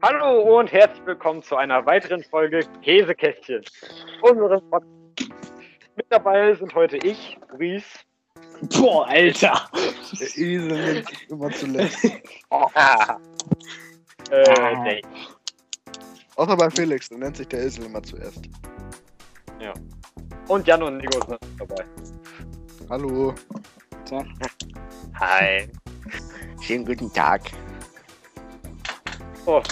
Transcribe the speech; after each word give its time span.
Hallo 0.00 0.58
und 0.60 0.70
herzlich 0.70 1.04
willkommen 1.06 1.42
zu 1.42 1.56
einer 1.56 1.84
weiteren 1.84 2.22
Folge 2.22 2.60
Käsekästchen. 2.82 3.64
Unserem 4.22 4.60
Podcast. 4.70 5.52
Mit 5.96 6.06
dabei 6.08 6.54
sind 6.54 6.72
heute 6.72 6.98
ich, 6.98 7.36
Ries. 7.58 7.82
Boah, 8.78 9.08
Alter. 9.08 9.68
Der 10.20 10.28
Esel 10.28 10.94
nimmt 10.94 11.30
immer 11.30 11.50
zuletzt. 11.50 12.12
Ah. 12.50 13.18
Äh, 14.30 14.44
Ah. 14.60 14.84
Außer 16.36 16.54
bei 16.54 16.68
Felix, 16.68 17.08
da 17.08 17.16
nennt 17.16 17.38
sich 17.38 17.48
der 17.48 17.60
Esel 17.60 17.86
immer 17.86 18.02
zuerst. 18.02 18.46
Und 20.48 20.66
Jan 20.66 20.82
und 20.82 20.98
Nico 20.98 21.18
sind 21.26 21.38
dabei. 21.58 21.84
Hallo. 22.90 23.34
Hi. 25.18 25.68
Schönen 26.60 26.84
guten 26.84 27.10
Tag. 27.12 27.40
So, 29.46 29.62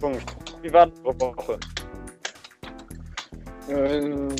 Jungs, 0.00 0.22
wie 0.62 0.72
war 0.72 0.90
eure 1.04 1.20
Woche? 1.20 1.58
Ähm. 3.68 4.34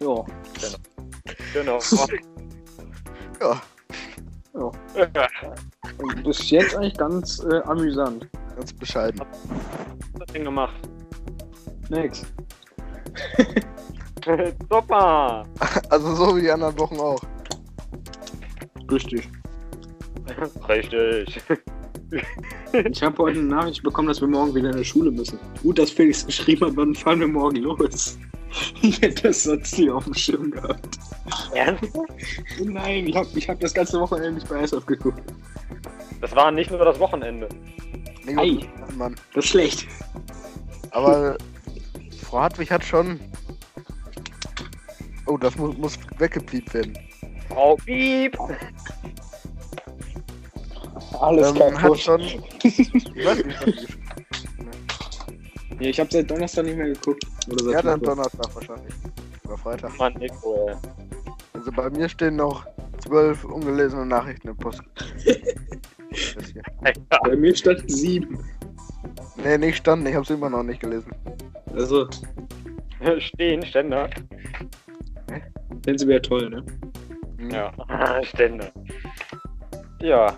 Ja. 0.00 0.24
Genau. 1.52 1.78
Ja, 3.40 3.60
Und 5.98 6.24
bis 6.24 6.50
jetzt 6.50 6.74
eigentlich 6.74 6.96
ganz 6.96 7.38
äh, 7.44 7.60
amüsant. 7.66 8.28
ganz 8.56 8.72
bescheiden. 8.72 9.20
Was 10.14 10.32
Ding 10.32 10.42
gemacht? 10.42 10.74
Nix. 11.88 12.26
Super. 14.68 15.44
Also 15.90 16.14
so 16.16 16.36
wie 16.36 16.42
die 16.42 16.50
anderen 16.50 16.76
Wochen 16.78 16.98
auch. 16.98 17.20
Richtig. 18.90 19.30
Richtig. 20.68 21.40
Ich 22.90 23.02
habe 23.02 23.18
heute 23.18 23.38
eine 23.38 23.48
Nachricht 23.48 23.82
bekommen, 23.82 24.08
dass 24.08 24.20
wir 24.20 24.28
morgen 24.28 24.54
wieder 24.54 24.70
in 24.70 24.76
der 24.76 24.84
Schule 24.84 25.10
müssen. 25.10 25.38
Gut, 25.62 25.78
dass 25.78 25.90
Felix 25.90 26.26
geschrieben 26.26 26.66
hat, 26.66 26.76
wann 26.76 26.94
fahren 26.94 27.20
wir 27.20 27.28
morgen 27.28 27.56
los. 27.56 28.18
Ich 28.80 29.00
hätte 29.02 29.24
das 29.24 29.42
sonst 29.42 29.78
nie 29.78 29.90
auf 29.90 30.04
dem 30.04 30.14
Schirm 30.14 30.50
gehabt. 30.50 30.98
Ernsthaft? 31.52 31.92
Nein, 32.64 33.06
ich 33.06 33.14
habe 33.14 33.28
ich 33.34 33.46
hab 33.46 33.60
das 33.60 33.74
ganze 33.74 34.00
Wochenende 34.00 34.32
nicht 34.32 34.48
bei 34.48 34.60
SF 34.62 34.86
geguckt. 34.86 35.22
Das 36.22 36.34
war 36.34 36.50
nicht 36.50 36.70
nur 36.70 36.82
das 36.82 36.98
Wochenende. 36.98 37.46
Ei. 38.36 38.58
Mann. 38.96 39.14
Das 39.34 39.44
ist 39.44 39.50
schlecht. 39.50 39.86
Aber 40.92 41.36
Frau 42.22 42.40
Hartwig 42.40 42.70
hat 42.70 42.82
schon. 42.82 43.20
Oh, 45.26 45.36
das 45.36 45.56
muss, 45.56 45.76
muss 45.76 45.98
weggebliebt 46.16 46.72
werden. 46.72 46.98
Frau 47.50 47.76
Piep. 47.76 48.38
Alles 51.20 51.52
ähm, 51.60 51.80
hat 51.82 51.98
schon. 51.98 52.20
Ich 52.62 53.24
weiß 53.24 53.44
nicht, 53.44 53.60
was 53.66 53.86
Ja, 55.80 55.88
ich 55.90 56.00
habe 56.00 56.10
seit 56.10 56.30
Donnerstag 56.30 56.64
nicht 56.64 56.76
mehr 56.76 56.88
geguckt. 56.88 57.24
Oder 57.50 57.64
seit 57.64 57.74
Ja, 57.74 57.82
dann. 57.82 58.00
Donnerstag 58.00 58.54
wahrscheinlich. 58.54 58.94
Oder 59.46 59.56
Freitag. 59.58 59.96
Mann, 59.98 60.14
Nico, 60.14 60.68
ey. 60.68 60.74
Also 61.54 61.72
bei 61.72 61.90
mir 61.90 62.08
stehen 62.08 62.36
noch 62.36 62.66
zwölf 63.02 63.44
ungelesene 63.44 64.06
Nachrichten 64.06 64.48
im 64.48 64.56
Post. 64.56 64.82
Bei 67.22 67.36
mir 67.36 67.54
stand 67.54 67.90
sieben. 67.90 68.38
Nee, 69.42 69.58
nicht 69.58 69.76
standen, 69.76 70.06
ich 70.06 70.14
hab's 70.14 70.30
immer 70.30 70.50
noch 70.50 70.62
nicht 70.62 70.80
gelesen. 70.80 71.12
Also, 71.74 72.08
Stehen, 73.18 73.64
Ständer. 73.64 74.08
finden 75.84 75.98
sie 75.98 76.08
wieder 76.08 76.22
toll, 76.22 76.48
ne? 76.50 76.64
Hm. 77.38 77.50
Ja, 77.50 77.72
Stände. 78.24 78.72
Ja. 80.00 80.36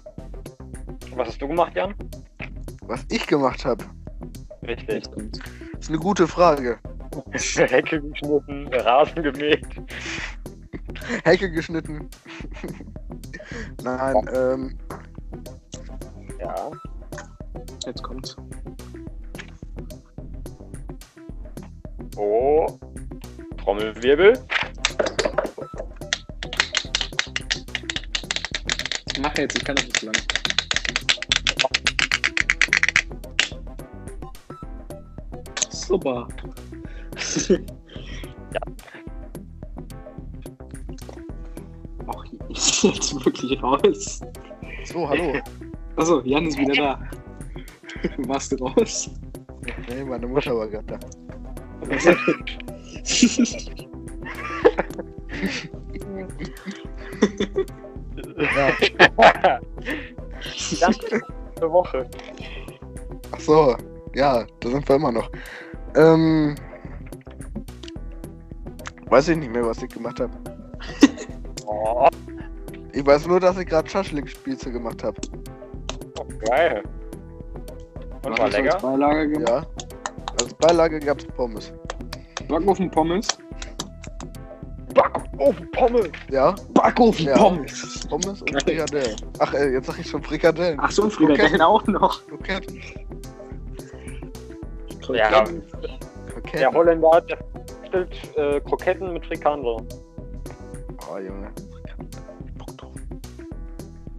Was 1.14 1.28
hast 1.28 1.42
du 1.42 1.48
gemacht, 1.48 1.72
Jan? 1.74 1.94
Was 2.86 3.04
ich 3.10 3.26
gemacht 3.26 3.64
habe, 3.64 3.84
Richtig. 4.66 5.10
Kommt's. 5.10 5.38
ist 5.78 5.88
eine 5.88 5.98
gute 5.98 6.26
Frage. 6.28 6.78
Hecke 7.32 8.00
geschnitten, 8.00 8.68
Rasen 8.72 9.22
gemäht. 9.22 9.66
Hecke 11.24 11.50
geschnitten. 11.50 12.08
Nein, 13.82 14.28
ähm, 14.34 14.78
Ja. 16.38 16.70
Jetzt 17.86 18.02
kommt's. 18.02 18.36
Oh. 22.16 22.66
Trommelwirbel. 23.58 24.38
Mach 29.20 29.36
jetzt, 29.36 29.58
ich 29.58 29.64
kann 29.64 29.76
das 29.76 29.84
nicht 29.84 30.00
so 30.00 30.06
lang. 30.06 30.39
Super. 35.90 36.28
Ja. 38.52 38.60
Ach, 42.08 42.24
ist 42.48 42.82
jetzt 42.82 43.24
wirklich 43.24 43.62
raus. 43.62 44.20
so, 44.86 45.08
hallo. 45.08 45.38
Achso, 45.94 46.20
Jan 46.22 46.46
ist 46.46 46.58
wieder 46.58 46.74
da. 46.74 46.98
Warst 48.26 48.50
du 48.50 48.56
raus? 48.64 49.08
Nee, 49.88 50.02
meine 50.02 50.26
Mutter 50.26 50.56
war 50.56 50.66
gerade 50.66 50.84
da. 50.86 50.98
Ja. 58.52 58.70
Danke 60.80 61.22
eine 61.56 61.70
Woche. 61.70 62.10
Ach 63.30 63.40
so, 63.40 63.76
ja, 64.14 64.44
da 64.58 64.68
sind 64.68 64.88
wir 64.88 64.96
immer 64.96 65.12
noch. 65.12 65.30
Ähm, 65.96 66.54
weiß 69.08 69.28
ich 69.28 69.36
nicht 69.36 69.52
mehr, 69.52 69.64
was 69.66 69.82
ich 69.82 69.88
gemacht 69.88 70.20
habe. 70.20 70.32
Oh, 71.66 72.08
Ich 72.92 73.06
weiß 73.06 73.26
nur, 73.28 73.38
dass 73.38 73.56
ich 73.58 73.66
gerade 73.66 73.88
Schaschlik-Spieße 73.88 74.70
gemacht 74.72 75.04
habe. 75.04 75.16
geil. 76.44 76.82
Und 78.24 78.30
war 78.30 78.34
du 78.36 78.42
als 78.42 78.52
lecker? 78.56 78.78
Beilage 78.82 79.28
gemacht? 79.28 79.48
Ja. 79.48 79.66
Als 80.42 80.54
Beilage 80.54 80.98
gab's 81.00 81.24
Pommes. 81.36 81.72
Backofen 82.48 82.90
Pommes. 82.90 83.28
Backofen 84.92 85.70
Pommes. 85.70 86.08
Ja, 86.30 86.54
Backofen 86.74 87.26
Ja. 87.26 87.36
Pommes. 87.38 88.06
Pommes 88.08 88.42
und 88.42 88.62
Frikadellen. 88.62 89.16
Ach, 89.38 89.54
äh, 89.54 89.72
jetzt 89.72 89.86
sag 89.86 89.98
ich 90.00 90.10
schon 90.10 90.22
Frikadellen. 90.22 90.78
Ach 90.82 90.90
so, 90.90 91.04
und 91.04 91.12
Frikadellen 91.12 91.62
auch 91.62 91.86
noch. 91.86 92.20
Okay. 92.32 92.58
Ja, 95.14 95.44
okay. 96.36 96.58
der 96.58 96.72
Holländer, 96.72 97.20
der 97.22 97.38
stellt 97.86 98.36
äh, 98.36 98.60
Kroketten 98.60 99.12
mit 99.12 99.24
Frikandel. 99.26 99.76
Oh, 101.10 101.18
Junge. 101.18 101.50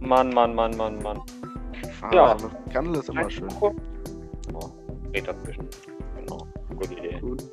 Mann, 0.00 0.30
Mann, 0.30 0.54
Mann, 0.54 0.76
Mann, 0.76 1.02
Mann. 1.02 1.20
Ah, 2.02 2.14
Ja. 2.14 2.36
Frikandel 2.38 3.00
ist 3.00 3.08
immer 3.08 3.30
schön. 3.30 3.48
Oh, 3.60 3.72
geht 5.12 5.28
dazwischen. 5.28 5.68
Genau. 6.16 6.46
Gute 6.76 6.94
Idee. 6.94 7.20
Gut. 7.20 7.44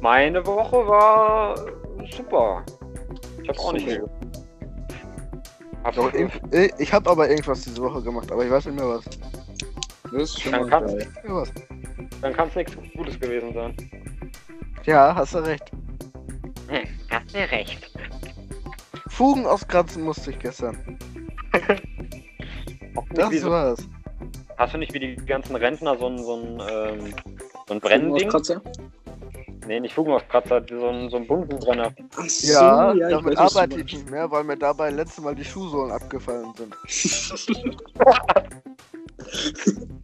Meine 0.00 0.46
Woche 0.46 0.86
war 0.86 1.56
super. 2.16 2.64
Ich 3.42 3.48
habe 3.48 3.58
auch 3.58 3.72
nicht 3.72 3.86
viel. 3.86 4.04
Hab 5.84 5.96
äh, 6.52 6.70
ich 6.78 6.92
habe 6.92 7.10
aber 7.10 7.28
irgendwas 7.28 7.60
diese 7.62 7.80
Woche 7.80 8.02
gemacht, 8.02 8.30
aber 8.32 8.44
ich 8.44 8.50
weiß 8.50 8.66
nicht 8.66 8.76
mehr 8.76 8.88
was. 8.88 9.04
Das 10.12 10.22
ist 10.22 10.40
schon 10.40 10.52
Dann 10.52 10.60
mal 10.62 10.68
kann's- 10.70 10.92
geil. 10.92 11.08
Ja, 11.26 11.34
was? 11.34 11.52
Dann 12.22 12.32
kann 12.32 12.48
es 12.48 12.54
nichts 12.54 12.76
Gutes 12.96 13.18
gewesen 13.20 13.52
sein. 13.54 13.76
Ja, 14.84 15.14
hast 15.14 15.34
du 15.34 15.38
recht. 15.38 15.70
Hm, 16.68 16.86
hast 17.10 17.34
du 17.34 17.38
recht. 17.50 17.90
Fugen 19.08 19.46
auskratzen 19.46 20.02
musste 20.02 20.30
ich 20.30 20.38
gestern. 20.38 20.98
Das 23.12 23.40
so, 23.40 23.50
war's. 23.50 23.86
hast 24.56 24.72
du 24.74 24.78
nicht 24.78 24.92
wie 24.94 24.98
die 25.00 25.16
ganzen 25.16 25.54
Rentner 25.56 25.96
so 25.98 26.06
ein, 26.08 26.18
so 26.18 26.36
ein, 26.36 26.62
ähm, 26.70 27.14
so 27.66 27.74
ein 27.74 27.80
Brennending? 27.80 28.30
Nee, 29.66 29.80
nicht 29.80 29.94
Fugenaufkratzer, 29.94 30.64
so 30.68 30.88
ein, 30.88 31.10
so 31.10 31.16
ein 31.16 31.26
bunten 31.26 31.58
Brenner. 31.58 31.92
Ach 32.16 32.28
so, 32.28 32.52
Ja, 32.52 32.92
ja, 32.92 33.08
ich 33.08 33.14
damit 33.14 33.36
weiß, 33.36 33.52
du 33.52 33.58
arbeite 33.58 33.80
ich 33.80 33.92
nicht 33.92 34.10
mehr, 34.10 34.30
weil 34.30 34.44
mir 34.44 34.56
dabei 34.56 34.90
letztes 34.90 35.24
Mal 35.24 35.34
die 35.34 35.44
Schuhsohlen 35.44 35.92
abgefallen 35.92 36.52
sind. 36.56 36.76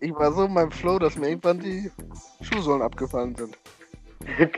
Ich 0.00 0.14
war 0.14 0.32
so 0.32 0.44
in 0.44 0.52
meinem 0.52 0.70
Flow, 0.70 0.98
dass 0.98 1.16
mir 1.16 1.30
irgendwann 1.30 1.58
die 1.58 1.90
Schuhsohlen 2.42 2.82
abgefallen 2.82 3.34
sind. 3.34 3.58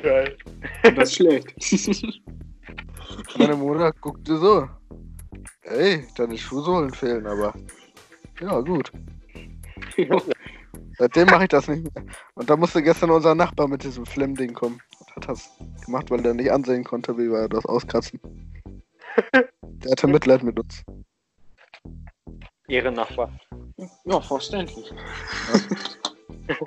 Geil. 0.03 0.37
Das 0.83 1.11
ist 1.11 1.17
schlecht. 1.17 1.55
Meine 3.39 3.57
Mutter 3.57 3.93
guckte 4.01 4.37
so. 4.37 4.69
Ey, 5.63 6.05
deine 6.17 6.37
Schuhsohlen 6.37 6.91
fehlen 6.91 7.27
aber. 7.27 7.55
Ja, 8.41 8.61
gut. 8.61 8.91
Seitdem 10.99 11.29
mache 11.29 11.45
ich 11.45 11.49
das 11.49 11.69
nicht 11.69 11.95
mehr. 11.95 12.05
Und 12.35 12.51
da 12.51 12.57
musste 12.57 12.83
gestern 12.83 13.11
unser 13.11 13.35
Nachbar 13.35 13.69
mit 13.69 13.85
diesem 13.85 14.05
Flemm-Ding 14.05 14.53
kommen. 14.53 14.81
Und 14.99 15.17
hat 15.17 15.29
das 15.29 15.49
gemacht, 15.85 16.11
weil 16.11 16.23
der 16.23 16.35
nicht 16.35 16.51
ansehen 16.51 16.83
konnte, 16.85 17.17
wie 17.17 17.31
wir 17.31 17.49
das 17.49 17.65
auskratzen. 17.67 18.21
Der 19.63 19.93
hatte 19.93 20.09
Mitleid 20.09 20.43
mit 20.43 20.59
uns. 20.59 20.83
Ehrennachbar. 22.67 23.33
Ja, 24.05 24.21
verständlich. 24.21 24.93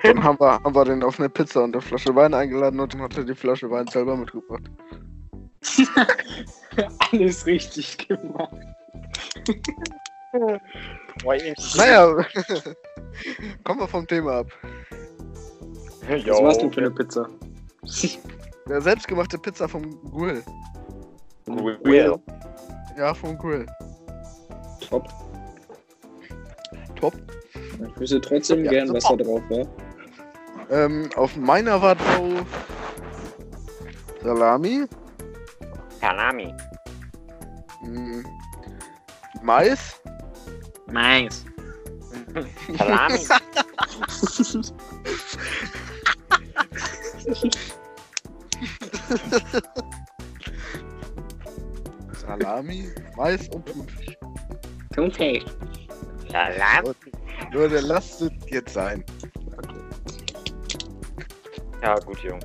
Dann 0.02 0.22
haben 0.22 0.40
wir, 0.40 0.62
haben 0.62 0.74
wir 0.74 0.84
den 0.84 1.02
auf 1.02 1.18
eine 1.18 1.28
Pizza 1.28 1.64
und 1.64 1.74
eine 1.74 1.82
Flasche 1.82 2.14
Wein 2.14 2.32
eingeladen 2.32 2.80
und 2.80 2.94
dann 2.94 3.02
hat 3.02 3.16
er 3.18 3.24
die 3.24 3.34
Flasche 3.34 3.70
Wein 3.70 3.86
selber 3.88 4.16
mitgebracht. 4.16 4.62
Alles 7.12 7.44
richtig 7.46 8.08
gemacht. 8.08 8.54
Naja, 11.76 12.06
kommen 13.64 13.80
wir 13.80 13.88
vom 13.88 14.06
Thema 14.06 14.38
ab. 14.40 14.46
Was 16.08 16.24
Jo, 16.24 16.42
war's 16.42 16.58
denn 16.58 16.72
für 16.72 16.80
eine 16.80 16.90
Pizza? 16.90 17.28
Der 18.68 18.80
selbstgemachte 18.80 19.38
Pizza 19.38 19.68
vom 19.68 19.82
Grill. 20.12 20.42
Will. 21.46 22.16
Ja, 22.96 23.12
vom 23.12 23.36
Grill. 23.36 23.66
Top. 24.88 25.08
Top. 26.96 27.14
Ich 27.54 28.00
wüsste 28.00 28.20
trotzdem 28.20 28.64
Ja, 28.64 28.70
gern, 28.70 28.86
super. 28.88 28.98
was 29.02 29.08
da 29.08 29.16
drauf 29.16 29.42
war. 29.50 29.66
Ähm, 30.70 31.10
auf 31.16 31.36
meiner 31.36 31.82
war 31.82 31.96
drauf 31.96 32.44
Salami, 34.22 34.84
Salami. 36.00 36.54
mh, 37.82 38.22
Mais, 39.42 40.00
Mais. 40.92 41.44
Salami. 42.78 43.18
Salami, 52.14 52.88
Mais 53.16 53.48
und 53.48 53.66
Thunfisch. 53.66 54.16
Thunfisch. 54.94 55.44
Salami. 56.30 56.94
Nur 57.52 57.68
der 57.68 57.82
lasst 57.82 58.22
es 58.22 58.30
jetzt 58.48 58.74
sein. 58.74 59.04
Ja, 61.82 61.98
gut, 61.98 62.18
Jungs. 62.20 62.44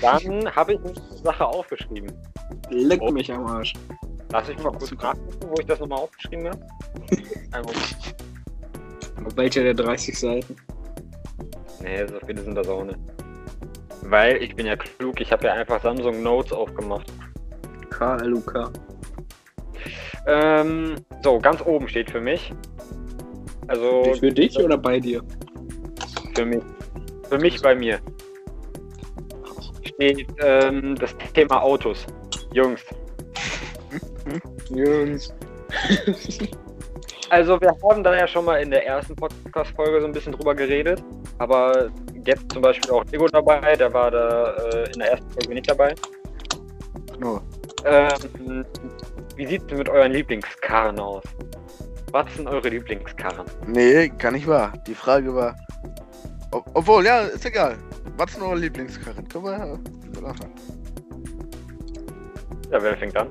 Dann 0.00 0.56
habe 0.56 0.74
ich 0.74 0.80
eine 0.80 0.94
Sache 1.22 1.46
aufgeschrieben. 1.46 2.10
Leck 2.70 3.00
Oh. 3.02 3.10
mich 3.10 3.30
am 3.30 3.46
Arsch. 3.46 3.74
Lass 4.32 4.48
ich 4.48 4.58
mal 4.58 4.70
kurz 4.70 4.92
nachgucken, 4.92 5.48
wo 5.48 5.54
ich 5.58 5.66
das 5.66 5.80
nochmal 5.80 5.98
aufgeschrieben 5.98 6.48
habe. 6.48 6.60
Auf 9.26 9.36
welcher 9.36 9.62
der 9.62 9.74
30 9.74 10.18
Seiten? 10.18 10.56
Nee, 11.82 12.06
so 12.06 12.18
viele 12.26 12.42
sind 12.42 12.54
das 12.54 12.68
auch 12.68 12.84
nicht. 12.84 12.98
Weil 14.02 14.42
ich 14.42 14.54
bin 14.54 14.66
ja 14.66 14.76
klug, 14.76 15.20
ich 15.20 15.30
habe 15.32 15.46
ja 15.46 15.54
einfach 15.54 15.82
Samsung 15.82 16.22
Notes 16.22 16.52
aufgemacht. 16.52 17.12
KLUK. 17.90 18.70
Ähm, 20.26 20.96
so, 21.22 21.38
ganz 21.38 21.60
oben 21.64 21.88
steht 21.88 22.10
für 22.10 22.20
mich. 22.20 22.52
Also 23.66 24.14
Für 24.18 24.32
dich 24.32 24.58
oder 24.58 24.76
bei 24.78 24.98
dir? 24.98 25.22
für 26.34 26.44
mich. 26.44 26.62
Für 27.28 27.38
mich 27.38 27.60
bei 27.60 27.74
mir. 27.74 28.00
Steht 29.84 30.26
ähm, 30.38 30.94
das 30.96 31.14
Thema 31.34 31.62
Autos. 31.62 32.06
Jungs. 32.52 32.84
Jungs. 34.70 35.32
Also 37.30 37.60
wir 37.60 37.72
haben 37.84 38.02
da 38.02 38.12
ja 38.12 38.26
schon 38.26 38.44
mal 38.44 38.60
in 38.60 38.72
der 38.72 38.84
ersten 38.84 39.14
Podcast-Folge 39.14 40.00
so 40.00 40.06
ein 40.08 40.12
bisschen 40.12 40.32
drüber 40.32 40.52
geredet. 40.52 41.00
Aber 41.38 41.88
jetzt 42.24 42.50
zum 42.50 42.60
Beispiel 42.60 42.90
auch 42.90 43.04
Lego 43.12 43.28
dabei, 43.28 43.76
der 43.76 43.92
war 43.92 44.10
da 44.10 44.56
äh, 44.56 44.92
in 44.92 44.98
der 44.98 45.12
ersten 45.12 45.30
Folge 45.30 45.54
nicht 45.54 45.70
dabei. 45.70 45.94
No. 47.20 47.40
Ähm, 47.84 48.66
wie 49.36 49.46
sieht 49.46 49.62
es 49.70 49.78
mit 49.78 49.88
euren 49.88 50.10
Lieblingskarren 50.10 50.98
aus? 50.98 51.22
Was 52.10 52.34
sind 52.34 52.48
eure 52.48 52.68
Lieblingskarren? 52.68 53.46
Nee, 53.68 54.08
kann 54.18 54.34
nicht 54.34 54.48
wahr. 54.48 54.72
Die 54.88 54.94
Frage 54.94 55.32
war. 55.32 55.54
Ob, 56.50 56.64
obwohl, 56.74 57.06
ja, 57.06 57.20
ist 57.20 57.46
egal. 57.46 57.78
Was 58.16 58.32
ist 58.32 58.42
eure 58.42 58.56
Lieblingskarren? 58.56 59.28
Können 59.28 59.44
wir 59.44 59.52
ja 59.52 59.62
anfangen. 60.28 60.54
Ja, 62.72 62.82
wer 62.82 62.96
fängt 62.96 63.16
an? 63.16 63.30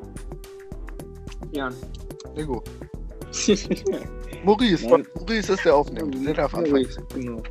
Jan. 1.52 1.74
Lego. 2.36 2.64
Maurice, 4.44 4.88
Nein. 4.88 5.06
Maurice 5.16 5.54
ist 5.54 5.66
der 5.66 5.76
Aufnehmende. 5.76 6.20
Der 6.20 6.34
darf 6.34 6.54
anfangen. 6.54 6.88
Genau. 7.14 7.44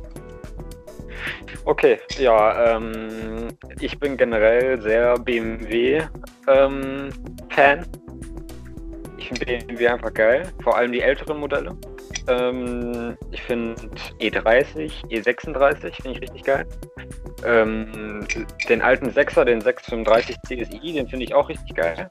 Okay, 1.65 1.99
ja, 2.17 2.77
ähm, 2.77 3.49
ich 3.79 3.99
bin 3.99 4.17
generell 4.17 4.81
sehr 4.81 5.17
BMW-Fan. 5.19 6.09
ich 9.17 9.27
finde 9.27 9.45
BMW 9.45 9.87
einfach 9.87 10.13
geil, 10.13 10.43
vor 10.63 10.77
allem 10.77 10.91
die 10.91 11.01
älteren 11.01 11.39
Modelle. 11.39 11.77
Ähm, 12.27 13.17
ich 13.31 13.41
finde 13.41 13.75
E30, 14.19 14.91
E36 15.09 16.01
finde 16.01 16.11
ich 16.11 16.21
richtig 16.21 16.43
geil. 16.43 16.65
Ähm, 17.45 18.25
den 18.67 18.81
alten 18.81 19.09
6er, 19.09 19.45
den 19.45 19.61
635 19.61 20.35
CSI, 20.45 20.93
den 20.93 21.07
finde 21.07 21.25
ich 21.25 21.33
auch 21.33 21.49
richtig 21.49 21.75
geil. 21.75 22.07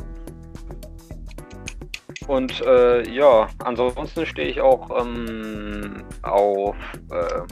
Und 2.28 2.60
äh, 2.60 3.08
ja, 3.10 3.48
ansonsten 3.64 4.26
stehe 4.26 4.48
ich 4.48 4.60
auch 4.60 4.90
ähm, 5.00 6.04
auf 6.22 6.76
ähm, 7.10 7.46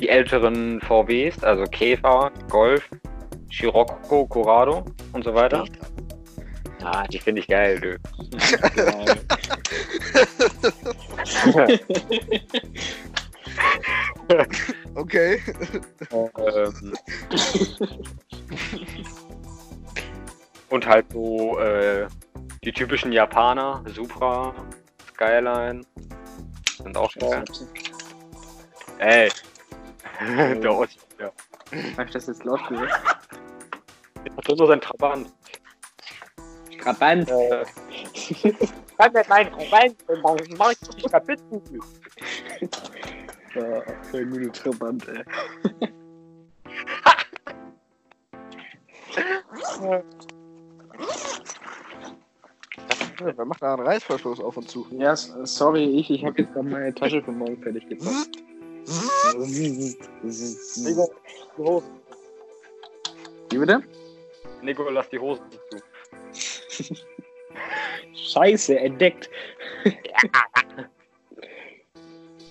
die 0.00 0.08
älteren 0.08 0.80
VWs, 0.80 1.42
also 1.42 1.64
Käfer, 1.64 2.30
Golf, 2.48 2.88
Scirocco, 3.50 4.26
Corrado 4.26 4.84
und 5.12 5.24
so 5.24 5.34
weiter. 5.34 5.64
Ah, 6.84 7.04
die 7.08 7.18
finde 7.18 7.40
ich 7.40 7.48
geil, 7.48 7.80
du. 7.80 7.96
Okay. 14.94 15.40
ähm, 16.10 16.94
und 20.70 20.86
halt 20.86 21.06
so 21.12 21.58
äh, 21.58 22.06
die 22.64 22.72
typischen 22.72 23.12
Japaner, 23.12 23.82
Supra, 23.86 24.54
Skyline, 25.14 25.84
sind 26.78 26.96
auch 26.96 27.10
schon 27.10 27.28
geil. 27.28 27.44
Ey, 28.98 29.30
der 30.60 30.74
Ost, 30.74 30.98
ja. 31.18 31.32
Hab 31.96 32.06
ich 32.06 32.12
das 32.12 32.28
jetzt 32.28 32.44
laut 32.44 32.66
gesagt? 32.68 32.92
Hat 34.36 34.58
nur 34.58 34.68
sein 34.68 34.80
Trabant. 34.80 35.32
Trabant. 36.80 37.28
Äh, 37.28 37.64
kann 38.96 39.12
der 39.12 39.24
mein 39.28 39.50
Trabant 39.50 39.96
dann 40.06 40.20
mach 40.56 40.70
ich 40.70 40.78
dich 40.78 41.10
kapitzen. 41.10 41.60
Ja, 43.54 43.82
voll 44.10 44.26
gute 44.26 44.52
Trabant, 44.52 45.08
ey. 45.08 45.24
Wer 53.24 53.44
macht 53.44 53.62
da 53.62 53.74
einen 53.74 53.86
Reißverschluss 53.86 54.40
auf 54.40 54.56
und 54.56 54.68
zu? 54.68 54.86
Ja, 54.90 55.14
sorry, 55.16 55.84
ich, 55.84 56.10
ich 56.10 56.24
habe 56.24 56.42
jetzt 56.42 56.52
gerade 56.52 56.68
meine 56.68 56.94
Tasche 56.94 57.22
für 57.22 57.32
morgen 57.32 57.56
fertig 57.62 57.88
gebracht. 57.88 58.30
Nico, 60.76 61.10
die 61.56 61.62
Hosen. 61.62 62.00
Wie 63.50 63.58
bitte? 63.58 63.82
Nico, 64.62 64.88
lass 64.90 65.08
die 65.10 65.18
Hosen 65.18 65.44
zu. 65.70 66.94
Scheiße, 68.14 68.78
entdeckt. 68.78 69.30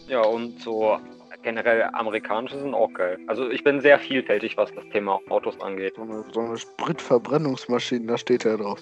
Ja, 0.08 0.24
und 0.24 0.60
so 0.60 1.00
generell 1.42 1.84
amerikanische 1.94 2.60
sind 2.60 2.74
auch 2.74 2.92
geil. 2.94 3.18
Also 3.28 3.50
ich 3.50 3.64
bin 3.64 3.80
sehr 3.80 3.98
vielfältig, 3.98 4.58
was 4.58 4.74
das 4.74 4.84
Thema 4.90 5.20
Autos 5.30 5.60
angeht. 5.62 5.94
So 5.96 6.02
eine, 6.02 6.26
so 6.34 6.42
eine 6.42 6.58
Spritverbrennungsmaschine, 6.58 8.08
da 8.08 8.18
steht 8.18 8.46
er 8.46 8.58
drauf. 8.58 8.82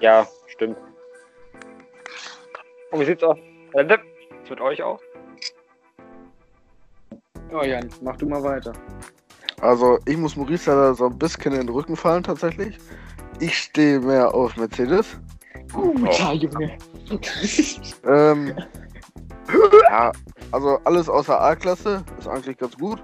Ja, 0.00 0.26
stimmt. 0.56 0.76
Und 2.90 3.00
wie 3.00 3.04
sieht's 3.04 3.22
aus? 3.22 3.38
Ist 3.74 4.50
mit 4.50 4.60
euch 4.60 4.82
auch? 4.82 5.00
Oh 7.52 7.62
Jan, 7.62 7.88
mach 8.02 8.16
du 8.16 8.26
mal 8.26 8.42
weiter. 8.42 8.72
Also, 9.60 9.98
ich 10.06 10.16
muss 10.16 10.36
Maurice 10.36 10.70
da 10.70 10.94
so 10.94 11.06
ein 11.06 11.18
bisschen 11.18 11.52
in 11.52 11.60
den 11.60 11.68
Rücken 11.68 11.96
fallen, 11.96 12.22
tatsächlich. 12.22 12.78
Ich 13.40 13.56
stehe 13.56 14.00
mehr 14.00 14.34
auf 14.34 14.56
Mercedes. 14.56 15.18
Guter 15.72 16.32
Junge. 16.32 16.78
Ähm, 18.04 18.52
ja, 19.88 20.10
also 20.50 20.80
alles 20.82 21.08
außer 21.08 21.40
A-Klasse 21.40 22.04
ist 22.18 22.26
eigentlich 22.26 22.58
ganz 22.58 22.76
gut. 22.76 23.00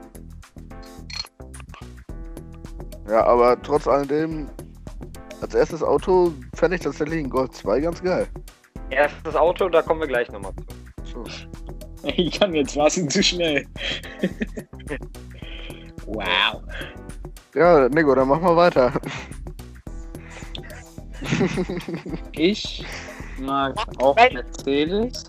Ja, 3.08 3.24
aber 3.24 3.60
trotz 3.62 3.86
alledem, 3.86 4.48
als 5.40 5.54
erstes 5.54 5.82
Auto 5.84 6.32
fände 6.62 6.76
ich 6.76 6.82
tatsächlich 6.82 7.18
einen 7.18 7.28
Golf 7.28 7.50
2 7.50 7.80
ganz 7.80 8.00
geil. 8.00 8.28
Erstes 8.90 9.34
Auto, 9.34 9.68
da 9.68 9.82
kommen 9.82 9.98
wir 9.98 10.06
gleich 10.06 10.30
nochmal 10.30 10.52
zu. 11.02 11.24
So. 11.24 11.24
Ich 12.04 12.38
kann 12.38 12.54
jetzt 12.54 12.76
was 12.76 12.94
zu 12.94 13.20
schnell. 13.20 13.66
wow. 16.06 16.62
Ja, 17.56 17.88
Nico, 17.88 18.14
dann 18.14 18.28
mach 18.28 18.40
mal 18.40 18.56
weiter. 18.56 18.92
Ich 22.32 22.84
mag 23.40 23.74
auch. 23.98 24.14
Mercedes. 24.14 25.24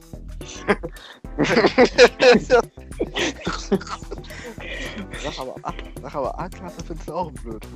sag 5.24 5.40
aber, 5.40 5.56
A- 5.64 5.74
sag 6.00 6.16
aber 6.16 6.40
A-Klasse 6.40 6.78
findest 6.86 7.10
du 7.10 7.14
auch 7.14 7.32
blöd. 7.32 7.68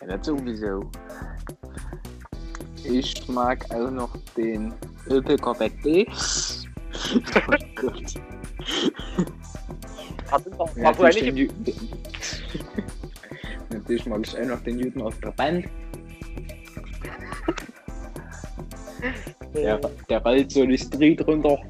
Ja, 0.00 0.16
das 0.16 0.26
sowieso. 0.26 0.90
Ich 2.84 3.28
mag 3.28 3.64
auch 3.74 3.90
noch 3.90 4.16
den 4.36 4.72
Opel 5.08 5.36
Corvette. 5.38 6.06
oh 6.08 7.56
Gott. 7.76 8.14
Hat 10.30 10.46
uns 10.46 10.60
auch 10.60 10.76
Ja, 10.76 10.92
natürlich, 10.92 11.50
natürlich 13.70 14.06
mag 14.06 14.20
ich 14.26 14.38
auch 14.38 14.46
noch 14.46 14.60
den 14.60 14.78
Juden 14.78 15.02
aus 15.02 15.14
der 15.20 15.32
Band. 15.32 15.66
Der, 19.54 19.80
der 20.08 20.22
rollt 20.22 20.50
so 20.52 20.64
die 20.64 20.78
Street 20.78 21.26
runter. 21.26 21.58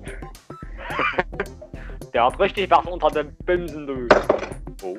Der 2.13 2.25
hat 2.25 2.41
richtig 2.41 2.69
was 2.71 2.85
unter 2.87 3.09
den 3.11 3.33
Bimsen, 3.45 3.87
du. 3.87 4.09
Oh. 4.83 4.99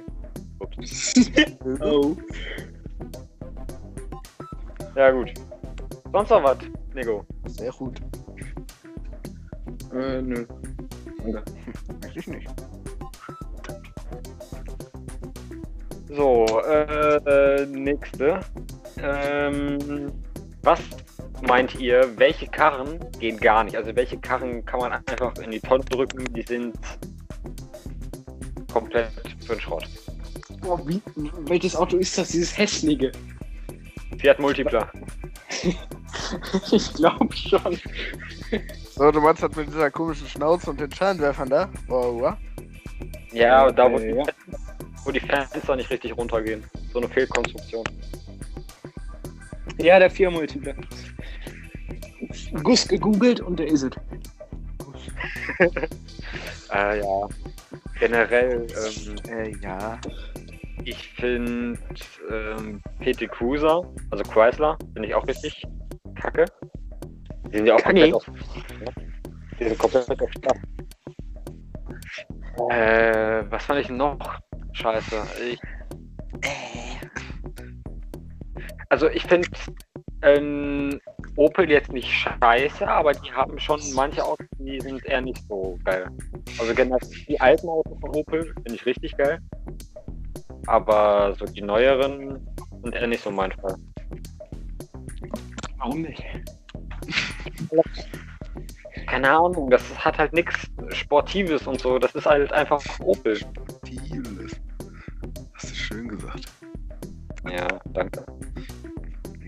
Ups. 0.59 1.13
Oh. 1.81 2.15
Ja, 4.95 5.12
gut. 5.12 5.33
Sonst 6.12 6.29
noch 6.29 6.43
was, 6.43 6.57
Nico? 6.93 7.25
Sehr 7.45 7.71
gut. 7.71 8.01
Äh, 9.93 10.21
nö. 10.21 10.45
Danke. 11.17 11.43
Eigentlich 12.03 12.27
nicht. 12.27 12.50
So, 16.10 16.45
äh, 16.67 17.15
äh, 17.15 17.65
nächste. 17.67 18.41
Ähm, 19.01 20.12
was 20.62 20.81
meint 21.41 21.79
ihr, 21.79 22.12
welche 22.17 22.48
Karren 22.48 23.00
gehen 23.19 23.38
gar 23.39 23.63
nicht? 23.63 23.77
Also 23.77 23.95
welche 23.95 24.17
Karren 24.17 24.65
kann 24.65 24.81
man 24.81 24.91
einfach 24.91 25.36
in 25.38 25.51
die 25.51 25.60
Tonne 25.62 25.86
drücken, 25.86 26.25
die 26.33 26.41
sind 26.41 26.75
komplett 28.71 29.10
für 29.45 29.53
den 29.53 29.62
Schrott? 29.62 29.88
Boah, 30.60 30.79
wie, 30.88 31.01
welches 31.48 31.75
Auto 31.75 31.98
ist 31.98 32.17
das? 32.17 32.29
Dieses 32.29 32.57
hässliche. 32.57 33.12
Fiat 34.19 34.39
Multipla. 34.39 34.91
ich 36.71 36.93
glaube 36.93 37.35
schon. 37.35 37.79
So, 38.95 39.11
du 39.11 39.21
meinst 39.21 39.43
das 39.43 39.55
mit 39.55 39.67
dieser 39.67 39.89
komischen 39.91 40.27
Schnauze 40.27 40.69
und 40.69 40.79
den 40.79 40.91
Scheinwerfern 40.91 41.49
da? 41.49 41.69
Oh, 41.87 42.21
wow. 42.21 42.35
Ja, 43.31 43.65
und 43.67 43.77
da 43.77 43.91
wo, 43.91 43.97
ja. 43.97 44.23
wo 45.05 45.11
die 45.11 45.19
Fenster 45.19 45.75
nicht 45.75 45.89
richtig 45.89 46.15
runtergehen. 46.15 46.63
So 46.91 46.99
eine 46.99 47.07
Fehlkonstruktion. 47.09 47.83
ja, 49.77 49.99
der 49.99 50.11
4 50.11 50.31
Multiple. 50.31 50.75
Gus 52.63 52.87
gegoogelt 52.87 53.39
und 53.41 53.59
der 53.59 53.67
ist 53.67 53.83
es. 53.83 53.91
Äh, 56.73 56.99
ja. 56.99 57.27
Generell, 57.99 58.65
ähm, 58.69 59.15
Äh, 59.29 59.55
ja. 59.61 59.99
Ich 60.83 61.09
finde 61.09 61.79
ähm, 62.29 62.81
PT 63.00 63.29
Cruiser, 63.29 63.83
also 64.09 64.23
Chrysler, 64.23 64.77
finde 64.93 65.07
ich 65.07 65.15
auch 65.15 65.27
richtig 65.27 65.63
kacke. 66.15 66.45
Die 67.47 67.57
sind 67.57 67.65
ja 67.65 67.75
auch 67.75 67.83
komplett 67.83 68.13
auf. 68.13 68.25
Die 69.59 69.63
sind 69.63 69.77
komplett 69.77 70.21
auf 70.21 70.31
Stadt. 70.31 70.57
Äh, 72.69 73.43
was 73.50 73.65
fand 73.65 73.79
ich 73.79 73.89
noch 73.89 74.39
scheiße? 74.73 75.15
Ich, 75.51 75.59
also 78.89 79.07
ich 79.09 79.23
finde 79.23 79.47
ähm, 80.21 81.00
Opel 81.35 81.69
jetzt 81.69 81.91
nicht 81.91 82.09
scheiße, 82.09 82.88
aber 82.88 83.13
die 83.13 83.31
haben 83.31 83.57
schon 83.59 83.79
manche 83.95 84.23
Autos, 84.23 84.47
die 84.59 84.79
sind 84.79 85.03
eher 85.05 85.21
nicht 85.21 85.41
so 85.47 85.77
geil. 85.83 86.07
Also 86.59 86.73
generell 86.73 87.00
die 87.27 87.39
alten 87.39 87.67
Autos 87.69 88.00
von 88.00 88.09
Opel 88.11 88.53
finde 88.53 88.75
ich 88.75 88.85
richtig 88.85 89.17
geil. 89.17 89.39
Aber 90.67 91.35
so 91.37 91.45
die 91.45 91.61
neueren 91.61 92.45
sind 92.83 92.95
eher 92.95 93.07
nicht 93.07 93.23
so 93.23 93.31
mein 93.31 93.51
Fall. 93.51 93.75
Warum 95.77 96.01
nicht? 96.01 96.23
Keine 99.07 99.29
Ahnung, 99.29 99.69
das 99.69 99.83
hat 99.97 100.17
halt 100.17 100.33
nichts 100.33 100.55
Sportives 100.89 101.67
und 101.67 101.81
so. 101.81 101.99
Das 101.99 102.13
ist 102.15 102.25
halt 102.25 102.53
einfach 102.53 102.81
Opel. 102.99 103.39
Vieles. 103.85 104.55
Hast 105.53 105.71
du 105.71 105.75
schön 105.75 106.07
gesagt. 106.07 106.45
Ja, 107.49 107.67
danke. 107.93 108.25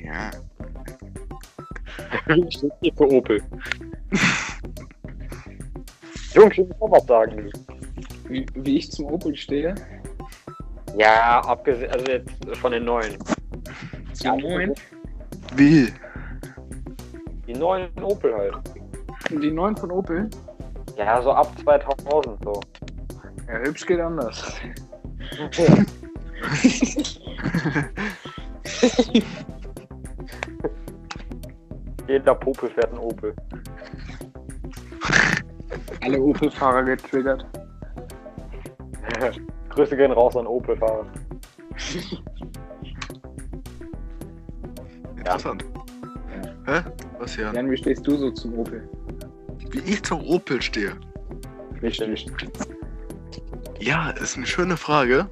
Ja. 0.04 0.32
Ich 2.28 2.56
stehe 2.56 2.94
für 2.96 3.12
Opel. 3.12 3.42
Jungs, 6.34 6.58
ich 6.58 6.68
muss 6.68 6.82
auch 6.82 6.92
was 6.92 7.06
sagen. 7.06 7.52
Wie, 8.28 8.46
wie 8.56 8.78
ich 8.78 8.92
zum 8.92 9.06
Opel 9.06 9.36
stehe? 9.36 9.76
Ja, 10.96 11.42
abgesehen, 11.42 11.92
also 11.92 12.06
jetzt 12.06 12.32
von 12.58 12.72
den 12.72 12.86
neuen. 12.86 13.18
Zum 14.14 14.40
Ja, 14.40 14.50
neuen? 14.50 14.74
Wie? 15.56 15.92
Die 17.48 17.54
neuen 17.54 17.90
Opel 18.04 18.34
halt. 18.36 18.56
Die 19.30 19.52
neuen 19.52 19.76
von 19.76 19.92
Opel? 19.92 20.30
Ja, 20.98 21.22
so 21.22 21.32
ab 21.32 21.52
2000 21.64 22.44
so. 22.44 22.62
Ja, 23.48 23.60
hübsch 23.60 23.86
geht 23.86 24.00
anders. 24.00 24.56
Jeder 32.08 32.36
Popel 32.36 32.70
fährt 32.70 32.90
einen 32.90 33.00
Opel. 33.00 33.34
Alle 36.02 36.22
Opel-Fahrer 36.22 36.84
getriggert. 36.84 37.46
Grüße 39.74 39.98
gehen 39.98 40.12
raus 40.12 40.36
an 40.36 40.46
Opel-Fahrer. 40.46 41.06
Interessant. 45.18 45.66
Hä? 46.66 46.82
Was 47.20 47.36
ja? 47.38 47.52
Jan, 47.54 47.72
wie 47.72 47.78
stehst 47.78 48.06
du 48.06 48.16
so 48.16 48.32
zum 48.32 48.54
Opel? 48.60 48.88
Wie 49.72 49.80
ich 49.80 50.04
zum 50.04 50.22
Opel 50.28 50.62
stehe? 50.62 50.96
Richtig. 51.82 52.28
Ja, 53.80 54.12
ist 54.12 54.38
eine 54.38 54.46
schöne 54.46 54.78
Frage. 54.78 55.28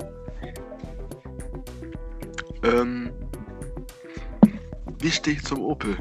Ähm, 2.63 3.12
wie 5.00 5.12
stehe 5.12 5.38
ich 5.38 5.43
zum 5.43 5.62
Opel? 5.63 5.95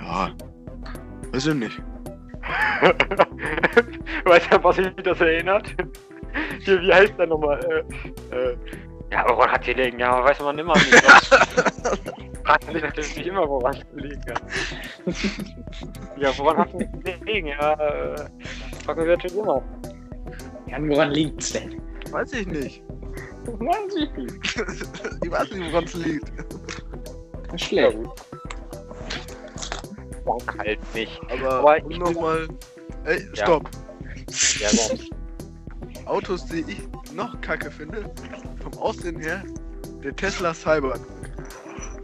Ja, 0.00 0.30
weiß 1.32 1.48
ich 1.48 1.54
nicht. 1.54 1.82
weißt 4.24 4.52
du, 4.52 4.64
was 4.64 4.76
mich 4.76 4.94
das 5.02 5.20
erinnert? 5.20 5.74
Hier, 6.68 6.82
wie 6.82 6.92
heißt 6.92 7.14
der 7.18 7.26
nochmal? 7.26 7.58
Äh, 8.30 8.36
äh, 8.36 8.56
ja, 9.10 9.24
woran 9.26 9.50
hat 9.50 9.66
die 9.66 9.72
liegen? 9.72 9.98
Ja, 10.00 10.22
weiß 10.22 10.38
man 10.40 10.58
immer 10.58 10.74
nicht. 10.74 10.94
Fragt 12.44 12.66
man 12.72 12.82
natürlich 12.82 13.26
immer, 13.26 13.48
woran 13.48 13.74
die 13.94 14.00
liegen 14.02 14.20
kann. 14.20 14.42
Ja, 16.18 16.30
woran 16.36 16.58
hat 16.58 16.68
die 16.74 17.24
liegen? 17.24 17.46
Ja, 17.48 17.72
äh, 17.72 18.16
fragen 18.84 19.00
wir 19.06 19.16
natürlich 19.16 19.36
immer. 19.38 19.62
Jan, 20.66 20.90
woran 20.90 21.10
liegt's 21.12 21.52
denn? 21.54 21.80
Weiß 22.10 22.34
ich 22.34 22.46
nicht. 22.46 22.82
Weiß 23.46 23.94
ich 23.96 24.12
nicht. 24.14 24.56
ich 25.24 25.30
weiß 25.30 25.50
nicht, 25.52 25.72
woran 25.72 25.84
es 25.84 25.94
liegt. 25.94 26.30
Das 26.36 26.44
ist 27.54 27.70
Ja, 27.72 27.90
schlecht. 27.90 27.96
gut. 27.96 28.10
Dank 30.26 30.58
halt 30.58 30.94
nicht. 30.94 31.18
Aber, 31.30 31.54
Aber 31.60 31.78
ich- 31.78 31.98
nochmal. 31.98 32.46
Ey, 33.06 33.26
Ja. 33.34 33.44
stopp. 33.44 33.70
Ja, 34.60 34.68
sonst. 34.68 35.10
Autos, 36.08 36.46
die 36.46 36.64
ich 36.66 36.80
noch 37.14 37.38
kacke 37.42 37.70
finde, 37.70 38.10
vom 38.62 38.72
Aussehen 38.78 39.20
her, 39.20 39.42
der 40.02 40.16
Tesla 40.16 40.54
Cyber. 40.54 40.98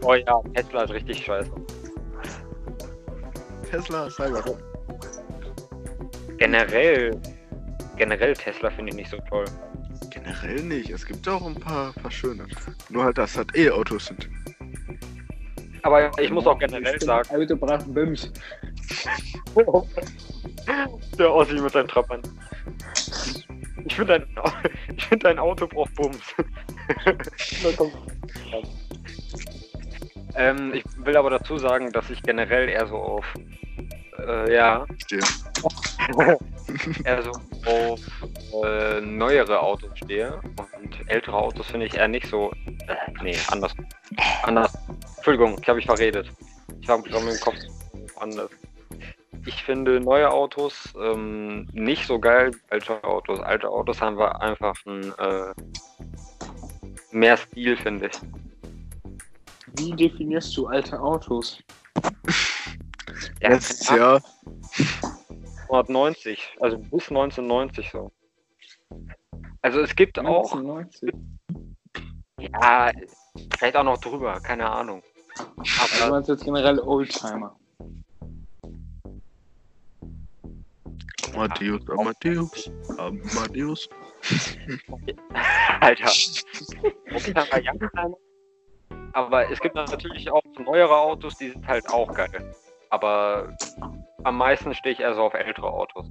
Oh 0.03 0.15
ja, 0.15 0.41
Tesla 0.55 0.83
ist 0.83 0.91
richtig 0.91 1.25
scheiße. 1.25 1.51
Tesla 3.71 4.11
Cyber. 4.11 4.45
Generell, 6.37 7.19
generell 7.97 8.35
Tesla 8.35 8.71
finde 8.71 8.91
ich 8.91 8.97
nicht 8.97 9.11
so 9.11 9.17
toll. 9.29 9.47
Generell 10.11 10.63
nicht. 10.63 10.91
Es 10.91 11.07
gibt 11.07 11.27
auch 11.29 11.47
ein 11.47 11.55
paar, 11.55 11.93
paar 11.95 12.11
schöne. 12.11 12.47
Nur 12.91 13.05
halt, 13.05 13.19
dass 13.19 13.33
das 13.33 13.47
E-Autos 13.55 14.07
sind. 14.07 14.29
Aber 15.83 16.11
ich 16.19 16.31
muss 16.31 16.47
auch 16.47 16.59
generell 16.59 17.01
sagen, 17.01 17.29
Auto 17.31 17.57
braucht 17.57 17.85
einen 17.85 17.95
Bums. 17.95 18.33
der 21.19 21.33
Ossi 21.33 21.55
mit 21.55 21.73
seinem 21.73 21.89
Trappern. 21.89 22.23
Ich 23.85 23.95
finde 23.95 24.21
dein, 24.21 24.45
ich 24.97 25.07
find 25.07 25.25
dein 25.25 25.39
Auto 25.39 25.67
braucht 25.67 25.95
Bums. 25.95 26.19
Na, 27.07 27.71
komm. 27.77 27.93
ähm, 30.37 30.75
ich 30.75 30.85
will 30.99 31.17
aber 31.17 31.31
dazu 31.31 31.59
sagen, 31.59 31.93
dass 31.93 32.11
ich 32.11 32.23
generell 32.23 32.69
eher 32.69 32.87
so 32.87 32.97
auf, 32.97 33.35
äh, 34.19 34.55
ja, 34.55 34.87
Stehe. 35.05 35.21
eher 37.05 37.23
so 37.23 37.33
auf 37.67 38.01
äh, 38.65 39.01
neuere 39.01 39.61
Autos 39.61 39.91
stehe. 39.97 40.41
Und 40.81 41.09
ältere 41.09 41.37
Autos 41.37 41.67
finde 41.67 41.87
ich 41.87 41.95
eher 41.95 42.09
nicht 42.09 42.27
so. 42.27 42.53
Äh, 42.67 42.97
nee, 43.23 43.37
anders. 43.49 43.75
Anders. 44.43 44.73
Entschuldigung, 45.17 45.59
ich 45.61 45.69
habe 45.69 45.77
mich 45.77 45.87
verredet. 45.87 46.31
Ich 46.81 46.89
habe 46.89 47.09
schon 47.09 47.27
im 47.29 47.41
Kopf 47.41 47.57
anders. 48.17 48.51
Ich 49.47 49.63
finde 49.63 50.01
neue 50.01 50.31
Autos 50.31 50.95
ähm, 50.99 51.69
nicht 51.73 52.07
so 52.07 52.19
geil 52.19 52.53
wie 52.53 52.61
alte 52.71 53.03
Autos. 53.05 53.41
Alte 53.41 53.69
Autos 53.69 54.01
haben 54.01 54.17
wir 54.17 54.41
einfach 54.41 54.75
ein, 54.87 55.13
äh, 55.19 55.55
mehr 57.11 57.37
Stil, 57.37 57.77
finde 57.77 58.07
ich. 58.07 58.21
Wie 59.77 59.93
definierst 59.93 60.57
du 60.57 60.67
alte 60.67 61.01
Autos? 61.01 61.63
Ja, 63.41 63.51
Letztes 63.51 63.89
Jahr. 63.89 64.21
1990, 65.69 66.57
also 66.61 66.79
bis 66.79 67.09
1990 67.09 67.91
so. 67.91 68.13
Also 69.63 69.81
es 69.81 69.95
gibt 69.95 70.19
auch, 70.19 70.53
1990. 70.55 71.15
ja, 72.39 72.91
vielleicht 73.57 73.77
auch 73.77 73.85
noch 73.85 73.99
drüber, 73.99 74.41
keine 74.41 74.69
Ahnung. 74.69 75.03
Du 75.37 75.63
Aber 76.03 76.11
meinst 76.11 76.29
jetzt 76.29 76.45
generell 76.45 76.79
Oldtimer. 76.79 77.57
Amadeus, 81.35 81.81
Amadeus, 81.91 82.71
Amadeus. 82.99 83.89
Alter. 85.81 86.11
Kleiner. 87.33 88.17
Aber 89.13 89.51
es 89.51 89.61
gibt 89.61 89.75
natürlich 89.75 90.31
auch 90.31 90.43
neuere 90.59 90.97
Autos, 90.97 91.37
die 91.37 91.51
sind 91.51 91.67
halt 91.67 91.89
auch 91.91 92.13
geil. 92.15 92.55
Aber 92.91 93.55
am 94.25 94.37
meisten 94.39 94.75
stehe 94.75 94.95
ich 94.95 95.01
eher 95.01 95.15
so 95.15 95.23
auf 95.23 95.35
ältere 95.35 95.69
Autos. 95.69 96.07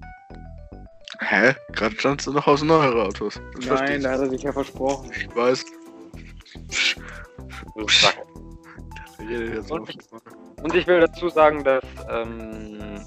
Hä? 1.20 1.53
Gerade 1.74 1.96
standst 1.96 2.27
du 2.27 2.34
noch 2.34 2.48
aus 2.48 2.62
neuere 2.63 3.03
Autos. 3.06 3.39
Das 3.56 3.65
Nein, 3.82 3.98
ich. 3.98 4.03
da 4.03 4.12
hat 4.12 4.20
er 4.20 4.30
sich 4.30 4.44
ja 4.44 4.51
versprochen. 4.51 5.12
Ich 5.15 5.36
weiß. 5.36 5.65
Und 9.70 9.89
ich- 9.89 9.98
Und 10.63 10.75
ich 10.75 10.88
will 10.88 11.00
dazu 11.01 11.30
sagen, 11.30 11.63
dass 11.63 11.84
ähm, 12.10 13.01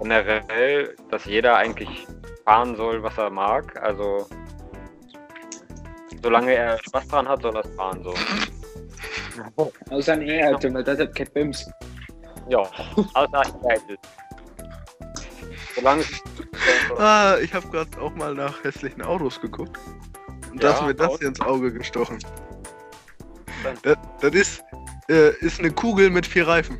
generell, 0.00 0.94
dass 1.10 1.24
jeder 1.24 1.56
eigentlich 1.56 2.06
fahren 2.44 2.76
soll, 2.76 3.02
was 3.02 3.16
er 3.18 3.30
mag. 3.30 3.80
Also 3.82 4.26
solange 6.22 6.54
er 6.54 6.78
Spaß 6.78 7.08
dran 7.08 7.28
hat, 7.28 7.42
soll 7.42 7.54
er 7.56 7.64
es 7.64 7.74
fahren 7.74 8.02
so. 8.02 8.14
Außer 9.90 10.12
ein 10.14 10.22
E-Auto, 10.22 10.72
weil 10.72 10.84
das 10.84 10.98
hat 10.98 11.14
kein 11.14 11.28
Bims. 11.32 11.70
Ja, 12.48 12.60
außer 13.14 13.42
Seite. 13.62 13.96
Solange 15.74 16.04
Ah, 16.98 17.36
ich 17.42 17.52
habe 17.52 17.66
gerade 17.68 18.00
auch 18.00 18.14
mal 18.14 18.34
nach 18.34 18.62
hässlichen 18.64 19.02
Autos 19.02 19.40
geguckt. 19.40 19.78
Und 20.50 20.62
da 20.62 20.68
Ja, 20.70 20.74
ist 20.74 20.82
mir 20.86 20.94
das 20.94 21.18
hier 21.18 21.28
ins 21.28 21.40
Auge 21.40 21.72
gestochen. 21.72 22.18
Das, 23.82 23.96
das 24.20 24.34
ist, 24.34 24.64
äh, 25.10 25.30
ist 25.40 25.58
eine 25.58 25.70
Kugel 25.70 26.08
mit 26.10 26.26
vier 26.26 26.46
Reifen. 26.46 26.78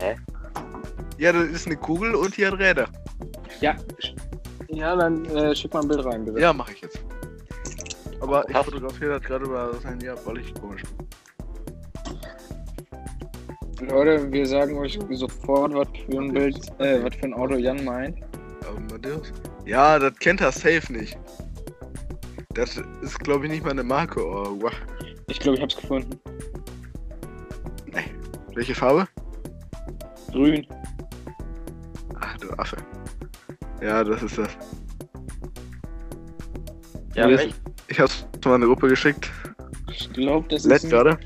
Hä? 0.00 0.16
Ja, 1.18 1.32
das 1.32 1.48
ist 1.48 1.66
eine 1.66 1.76
Kugel 1.76 2.14
und 2.14 2.36
die 2.36 2.46
hat 2.46 2.58
Räder. 2.58 2.88
Ja. 3.60 3.76
Ja, 4.68 4.94
dann 4.96 5.24
äh, 5.26 5.54
schick 5.54 5.72
mal 5.74 5.82
ein 5.82 5.88
Bild 5.88 6.04
rein, 6.04 6.24
bitte. 6.24 6.40
Ja, 6.40 6.52
mache 6.52 6.72
ich 6.72 6.80
jetzt. 6.80 7.00
Aber 8.20 8.48
ich 8.48 8.56
fotografiere 8.56 9.18
das 9.18 9.22
gerade 9.22 9.44
über 9.44 9.70
das 9.72 9.84
Handy 9.84 10.08
ab, 10.08 10.20
weil 10.24 10.38
ich 10.38 10.54
komisch 10.54 10.82
bin. 10.82 11.08
Leute, 13.88 14.30
wir 14.32 14.46
sagen 14.46 14.76
euch 14.78 14.98
sofort, 15.10 15.72
was 15.72 15.88
für 16.06 16.20
ein 16.20 16.32
Bild, 16.32 16.58
äh, 16.80 17.02
was 17.02 17.14
für 17.14 17.26
ein 17.26 17.34
Auto 17.34 17.54
Jan 17.54 17.84
meint. 17.84 18.18
Amadeus? 18.66 19.32
Ja, 19.64 19.98
das 19.98 20.14
kennt 20.18 20.40
er 20.40 20.52
safe 20.52 20.92
nicht. 20.92 21.16
Das 22.54 22.80
ist, 23.02 23.20
glaube 23.20 23.46
ich, 23.46 23.52
nicht 23.52 23.64
mal 23.64 23.70
eine 23.70 23.84
Marke. 23.84 24.20
Oh, 24.20 24.56
wow. 24.60 24.72
Ich 25.28 25.38
glaube, 25.38 25.56
ich 25.58 25.62
hab's 25.62 25.76
gefunden. 25.76 26.18
Welche 28.58 28.74
Farbe? 28.74 29.06
Grün. 30.32 30.66
Du 32.40 32.50
Affe. 32.58 32.76
Ja, 33.82 34.02
das 34.04 34.22
ist 34.22 34.38
das. 34.38 34.48
ja, 37.14 37.28
welch, 37.28 37.54
Ich 37.88 38.00
hab's 38.00 38.26
mal 38.44 38.50
in 38.50 38.62
eine 38.62 38.66
Gruppe 38.66 38.88
geschickt. 38.88 39.30
Ich 39.90 40.12
glaube, 40.12 40.48
das 40.48 40.64
Letzt 40.64 40.84
ist. 40.84 40.92
Ein... 40.92 41.04
gerade. 41.04 41.18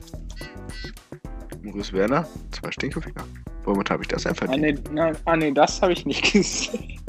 Maurice 1.62 1.92
Werner, 1.92 2.26
zwei 2.50 2.70
Stinkefinger. 2.72 3.24
Womit 3.64 3.90
habe 3.90 4.02
ich 4.02 4.08
das 4.08 4.24
denn 4.24 4.34
Ah, 4.48 4.56
nee, 4.56 4.76
nein, 4.90 5.16
ah, 5.26 5.36
nee, 5.36 5.52
das 5.52 5.80
habe 5.80 5.92
ich 5.92 6.04
nicht 6.04 6.32
gesehen. 6.32 7.00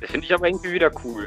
das 0.00 0.10
finde 0.10 0.26
ich 0.26 0.34
aber 0.34 0.46
irgendwie 0.48 0.72
wieder 0.72 0.90
cool. 1.04 1.26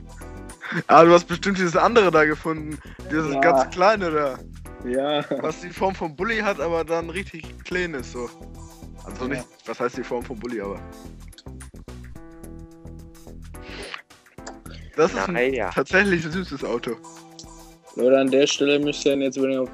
Ah, 0.87 1.03
du 1.03 1.11
hast 1.11 1.25
bestimmt 1.25 1.57
dieses 1.57 1.75
andere 1.75 2.11
da 2.11 2.25
gefunden. 2.25 2.77
Dieses 3.11 3.33
Ja. 3.33 3.39
ganz 3.41 3.69
kleine 3.73 4.11
da. 4.11 4.39
Ja. 4.87 5.23
Was 5.41 5.61
die 5.61 5.69
Form 5.69 5.95
von 5.95 6.15
Bully 6.15 6.39
hat, 6.39 6.59
aber 6.59 6.83
dann 6.83 7.09
richtig 7.09 7.43
klein 7.63 7.93
ist 7.95 8.11
so. 8.11 8.29
Also 9.05 9.23
Ja. 9.25 9.35
nicht, 9.35 9.47
was 9.65 9.79
heißt 9.79 9.97
die 9.97 10.03
Form 10.03 10.23
von 10.23 10.37
Bully, 10.39 10.61
aber. 10.61 10.79
Das 14.95 15.11
ist 15.11 15.27
ein 15.27 15.33
Naja. 15.33 15.69
tatsächlich 15.73 16.23
süßes 16.23 16.63
Auto. 16.63 16.95
Leute, 17.95 18.19
an 18.19 18.31
der 18.31 18.47
Stelle 18.47 18.79
müsst 18.79 19.05
ihr 19.05 19.15
jetzt, 19.17 19.41
wenn 19.41 19.51
ihr, 19.51 19.65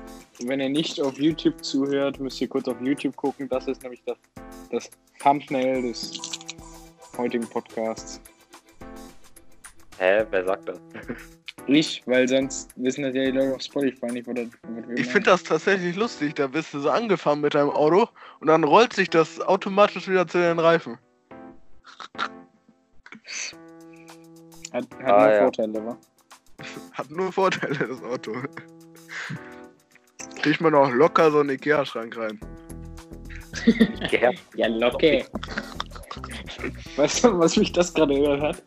wenn 0.44 0.60
ihr 0.60 0.70
nicht 0.70 1.02
auf 1.02 1.18
YouTube 1.18 1.64
zuhört, 1.64 2.20
müsst 2.20 2.40
ihr 2.42 2.48
kurz 2.48 2.68
auf 2.68 2.80
YouTube 2.82 3.16
gucken. 3.16 3.48
Das 3.50 3.68
ist 3.68 3.82
nämlich 3.84 4.02
das, 4.06 4.18
das 4.72 4.90
Thumbnail 5.22 5.82
des 5.82 6.20
heutigen 7.18 7.48
Podcasts. 7.48 8.22
Hä, 9.98 10.24
wer 10.32 10.46
sagt 10.46 10.70
das? 10.70 10.80
Ich, 11.68 12.02
weil 12.08 12.28
sonst 12.28 12.72
wissen 12.78 13.04
das 13.04 13.14
ja 13.14 13.26
die 13.26 13.32
Leute 13.32 13.54
auf 13.54 13.62
Spotify 13.62 14.08
nicht, 14.08 14.26
was, 14.26 14.34
das, 14.34 14.48
Ich 14.96 15.06
finde 15.06 15.30
das 15.30 15.44
tatsächlich 15.44 15.96
lustig. 15.96 16.34
Da 16.34 16.48
bist 16.48 16.74
du 16.74 16.80
so 16.80 16.90
angefahren 16.90 17.42
mit 17.42 17.54
deinem 17.54 17.70
Auto 17.70 18.08
und 18.40 18.48
dann 18.48 18.64
rollt 18.64 18.94
sich 18.94 19.08
das 19.12 19.40
automatisch 19.40 20.08
wieder 20.08 20.26
zu 20.28 20.40
den 20.40 20.58
Reifen. 20.58 20.98
Hat, 24.74 24.86
hat 25.02 25.04
Ah, 25.04 25.26
nur 25.26 25.34
ja. 25.34 25.42
Vorteile, 25.44 25.86
wa? 25.86 25.98
Hat 26.94 27.10
nur 27.12 27.32
Vorteile, 27.32 27.88
das 27.88 28.04
Auto. 28.04 28.34
Kriegt 30.42 30.62
man 30.62 30.76
auch 30.76 30.92
locker 30.92 31.32
so 31.32 31.40
einen 31.40 31.50
Ikea-Schrank 31.52 32.18
rein. 32.18 32.40
Ja, 34.12 34.32
Ja, 34.56 34.68
locker. 34.68 35.24
Weißt 36.96 37.24
du, 37.24 37.40
was 37.40 37.56
mich 37.58 37.72
das 37.72 37.94
gerade 37.94 38.14
gehört 38.16 38.42
hat? 38.42 38.64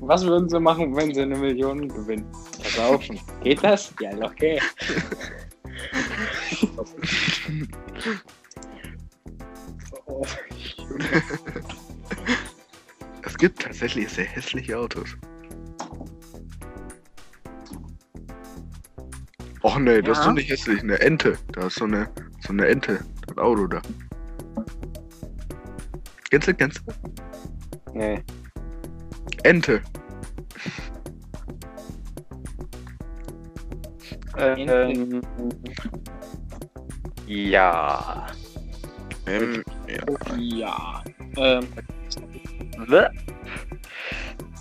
Was 0.00 0.24
würden 0.24 0.48
sie 0.48 0.60
machen, 0.60 0.94
wenn 0.94 1.12
sie 1.12 1.22
eine 1.22 1.36
Million 1.36 1.88
gewinnen? 1.88 2.26
Verkaufen. 2.62 3.18
Geht 3.42 3.62
das? 3.64 3.92
Ja, 4.00 4.12
locker. 4.12 4.58
Oh, 10.06 10.24
Es 13.38 13.42
gibt 13.42 13.62
tatsächlich 13.62 14.08
sehr 14.08 14.24
hässliche 14.24 14.76
Autos. 14.76 15.16
Och 19.62 19.78
nee, 19.78 20.02
das 20.02 20.18
ist 20.18 20.24
Ja. 20.24 20.30
doch 20.30 20.34
nicht 20.34 20.50
hässlich. 20.50 20.82
Eine 20.82 20.98
Ente. 20.98 21.38
Da 21.52 21.68
ist 21.68 21.76
so 21.76 21.84
eine, 21.84 22.10
so 22.40 22.52
eine 22.52 22.66
Ente. 22.66 22.98
Das 23.28 23.38
Auto 23.38 23.68
da. 23.68 23.80
Kennst 26.30 26.48
du, 26.48 26.54
kennst 26.54 26.80
du? 26.84 26.92
nee. 27.94 28.24
Ente. 29.44 29.82
Ähm, 34.36 35.22
ja. 37.28 38.26
Ähm, 39.28 39.62
ja. 39.86 40.36
ja. 40.36 41.04
Ähm. 41.36 41.68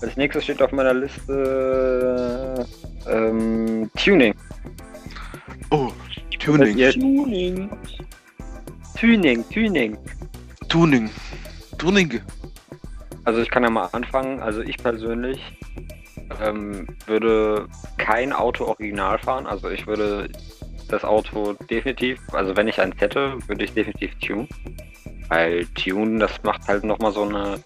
Als 0.02 0.16
nächstes 0.16 0.44
steht 0.44 0.62
auf 0.62 0.72
meiner 0.72 0.94
Liste 0.94 2.66
ähm, 3.08 3.90
Tuning. 3.96 4.34
Oh, 5.72 5.92
Tuning. 6.40 6.78
Tuning. 6.92 7.70
Tuning, 9.00 9.46
Tuning. 9.50 9.98
Tuning. 10.70 11.10
Tuning. 11.78 12.22
Also 13.26 13.42
ich 13.42 13.50
kann 13.50 13.64
ja 13.64 13.70
mal 13.70 13.90
anfangen. 13.92 14.40
Also 14.40 14.62
ich 14.62 14.78
persönlich 14.78 15.42
ähm, 16.42 16.88
würde 17.06 17.68
kein 17.98 18.34
Auto 18.34 18.66
original 18.66 19.20
fahren. 19.20 19.46
Also 19.46 19.70
ich 19.70 19.86
würde 19.88 20.30
das 20.88 21.04
Auto 21.04 21.54
definitiv, 21.70 22.20
also 22.32 22.56
wenn 22.56 22.68
ich 22.68 22.80
eins 22.80 22.96
hätte, 23.00 23.38
würde 23.48 23.66
ich 23.66 23.74
definitiv 23.74 24.16
tun. 24.20 24.48
Weil 25.28 25.66
Tune, 25.76 26.20
das 26.20 26.32
macht 26.44 26.68
halt 26.68 26.84
nochmal 26.86 27.12
so 27.12 27.24
eine, 27.24 27.60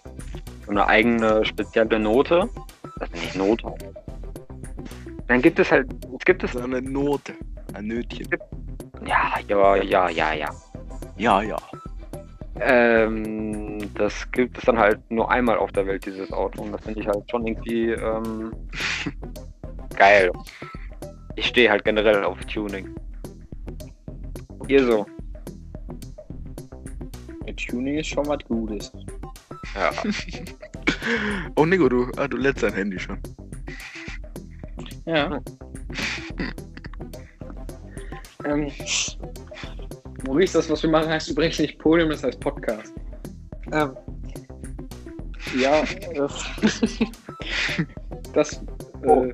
so 0.64 0.70
eine 0.70 0.86
eigene 0.86 1.44
spezielle 1.44 1.98
Note. 1.98 2.48
Das 2.98 3.10
ist 3.10 3.22
nicht 3.22 3.36
Note. 3.36 3.74
Dann 5.28 5.42
gibt 5.42 5.58
es 5.58 5.70
halt, 5.70 5.88
es 6.18 6.24
gibt 6.24 6.42
es, 6.44 6.56
eine 6.56 6.82
Note. 6.82 7.32
Ein 7.74 7.86
Nötchen. 7.86 8.28
ja, 9.06 9.34
ja, 9.48 9.76
ja, 9.76 10.08
ja, 10.08 10.32
ja. 10.34 10.48
Ja, 11.16 11.42
ja. 11.42 11.56
Ähm, 12.60 13.78
das 13.94 14.30
gibt 14.30 14.58
es 14.58 14.64
dann 14.64 14.78
halt 14.78 14.98
nur 15.10 15.30
einmal 15.30 15.56
auf 15.56 15.72
der 15.72 15.86
Welt, 15.86 16.04
dieses 16.04 16.32
Auto. 16.32 16.62
Und 16.62 16.72
das 16.72 16.82
finde 16.82 17.00
ich 17.00 17.06
halt 17.06 17.30
schon 17.30 17.46
irgendwie 17.46 17.90
ähm, 17.90 18.52
geil. 19.96 20.30
Ich 21.36 21.46
stehe 21.46 21.70
halt 21.70 21.84
generell 21.84 22.24
auf 22.24 22.38
Tuning. 22.44 22.94
Ihr 24.68 24.84
so. 24.84 25.06
Der 27.46 27.56
Tuning 27.56 27.98
ist 27.98 28.08
schon 28.08 28.26
was 28.26 28.38
Gutes. 28.44 28.92
Ja. 29.74 29.90
Oh, 31.56 31.66
Nico, 31.66 31.88
du, 31.88 32.12
ah, 32.16 32.28
du 32.28 32.36
lädst 32.36 32.62
dein 32.62 32.74
Handy 32.74 32.96
schon. 32.96 33.18
Ja. 35.04 35.40
ähm, 38.44 38.70
Maurice, 40.24 40.58
das, 40.58 40.70
was 40.70 40.82
wir 40.84 40.90
machen, 40.90 41.08
heißt 41.08 41.30
übrigens 41.30 41.58
nicht 41.58 41.78
Podium, 41.80 42.10
das 42.10 42.22
heißt 42.22 42.38
Podcast. 42.38 42.94
Ähm, 43.72 43.96
ja, 45.58 45.82
äh, 45.82 46.28
das. 48.32 48.62
Äh, 49.02 49.32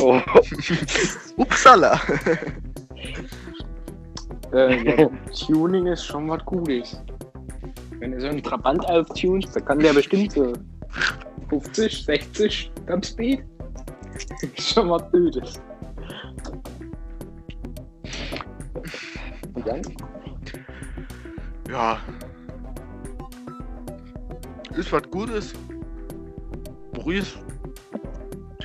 Oh. 0.00 0.20
Upsala! 1.36 2.00
äh, 4.52 5.00
ja, 5.00 5.10
Tuning 5.32 5.86
ist 5.86 6.04
schon 6.04 6.28
was 6.28 6.44
Gutes. 6.44 7.00
Wenn 8.00 8.12
du 8.12 8.20
so 8.20 8.28
einen 8.28 8.42
Trabant 8.42 8.84
auftunst, 8.86 9.54
dann 9.54 9.64
kann 9.64 9.78
der 9.78 9.92
bestimmt 9.92 10.32
so 10.32 10.52
50, 11.48 12.04
60 12.04 12.72
Topspeed. 12.86 13.44
schon 14.58 14.90
was 14.90 15.02
Gutes. 15.10 15.60
Und 19.54 19.66
dann? 19.66 19.82
Ja. 21.70 21.98
Ist 24.76 24.92
was 24.92 25.02
Gutes. 25.10 25.54
Maurice, 26.96 27.38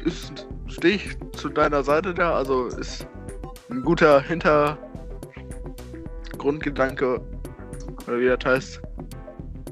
ist, 0.06 0.48
stehe 0.68 0.96
ich 0.96 1.18
zu 1.34 1.50
deiner 1.50 1.84
Seite 1.84 2.14
da. 2.14 2.36
Also 2.36 2.68
ist 2.68 3.06
ein 3.70 3.84
guter 3.84 4.22
Hintergrundgedanke. 4.22 7.20
Oder 8.08 8.20
wie 8.20 8.28
das 8.28 8.46
heißt. 8.46 8.82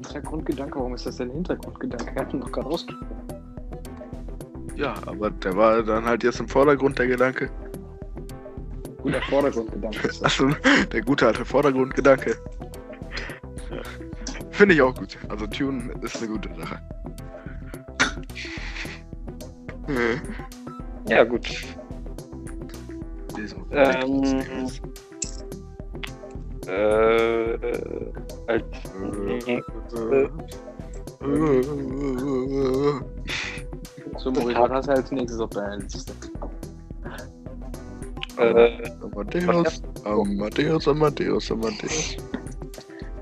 Hintergrundgedanke, 0.08 0.78
warum 0.78 0.94
ist 0.94 1.06
das 1.06 1.16
denn 1.16 1.30
Hintergrundgedanke? 1.30 2.14
Wir 2.14 2.20
hatten 2.22 2.40
doch 2.40 2.50
gerade 2.50 2.68
ausgesprochen. 2.68 3.28
Ja, 4.76 4.94
aber 5.06 5.30
der 5.30 5.56
war 5.56 5.82
dann 5.82 6.04
halt 6.04 6.22
jetzt 6.22 6.40
im 6.40 6.48
Vordergrund 6.48 6.98
der 6.98 7.08
Gedanke. 7.08 7.50
Guter 9.02 9.20
Vordergrundgedanke 9.22 10.06
das. 10.06 10.22
Also 10.22 10.50
der 10.92 11.02
gute 11.02 11.26
alte 11.26 11.44
Vordergrundgedanke. 11.44 12.36
Finde 14.50 14.74
ich 14.74 14.82
auch 14.82 14.94
gut. 14.94 15.18
Also 15.28 15.46
Tune 15.46 15.92
ist 16.02 16.16
eine 16.18 16.28
gute 16.28 16.48
Sache. 16.54 16.80
Äh, 19.88 21.10
Ja, 21.10 21.24
gut. 21.24 21.48
Ähm, 23.70 24.44
äh, 26.66 27.52
äh, 27.54 28.12
als 28.46 28.64
So, 34.18 34.30
Maurice, 34.32 34.58
was 34.58 34.70
hast 34.70 34.88
du 34.88 34.92
als 34.92 35.10
nächstes 35.12 35.40
auf 35.40 35.50
deiner 35.50 35.76
Liste? 35.78 36.12
äh, 38.38 38.90
Amadeus, 39.02 39.82
Amadeus, 40.04 40.88
Amadeus, 40.88 41.50
Amadeus. 41.50 42.16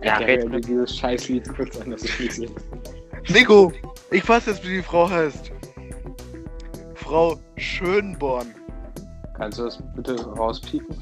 ja, 0.02 0.20
Ich 0.20 0.48
mir 0.48 0.60
dieses 0.60 0.96
Scheißlied 0.96 1.48
kurz 1.54 1.80
an, 1.80 1.90
das 1.90 2.04
ich 2.04 2.20
nicht 2.20 2.32
sehe. 2.32 2.50
Nico, 3.32 3.72
ich 4.10 4.28
weiß 4.28 4.46
jetzt, 4.46 4.64
wie 4.64 4.76
die 4.76 4.82
Frau 4.82 5.08
heißt. 5.08 5.52
Frau 6.94 7.38
Schönborn. 7.56 8.54
Kannst 9.36 9.58
du 9.58 9.64
das 9.64 9.78
bitte 9.94 10.22
rauspiepen? 10.24 10.96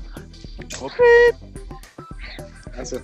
Also, 2.77 2.99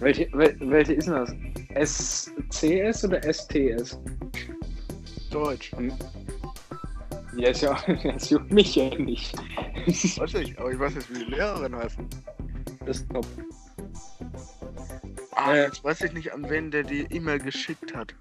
welche, 0.00 0.28
wel, 0.32 0.56
welche 0.60 0.94
ist 0.94 1.06
denn 1.08 1.14
das? 1.14 1.34
SCS 2.50 3.04
oder 3.04 3.20
STS? 3.22 3.98
Deutsch. 5.30 5.72
Ja, 7.36 7.48
ist 7.50 7.60
ja, 7.62 7.76
das 8.04 8.30
juckt 8.30 8.52
mich 8.52 8.74
ja 8.76 8.88
nicht. 8.96 9.36
Weiß 10.18 10.34
ich, 10.34 10.58
aber 10.58 10.72
ich 10.72 10.78
weiß 10.78 10.94
jetzt, 10.94 11.10
wie 11.14 11.24
die 11.24 11.30
Lehrerin 11.30 11.76
heißt. 11.76 11.98
Das 12.86 12.98
ist 12.98 13.10
top. 13.10 13.26
Ah, 15.32 15.54
Äh. 15.54 15.64
jetzt 15.64 15.84
weiß 15.84 16.00
ich 16.02 16.12
nicht, 16.12 16.32
an 16.32 16.48
wen 16.48 16.70
der 16.70 16.82
die 16.82 17.02
E-Mail 17.10 17.38
geschickt 17.38 17.94
hat. 17.94 18.14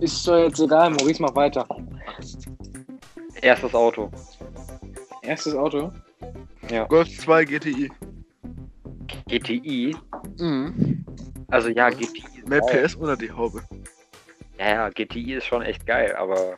Ist 0.00 0.26
doch 0.28 0.36
jetzt 0.38 0.60
egal, 0.60 0.90
Maurice, 0.90 1.22
mach 1.22 1.34
weiter. 1.34 1.66
erstes 3.40 3.74
Auto. 3.74 4.10
Erstes 5.22 5.54
Auto? 5.54 5.92
Golf 6.88 7.08
2 7.18 7.44
GTI. 7.44 7.90
GTI. 9.28 9.96
Mhm. 10.38 11.04
Also 11.48 11.68
ja, 11.68 11.88
GTI. 11.90 12.22
ist 12.38 12.48
Mehr 12.48 12.60
geil. 12.60 12.84
PS 12.86 12.96
oder 12.96 13.16
die 13.16 13.30
Haube? 13.30 13.62
Ja, 14.58 14.68
ja, 14.68 14.88
GTI 14.90 15.34
ist 15.34 15.46
schon 15.46 15.62
echt 15.62 15.86
geil, 15.86 16.14
aber 16.16 16.56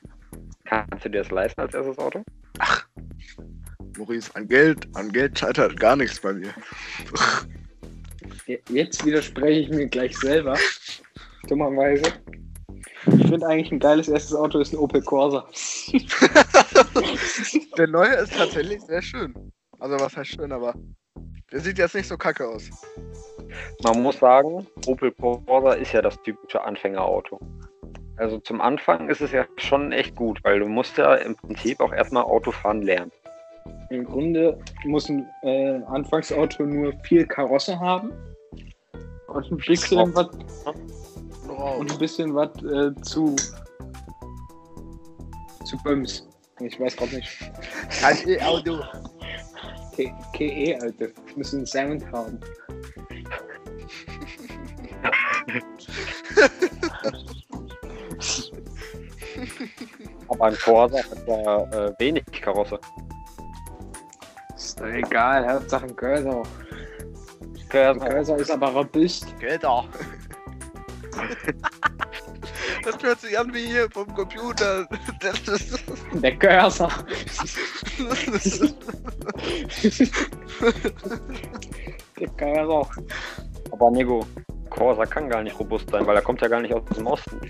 kannst 0.65 1.05
du 1.05 1.09
dir 1.11 1.19
das 1.19 1.31
leisten 1.31 1.61
als 1.61 1.75
erstes 1.75 1.99
Auto? 1.99 2.23
Maurice, 3.97 4.31
an 4.35 4.49
Geld, 4.49 4.89
an 4.95 5.11
Geld 5.13 5.39
scheitert 5.39 5.79
gar 5.79 5.97
nichts 5.97 6.21
bei 6.21 6.33
mir. 6.33 6.55
Je- 8.47 8.61
Jetzt 8.71 9.05
widerspreche 9.05 9.61
ich 9.61 9.69
mir 9.71 9.87
gleich 9.89 10.17
selber. 10.19 10.57
Dummerweise. 11.49 12.03
Ich 13.07 13.27
finde 13.29 13.47
eigentlich 13.47 13.73
ein 13.73 13.79
geiles 13.79 14.09
erstes 14.09 14.35
Auto 14.35 14.59
ist 14.61 14.73
ein 14.73 14.79
Opel 14.79 15.03
Corsa. 15.03 15.47
Der 17.79 17.87
neue 17.87 18.15
ist 18.17 18.35
tatsächlich 18.35 18.81
sehr 18.83 19.03
schön. 19.03 19.35
Also 19.79 19.99
was 19.99 20.17
heißt 20.17 20.31
schön, 20.33 20.53
aber 20.53 20.75
der 21.53 21.61
sieht 21.61 21.79
jetzt 21.79 21.95
nicht 21.95 22.07
so 22.09 22.17
kacke 22.19 22.47
aus. 22.47 22.71
Man 23.83 24.03
muss 24.03 24.19
sagen, 24.19 24.67
Opel 24.87 25.13
Corsa 25.13 25.73
ist 25.73 25.93
ja 25.93 26.03
das 26.03 26.21
typische 26.23 26.63
Anfängerauto. 26.63 27.41
Also 28.17 28.39
zum 28.39 28.61
Anfang 28.61 29.09
ist 29.09 29.23
es 29.23 29.33
ja 29.33 29.47
schon 29.57 29.93
echt 29.93 30.15
gut, 30.15 30.41
weil 30.45 30.59
du 30.59 30.67
musst 30.67 30.99
ja 30.99 31.15
im 31.15 31.37
Prinzip 31.37 31.81
auch 31.81 31.93
erstmal 31.93 32.25
Autofahren 32.25 32.83
lernen. 32.83 33.11
Im 33.91 34.05
Grunde 34.05 34.59
muss 34.85 35.09
ein 35.09 35.27
äh, 35.43 35.81
Anfangsauto 35.87 36.65
nur 36.65 36.93
viel 37.03 37.27
Karosse 37.27 37.79
haben 37.79 38.13
und 39.27 39.51
ein 39.51 39.57
bisschen 39.57 40.15
was 40.15 40.29
und 41.47 41.91
ein 41.93 41.99
bisschen 41.99 42.35
was 42.35 42.51
äh, 42.63 42.95
zu 43.03 43.35
zu 45.65 45.77
Böms. 45.85 46.27
Ich 46.61 46.79
weiß 46.79 46.97
gerade 46.97 47.17
nicht. 47.17 47.51
Kein 48.01 48.29
E-Auto. 48.29 48.81
Ke- 49.95 50.15
KE, 50.35 50.79
Alter. 50.81 51.09
Ich 51.27 51.37
muss 51.37 51.55
einen 51.55 51.67
Sound 51.67 52.05
haben. 52.13 52.39
Aber 60.29 60.47
ein 60.47 60.57
Corsa 60.57 60.99
hat 60.99 61.27
ja 61.27 61.63
äh, 61.87 61.93
wenig 61.99 62.25
Karosse. 62.41 62.79
Ist 64.57 64.81
doch 64.81 64.87
egal, 64.87 65.53
Hauptsache 65.53 65.87
ein 65.87 65.97
Cursor. 65.97 66.43
Cursor 67.69 68.37
ist 68.39 68.51
aber 68.51 68.69
robust. 68.69 69.27
Auch. 69.63 69.89
Das 72.85 73.03
hört 73.03 73.21
sich 73.21 73.39
an 73.39 73.53
wie 73.53 73.67
hier 73.67 73.91
vom 73.91 74.13
Computer. 74.15 74.87
Das 75.21 75.39
ist, 75.49 75.85
Der 76.15 76.37
Cursor. 76.39 76.91
Der 82.19 82.29
Cursor. 82.37 82.91
Aber 83.73 83.91
Nego, 83.91 84.27
Corsa 84.71 85.05
kann 85.07 85.29
gar 85.29 85.43
nicht 85.43 85.59
robust 85.59 85.91
sein, 85.91 86.07
weil 86.07 86.17
er 86.17 86.23
kommt 86.23 86.41
ja 86.41 86.49
gar 86.49 86.61
nicht 86.61 86.75
aus 86.75 86.83
dem 86.97 87.07
Osten. 87.07 87.41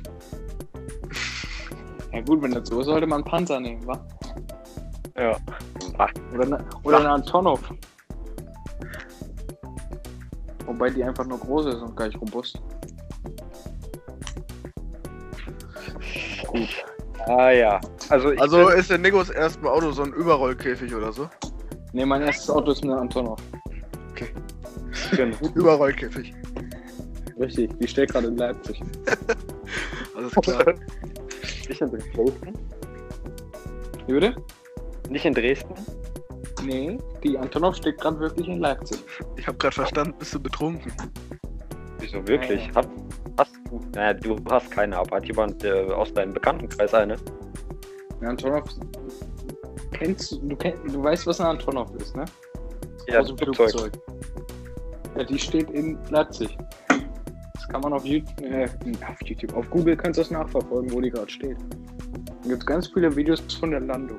Ja 2.12 2.20
gut, 2.22 2.42
wenn 2.42 2.52
das 2.52 2.68
so 2.68 2.80
ist, 2.80 2.86
sollte 2.86 3.06
man 3.06 3.22
einen 3.22 3.30
Panzer 3.30 3.60
nehmen, 3.60 3.86
wa? 3.86 4.04
Ja. 5.16 5.36
Ach, 5.98 6.10
Oder, 6.34 6.46
ne, 6.46 6.64
oder 6.82 6.98
eine 6.98 7.10
Antonov. 7.10 7.60
Wobei 10.66 10.90
die 10.90 11.04
einfach 11.04 11.26
nur 11.26 11.38
groß 11.38 11.66
ist 11.66 11.82
und 11.82 11.96
gar 11.96 12.06
nicht 12.06 12.20
robust. 12.20 12.60
Ah 17.26 17.50
ja. 17.50 17.80
Also, 18.08 18.32
ich 18.32 18.40
also 18.40 18.66
bin, 18.66 18.78
ist 18.78 18.90
der 18.90 18.98
Negos 18.98 19.30
ersten 19.30 19.66
Auto 19.66 19.92
so 19.92 20.02
ein 20.02 20.12
Überrollkäfig 20.12 20.94
oder 20.94 21.12
so? 21.12 21.28
Ne, 21.92 22.06
mein 22.06 22.22
erstes 22.22 22.50
Auto 22.50 22.72
ist 22.72 22.82
eine 22.82 22.98
Antonov. 22.98 23.40
bin 25.16 25.34
Überrollkäfig. 25.54 26.32
Richtig, 27.38 27.70
die 27.78 27.88
steht 27.88 28.12
gerade 28.12 28.28
in 28.28 28.36
Leipzig. 28.36 28.80
Alles 30.16 30.32
klar. 30.42 30.74
nicht 31.68 31.80
in 31.80 31.90
Dresden. 31.90 32.54
Wie 34.06 34.12
bitte? 34.12 34.36
Nicht 35.08 35.24
in 35.24 35.34
Dresden. 35.34 35.74
Nee, 36.62 36.98
die 37.24 37.38
Antonov 37.38 37.76
steht 37.76 37.98
gerade 37.98 38.20
wirklich 38.20 38.46
in 38.48 38.58
Leipzig. 38.58 38.98
Ich 39.36 39.46
habe 39.46 39.56
gerade 39.56 39.74
verstanden, 39.74 40.14
bist 40.18 40.34
du 40.34 40.40
betrunken? 40.40 40.92
Wieso 42.00 42.26
wirklich? 42.26 42.66
Ja. 42.68 42.74
Hat, 42.76 42.88
hast 43.38 43.52
du? 43.70 43.80
Naja, 43.94 44.14
du 44.14 44.36
hast 44.50 44.70
keine, 44.70 44.96
aber 44.96 45.16
hat 45.16 45.26
jemand 45.26 45.62
äh, 45.64 45.82
aus 45.92 46.12
deinem 46.12 46.32
Bekanntenkreis 46.32 46.94
eine? 46.94 47.16
Eine 48.20 48.30
Antonov. 48.30 48.64
Kennst 49.92 50.32
du, 50.32 50.38
du, 50.40 50.56
kenn, 50.56 50.74
du 50.86 51.02
weißt, 51.02 51.26
was 51.26 51.40
eine 51.40 51.50
Antonov 51.50 51.94
ist, 51.96 52.16
ne? 52.16 52.24
Ja, 53.08 53.20
Aus 53.20 53.28
dem 53.28 53.38
Flugzeug. 53.38 53.70
Flugzeug. 53.70 53.92
Ja, 55.16 55.24
die 55.24 55.38
steht 55.38 55.70
in 55.70 55.98
Leipzig. 56.10 56.56
Das 57.54 57.68
kann 57.68 57.80
man 57.80 57.92
auf 57.92 58.04
YouTube, 58.04 58.40
äh, 58.42 58.64
auf 58.64 59.20
YouTube, 59.24 59.54
auf 59.54 59.68
Google 59.70 59.96
kannst 59.96 60.18
du 60.18 60.22
das 60.22 60.30
nachverfolgen, 60.30 60.92
wo 60.92 61.00
die 61.00 61.10
gerade 61.10 61.28
steht. 61.30 61.56
Da 62.42 62.48
gibt 62.48 62.62
es 62.62 62.66
ganz 62.66 62.88
viele 62.88 63.14
Videos 63.14 63.40
von 63.58 63.70
der 63.72 63.80
Landung. 63.80 64.18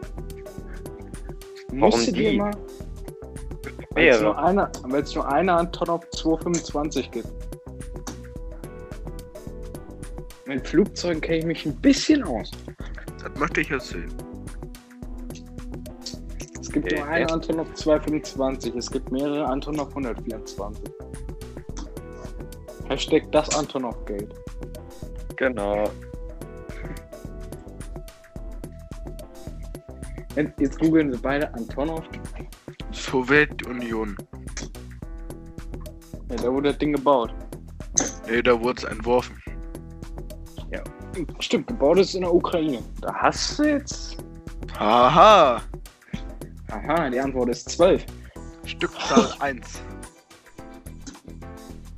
Musst 1.71 2.07
du 2.07 2.11
dir 2.11 2.33
mal, 2.33 2.51
weil 3.91 4.07
es 4.07 4.21
nur 4.21 4.33
Mehrere. 4.33 4.43
eine, 4.43 4.71
weil 4.83 5.01
es 5.01 5.15
nur 5.15 5.27
eine 5.27 5.53
Antonov 5.53 6.09
225 6.11 7.11
gibt. 7.11 7.27
Mit 10.53 10.67
Flugzeugen 10.67 11.21
kenne 11.21 11.37
ich 11.37 11.45
mich 11.45 11.65
ein 11.65 11.75
bisschen 11.77 12.23
aus. 12.23 12.51
Das 13.23 13.39
möchte 13.39 13.61
ich 13.61 13.71
erzählen. 13.71 14.11
Es 16.59 16.69
gibt 16.69 16.87
Okay, 16.87 16.99
nur 16.99 17.07
eine 17.07 17.21
ja. 17.21 17.33
Antonov 17.33 17.73
225, 17.73 18.75
es 18.75 18.91
gibt 18.91 19.09
mehrere 19.13 19.45
Antonov 19.45 19.87
124. 19.95 20.83
Hashtag 22.89 23.31
das 23.31 23.55
Antonov 23.55 23.95
Geld. 24.05 24.33
Genau. 25.37 25.89
Jetzt 30.35 30.59
jetzt 30.59 30.79
googeln 30.79 31.13
wir 31.13 31.19
beide 31.21 31.53
Antonov. 31.53 32.03
Sowjetunion. 32.91 34.17
Ja, 36.29 36.35
da 36.35 36.51
wurde 36.51 36.69
das 36.69 36.77
Ding 36.77 36.91
gebaut. 36.91 37.33
Nee, 38.29 38.41
da 38.41 38.59
wurde 38.61 38.79
es 38.79 38.83
entworfen. 38.83 39.41
Stimmt, 41.39 41.67
gebaut 41.67 41.99
ist 41.99 42.15
in 42.15 42.21
der 42.21 42.33
Ukraine. 42.33 42.81
Da 43.01 43.13
hast 43.13 43.59
du 43.59 43.63
jetzt. 43.63 44.17
Haha! 44.79 45.61
Aha, 46.69 47.09
die 47.09 47.19
Antwort 47.19 47.49
ist 47.49 47.69
12. 47.69 48.05
Stückzahl 48.65 49.33
1. 49.39 49.81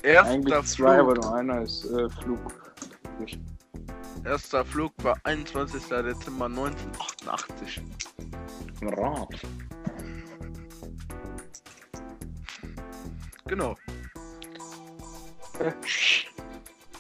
Erster 0.02 0.32
Eigentlich 0.32 0.66
zwei, 0.66 1.00
aber 1.00 1.14
Flug, 1.14 1.24
nur 1.24 1.36
einer 1.36 1.62
ist 1.62 1.86
äh, 1.86 2.10
Flug. 2.10 2.40
erster 4.26 4.66
Flug 4.66 4.92
war 5.04 5.16
21. 5.24 5.82
Dezember 5.84 6.46
1988. 6.46 7.82
Rat. 8.82 9.30
Genau. 13.46 13.76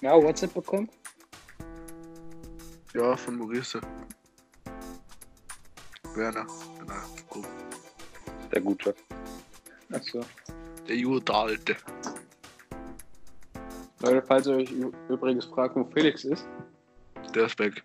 Ja, 0.01 0.21
WhatsApp 0.21 0.53
bekommen? 0.53 0.89
Ja, 2.93 3.17
von 3.17 3.37
Maurice. 3.37 3.81
Werner. 6.15 6.45
in 8.43 8.49
der 8.51 8.61
Gute. 8.61 8.93
Achso. 9.91 10.21
Der 10.87 10.95
Alte. 11.35 11.75
Leute, 14.01 14.21
falls 14.27 14.47
ihr 14.47 14.55
euch 14.57 14.71
übrigens 15.09 15.45
fragt, 15.45 15.75
wo 15.75 15.85
Felix 15.85 16.23
ist, 16.23 16.45
Der 17.33 17.45
ist 17.45 17.57
weg. 17.57 17.83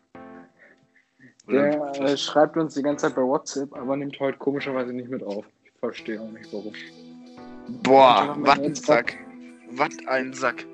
der 1.46 1.92
äh, 2.00 2.16
schreibt 2.16 2.56
uns 2.56 2.74
die 2.74 2.82
ganze 2.82 3.06
Zeit 3.06 3.14
bei 3.14 3.22
WhatsApp, 3.22 3.72
aber 3.74 3.96
nimmt 3.96 4.18
heute 4.20 4.36
komischerweise 4.36 4.92
nicht 4.92 5.08
mit 5.08 5.22
auf. 5.22 5.46
Ich 5.64 5.72
verstehe 5.78 6.20
auch 6.20 6.30
nicht 6.30 6.52
warum. 6.52 6.74
Boah, 7.82 8.36
was 8.40 8.58
ein 8.58 8.74
Sack. 8.74 9.16
Was 9.70 9.90
ein 10.06 10.34
Sack. 10.34 10.66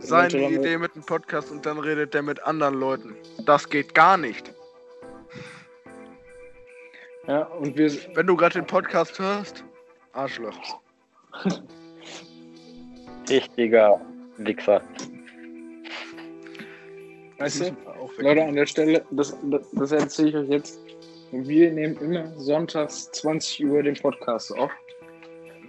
Seine 0.00 0.50
Idee 0.50 0.78
mit 0.78 0.94
dem 0.94 1.02
Podcast 1.02 1.50
und 1.50 1.64
dann 1.66 1.78
redet 1.78 2.14
er 2.14 2.22
mit 2.22 2.42
anderen 2.42 2.74
Leuten. 2.74 3.14
Das 3.44 3.68
geht 3.68 3.94
gar 3.94 4.16
nicht. 4.16 4.52
Ja, 7.26 7.42
und 7.42 7.76
wir. 7.76 7.92
Wenn 8.14 8.26
du 8.26 8.36
gerade 8.36 8.54
den 8.54 8.66
Podcast 8.66 9.18
hörst, 9.18 9.64
Arschloch. 10.12 10.80
Richtiger 13.28 14.00
Wichser. 14.38 14.82
Weißt 17.38 17.60
du. 17.60 17.76
Leute, 18.18 18.44
an 18.44 18.54
der 18.54 18.66
Stelle, 18.66 19.04
das, 19.12 19.36
das, 19.44 19.62
das 19.72 19.92
erzähle 19.92 20.28
ich 20.28 20.36
euch 20.36 20.48
jetzt. 20.48 20.80
Wir 21.30 21.70
nehmen 21.70 21.96
immer 21.98 22.38
sonntags 22.38 23.10
20 23.12 23.64
Uhr 23.66 23.82
den 23.82 23.94
Podcast 23.94 24.52
auf. 24.56 24.70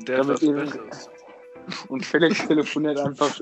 der 0.07 0.17
damit 0.17 0.41
ihr-. 0.41 0.67
Und 1.89 2.03
Felix 2.05 2.45
telefoniert 2.47 2.97
einfach 2.97 3.39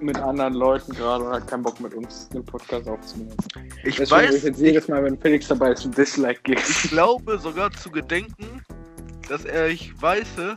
mit 0.00 0.18
anderen 0.18 0.54
Leuten 0.54 0.94
gerade 0.94 1.24
und 1.24 1.32
hat 1.32 1.48
keinen 1.48 1.62
Bock 1.62 1.78
mit 1.80 1.92
uns 1.92 2.30
den 2.30 2.44
Podcast 2.44 2.88
aufzunehmen. 2.88 3.36
Ich 3.84 3.96
Deswegen 3.96 3.98
will 3.98 4.04
ich 4.04 4.10
weiß, 4.10 4.42
jetzt 4.44 4.60
jedes 4.60 4.88
Mal, 4.88 5.04
wenn 5.04 5.18
Felix 5.18 5.48
dabei 5.48 5.72
ist, 5.72 5.84
ein 5.84 5.92
Dislike 5.92 6.40
geben. 6.44 6.62
ich 6.66 6.88
glaube 6.90 7.38
sogar 7.38 7.70
zu 7.72 7.90
gedenken, 7.90 8.62
dass 9.28 9.44
er 9.44 9.68
ich 9.68 10.00
weiß, 10.00 10.56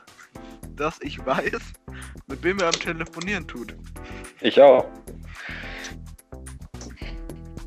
dass 0.76 1.02
ich 1.02 1.26
weiß, 1.26 1.60
mit 2.28 2.44
wem 2.44 2.60
er 2.60 2.68
am 2.68 2.74
Telefonieren 2.74 3.46
tut. 3.46 3.76
Ich 4.40 4.62
auch. 4.62 4.88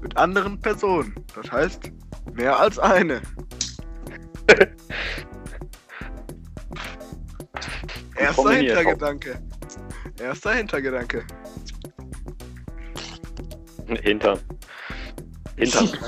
Mit 0.00 0.16
anderen 0.16 0.58
Personen. 0.58 1.14
Das 1.34 1.52
heißt, 1.52 1.92
mehr 2.32 2.58
als 2.58 2.78
eine. 2.78 3.20
Erster 8.16 8.52
Hintergedanke. 8.52 9.38
Erster 10.18 10.54
Hintergedanke. 10.54 11.26
Hintern. 13.96 14.38
Hintern. 15.56 15.88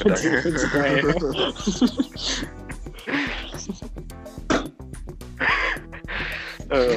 Äh. 6.70 6.96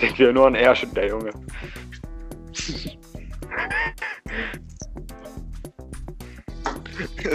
Denkt 0.00 0.18
ja 0.18 0.32
nur 0.32 0.46
an 0.46 0.54
Erschend, 0.54 0.96
der 0.96 1.08
Junge. 1.08 1.32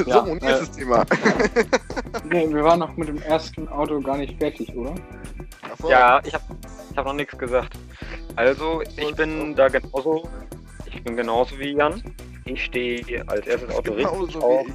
so, 0.03 0.09
Ja, 0.09 0.19
und 0.19 0.41
äh, 0.41 0.45
nächstes 0.45 0.71
Thema. 0.71 1.05
Nee, 2.29 2.47
wir 2.49 2.63
waren 2.63 2.79
noch 2.79 2.95
mit 2.97 3.07
dem 3.07 3.21
ersten 3.21 3.67
Auto 3.67 4.01
gar 4.01 4.17
nicht 4.17 4.37
fertig, 4.39 4.75
oder? 4.75 4.95
Ja, 5.87 6.19
ich 6.25 6.33
hab, 6.33 6.41
ich 6.91 6.97
hab 6.97 7.05
noch 7.05 7.13
nichts 7.13 7.37
gesagt. 7.37 7.77
Also, 8.35 8.81
ich 8.97 9.15
bin 9.15 9.55
da 9.55 9.67
genauso. 9.67 10.27
Ich 10.85 11.03
bin 11.03 11.15
genauso 11.15 11.57
wie 11.59 11.73
Jan. 11.73 12.01
Ich 12.45 12.65
stehe 12.65 13.27
als 13.27 13.47
erstes 13.47 13.73
Auto 13.73 13.93
richtig 13.93 14.11
Genauso 14.11 14.39
auf. 14.39 14.67
wie 14.67 14.71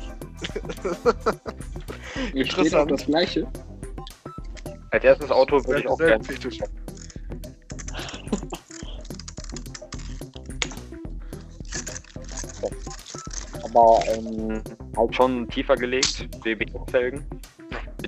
ich. 2.30 2.34
Ihr 2.34 2.46
steht 2.46 2.74
auf 2.74 2.88
das 2.88 3.06
gleiche. 3.06 3.46
Als 4.90 5.04
erstes 5.04 5.30
Auto 5.30 5.64
würde 5.64 5.80
ich 5.80 5.88
auch 5.88 5.98
gerne. 5.98 6.24
Aber 13.62 14.00
ähm, 14.08 14.62
halt 14.96 15.14
schon 15.14 15.48
tiefer 15.48 15.76
gelegt, 15.76 16.28
BBS-Felgen. 16.42 17.24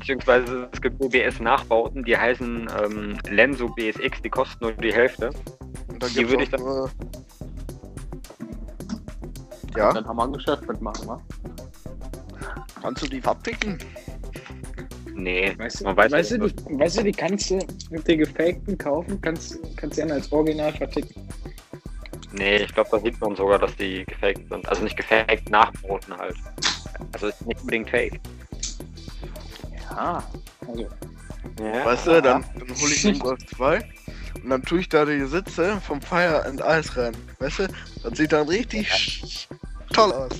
Beziehungsweise 0.02 0.68
es 0.72 0.82
gibt 0.82 0.98
BBS-Nachbauten, 0.98 2.02
die 2.02 2.16
heißen 2.16 2.68
ähm, 2.82 3.18
Lenso 3.30 3.68
BSX, 3.68 4.20
die 4.22 4.30
kosten 4.30 4.56
nur 4.64 4.72
die 4.72 4.92
Hälfte. 4.92 5.30
Und 5.86 6.02
dann 6.02 6.10
Die 6.12 6.28
würde 6.28 6.42
ich 6.42 6.52
auch 6.54 6.58
nur- 6.58 6.90
Ja, 9.76 9.92
Dann 9.92 10.04
haben 10.04 10.16
wir 10.16 10.24
ein 10.24 10.32
Geschäft 10.32 10.66
mitmachen, 10.66 11.06
wa? 11.06 11.22
kannst 12.82 13.04
du 13.04 13.06
die 13.06 13.22
abpicken? 13.22 13.78
Nee, 15.14 15.54
Weißt 15.56 15.80
du, 15.80 15.84
man 15.84 15.96
weiß 15.96 16.10
weißt, 16.10 16.30
du, 16.32 16.48
die, 16.48 16.78
weißt 16.80 16.98
du, 16.98 17.04
die 17.04 17.12
kannst 17.12 17.50
du 17.50 17.60
mit 17.90 18.08
den 18.08 18.18
gefakten 18.18 18.76
kaufen, 18.76 19.20
kannst, 19.20 19.60
kannst 19.76 19.98
du 19.98 20.02
dann 20.02 20.10
als 20.10 20.32
Original 20.32 20.72
verticken. 20.72 21.28
Nee, 22.32 22.56
ich 22.56 22.74
glaube, 22.74 22.88
da 22.90 22.98
sieht 22.98 23.20
man 23.20 23.36
sogar, 23.36 23.60
dass 23.60 23.76
die 23.76 24.04
gefaked 24.04 24.48
sind. 24.48 24.68
Also 24.68 24.82
nicht 24.82 24.96
gefaked, 24.96 25.48
nachbauten 25.48 26.16
halt. 26.18 26.34
Also 27.12 27.28
ist 27.28 27.46
nicht 27.46 27.60
unbedingt 27.60 27.88
fake. 27.88 28.18
Ja. 29.96 30.24
Also, 30.66 30.88
Ja. 31.60 31.84
Weißt 31.84 32.06
du, 32.06 32.22
dann, 32.22 32.44
dann 32.58 32.68
hole 32.68 32.92
ich 32.92 33.06
einen 33.06 33.18
Golf 33.18 33.44
2 33.56 33.78
und 34.42 34.50
dann 34.50 34.62
tue 34.62 34.80
ich 34.80 34.88
da 34.88 35.04
die 35.04 35.24
Sitze 35.26 35.80
vom 35.80 36.00
Fire 36.00 36.44
and 36.46 36.60
Ice 36.60 36.96
rein. 36.96 37.16
Weißt 37.38 37.58
du, 37.60 37.68
das 38.02 38.16
sieht 38.18 38.32
dann 38.32 38.48
richtig 38.48 38.88
sch- 38.90 39.46
toll 39.92 40.12
aus. 40.12 40.32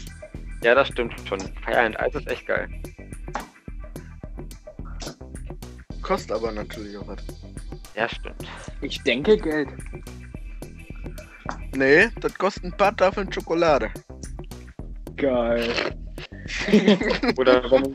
ja, 0.63 0.75
das 0.75 0.89
stimmt 0.89 1.15
schon. 1.29 1.41
Fire 1.65 1.81
and 1.81 1.97
Ice 2.07 2.19
ist 2.19 2.29
echt 2.29 2.47
geil. 2.47 2.69
Kostet 6.03 6.33
aber 6.33 6.53
natürlich 6.53 6.97
auch 6.97 7.07
was. 7.07 7.19
Ja, 7.95 8.09
stimmt. 8.09 8.45
ich 8.81 9.03
denke 9.03 9.37
Geld. 9.37 9.69
Nee, 11.75 12.09
das 12.21 12.35
kostet 12.35 12.65
ein 12.65 12.77
paar 12.77 12.95
Tafeln 12.97 13.33
Schokolade. 13.33 13.91
Geil. 15.17 15.95
Oder 17.37 17.71
wenn, 17.71 17.95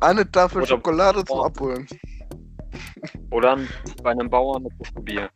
Eine 0.00 0.30
Tafel 0.30 0.58
Oder- 0.58 0.66
Schokolade 0.66 1.24
zum 1.24 1.40
Abholen. 1.40 1.86
oder 3.30 3.58
bei 4.02 4.10
einem 4.10 4.28
Bauern 4.30 4.66
eine 4.66 5.02
Bier. 5.02 5.28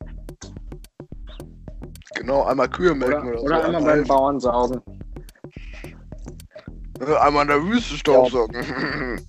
Genau, 2.17 2.45
einmal 2.45 2.69
Kühe 2.69 2.95
melken 2.95 3.29
Oder, 3.35 3.43
oder, 3.43 3.43
oder 3.43 3.61
so. 3.61 3.67
einmal 3.77 3.83
beim 3.97 4.05
Bauern 4.07 4.41
saugen. 4.41 4.81
Äh, 7.01 7.17
einmal 7.17 7.43
in 7.43 7.49
der 7.49 7.63
Wüste 7.63 7.97
Staubsaugen. 7.97 8.55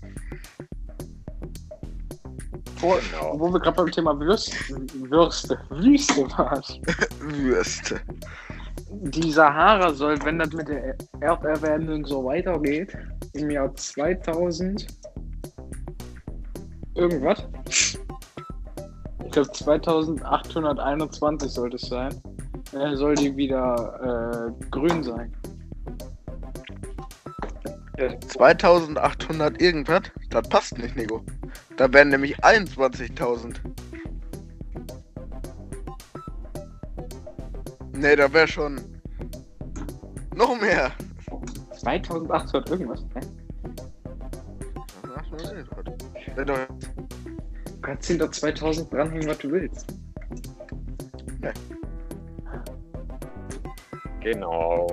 Vor, 2.78 3.00
Genau. 3.00 3.40
Wo 3.40 3.52
wir 3.52 3.60
gerade 3.60 3.76
beim 3.78 3.92
Thema 3.92 4.20
Würste, 4.20 4.54
Würste, 5.10 5.58
Wüste 5.70 6.30
waren. 6.32 6.62
Würste. 7.20 8.00
Die 8.92 9.32
Sahara 9.32 9.92
soll, 9.94 10.18
wenn 10.24 10.40
das 10.40 10.52
mit 10.54 10.68
der 10.68 10.96
Erderwärmung 11.22 12.06
so 12.06 12.24
weitergeht, 12.26 12.96
im 13.34 13.50
Jahr 13.50 13.74
2000 13.76 14.88
irgendwas. 16.96 17.44
Ich 17.70 18.00
glaube 19.32 19.52
2821 19.52 21.52
sollte 21.52 21.76
es 21.76 21.84
sein. 21.84 22.20
Äh, 22.74 22.96
soll 22.96 23.16
die 23.16 23.36
wieder 23.36 24.52
äh, 24.52 24.54
grün 24.70 25.04
sein. 25.04 25.36
2800 28.28 29.62
irgendwas? 29.62 30.04
Das 30.30 30.48
passt 30.50 30.78
nicht, 30.78 30.96
Nico. 30.96 31.24
Da 31.78 31.92
wären 31.94 32.10
nämlich 32.10 32.38
21.000. 32.44 33.56
Nee, 37.94 38.16
da 38.16 38.32
wäre 38.34 38.48
schon 38.48 38.82
noch 40.36 40.60
mehr. 40.60 40.92
2800 41.80 42.70
irgendwas. 42.70 43.06
Ne? 43.14 43.22
Wenn 46.36 46.48
doch- 46.48 46.68
Du 47.66 47.82
kannst 47.82 48.08
hinter 48.08 48.32
2000 48.32 48.92
dranhängen, 48.92 49.28
was 49.28 49.38
du 49.40 49.52
willst. 49.52 49.86
Genau. 54.22 54.88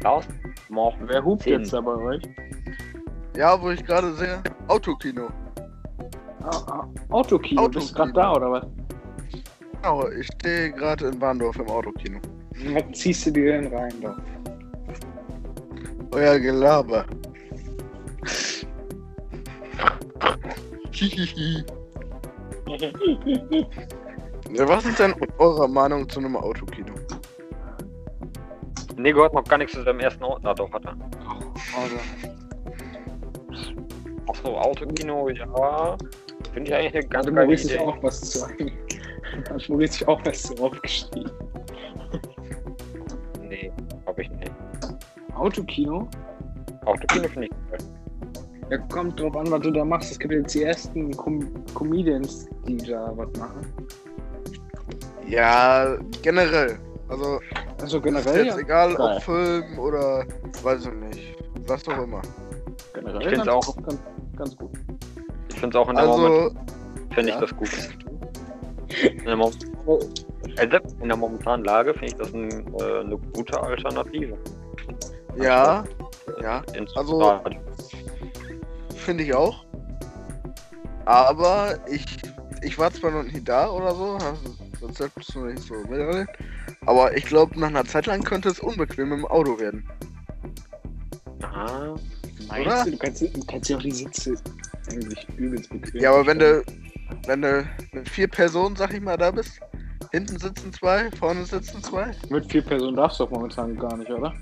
Klaus, 0.00 0.24
mach 0.68 0.92
Wer 1.00 1.24
hupt 1.24 1.42
Zehn. 1.42 1.60
jetzt 1.60 1.72
da 1.72 1.80
bei 1.80 1.94
euch? 1.94 2.22
Ja, 3.36 3.60
wo 3.60 3.70
ich 3.70 3.84
gerade 3.84 4.12
sehe, 4.14 4.42
Autokino. 4.68 5.28
Ah, 6.42 6.50
ah, 6.70 6.88
Autokino, 7.10 7.68
bist 7.68 7.90
du 7.90 7.94
gerade 7.94 8.10
Autokino. 8.10 8.22
da 8.22 8.32
oder 8.36 8.52
was? 8.52 8.66
Genau, 9.82 10.08
ich 10.10 10.26
stehe 10.26 10.70
gerade 10.72 11.08
in 11.08 11.20
Warndorf 11.20 11.56
im 11.56 11.68
Autokino. 11.68 12.18
Was 12.74 12.98
ziehst 12.98 13.26
du 13.26 13.30
dir 13.32 13.60
denn 13.62 13.72
rein 13.74 13.92
da? 14.02 14.16
Euer 16.12 16.38
Gelaber. 16.38 17.04
Hihihi. 21.00 21.64
Ja, 24.52 24.68
Was 24.68 24.84
ist 24.84 24.98
denn 24.98 25.14
eure 25.38 25.68
Meinung 25.68 26.08
zu 26.08 26.18
einem 26.18 26.34
Autokino? 26.36 26.92
Nico 28.96 29.24
hat 29.24 29.32
noch 29.32 29.44
gar 29.44 29.58
nichts 29.58 29.74
zu 29.74 29.82
seinem 29.84 30.00
ersten 30.00 30.24
Ort. 30.24 30.44
Ah, 30.44 30.52
doch, 30.52 30.72
hat 30.72 30.84
er. 30.84 30.96
Also, 31.80 31.96
Achso, 34.28 34.58
Autokino, 34.58 35.28
ja. 35.28 35.96
Finde 36.52 36.70
ich 36.70 36.74
eigentlich 36.74 36.94
eine 36.94 37.06
ganz 37.06 37.26
also 37.26 37.36
geile 37.36 37.54
Idee. 37.54 37.78
auch 37.78 38.02
was 38.02 38.20
zu 38.20 38.48
Hat 38.48 39.68
Maurice 39.68 39.92
sich 39.92 40.08
auch 40.08 40.20
was 40.24 40.42
zu 40.42 40.54
aufgeschrieben. 40.56 41.30
Nee, 43.42 43.72
glaube 44.04 44.22
ich 44.22 44.30
nicht. 44.30 44.52
Autokino? 45.36 46.08
Autokino 46.86 47.28
finde 47.28 47.46
ich 47.46 47.70
geil. 47.70 47.99
Ja, 48.70 48.78
kommt 48.78 49.18
drauf 49.18 49.36
an, 49.36 49.50
was 49.50 49.60
du 49.62 49.70
da 49.70 49.84
machst. 49.84 50.12
Es 50.12 50.18
gibt 50.18 50.32
jetzt 50.32 50.54
die 50.54 50.62
ersten 50.62 51.16
Com 51.16 51.40
Comedians, 51.74 52.48
die 52.66 52.76
da 52.78 53.12
was 53.16 53.28
machen. 53.38 53.66
Ja, 55.26 55.96
generell. 56.22 56.78
Also, 57.08 57.40
Also 57.80 57.98
ist 57.98 58.04
generell, 58.04 58.44
jetzt 58.46 58.54
ja. 58.56 58.60
egal, 58.60 58.94
Geil. 58.94 59.16
ob 59.16 59.22
Film 59.22 59.78
oder 59.78 60.24
weiß 60.62 60.86
ich 60.86 60.92
nicht. 60.92 61.36
Was 61.66 61.86
auch 61.88 62.02
immer. 62.02 62.22
Generell 62.94 63.22
Ich 63.22 63.28
find's 63.28 63.46
ganz, 63.46 63.66
auch. 63.68 63.76
Ganz, 63.82 63.98
ganz 64.36 64.56
gut. 64.56 64.70
Ich 65.48 65.58
finde 65.60 65.76
es 65.78 65.84
auch 65.84 65.88
in 65.90 65.96
der 65.96 66.06
Moment, 66.06 66.34
Also, 66.34 66.54
finde 67.14 67.28
ich 67.30 67.34
ja. 67.34 67.40
das 67.40 67.56
gut. 67.56 67.70
In 69.02 69.24
der, 69.24 69.36
Mom 69.36 69.52
äh, 70.56 70.68
selbst 70.68 70.96
in 71.00 71.08
der 71.08 71.16
momentanen 71.16 71.64
Lage 71.64 71.92
finde 71.94 72.06
ich 72.06 72.14
das 72.14 72.32
ein, 72.32 72.50
äh, 72.80 73.00
eine 73.00 73.16
gute 73.34 73.60
Alternative. 73.60 74.36
ja, 75.36 75.84
ja, 76.42 76.62
Ins 76.76 76.96
Also-. 76.96 77.40
Finde 79.00 79.24
ich 79.24 79.34
auch. 79.34 79.64
Aber 81.06 81.78
ich, 81.88 82.04
ich 82.62 82.78
war 82.78 82.92
zwar 82.92 83.10
noch 83.10 83.24
nie 83.24 83.42
da 83.42 83.68
oder 83.70 83.94
so, 83.94 84.18
sonst 84.78 85.00
hättest 85.00 85.34
du 85.34 85.44
nicht 85.46 85.62
so 85.62 85.74
mitreden. 85.74 86.28
Aber 86.86 87.16
ich 87.16 87.24
glaube, 87.24 87.58
nach 87.58 87.68
einer 87.68 87.84
Zeit 87.84 88.06
lang 88.06 88.22
könnte 88.22 88.48
es 88.48 88.60
unbequem 88.60 89.12
im 89.12 89.26
Auto 89.26 89.58
werden. 89.58 89.88
Ah, 91.42 91.94
Meinst 92.48 92.66
Oder? 92.66 92.84
du, 92.84 92.90
du 92.92 92.96
kannst, 92.98 93.22
du 93.22 93.44
kannst 93.46 93.70
ja 93.70 93.76
auch 93.76 93.82
die 93.82 93.90
Sitze 93.92 94.34
eigentlich 94.90 95.26
übelst 95.36 95.70
bequem. 95.70 96.00
Ja, 96.00 96.12
aber 96.12 96.26
wenn 96.26 96.38
du, 96.38 96.64
wenn 97.26 97.42
du 97.42 97.68
mit 97.92 98.08
vier 98.08 98.28
Personen, 98.28 98.76
sag 98.76 98.92
ich 98.92 99.00
mal, 99.00 99.16
da 99.16 99.30
bist, 99.30 99.60
hinten 100.12 100.38
sitzen 100.38 100.72
zwei, 100.72 101.10
vorne 101.12 101.44
sitzen 101.44 101.82
zwei, 101.82 102.10
Mit 102.28 102.50
vier 102.50 102.62
Personen 102.62 102.96
darfst 102.96 103.20
du 103.20 103.24
doch 103.24 103.30
momentan 103.30 103.76
gar 103.76 103.96
nicht, 103.96 104.10
oder? 104.10 104.34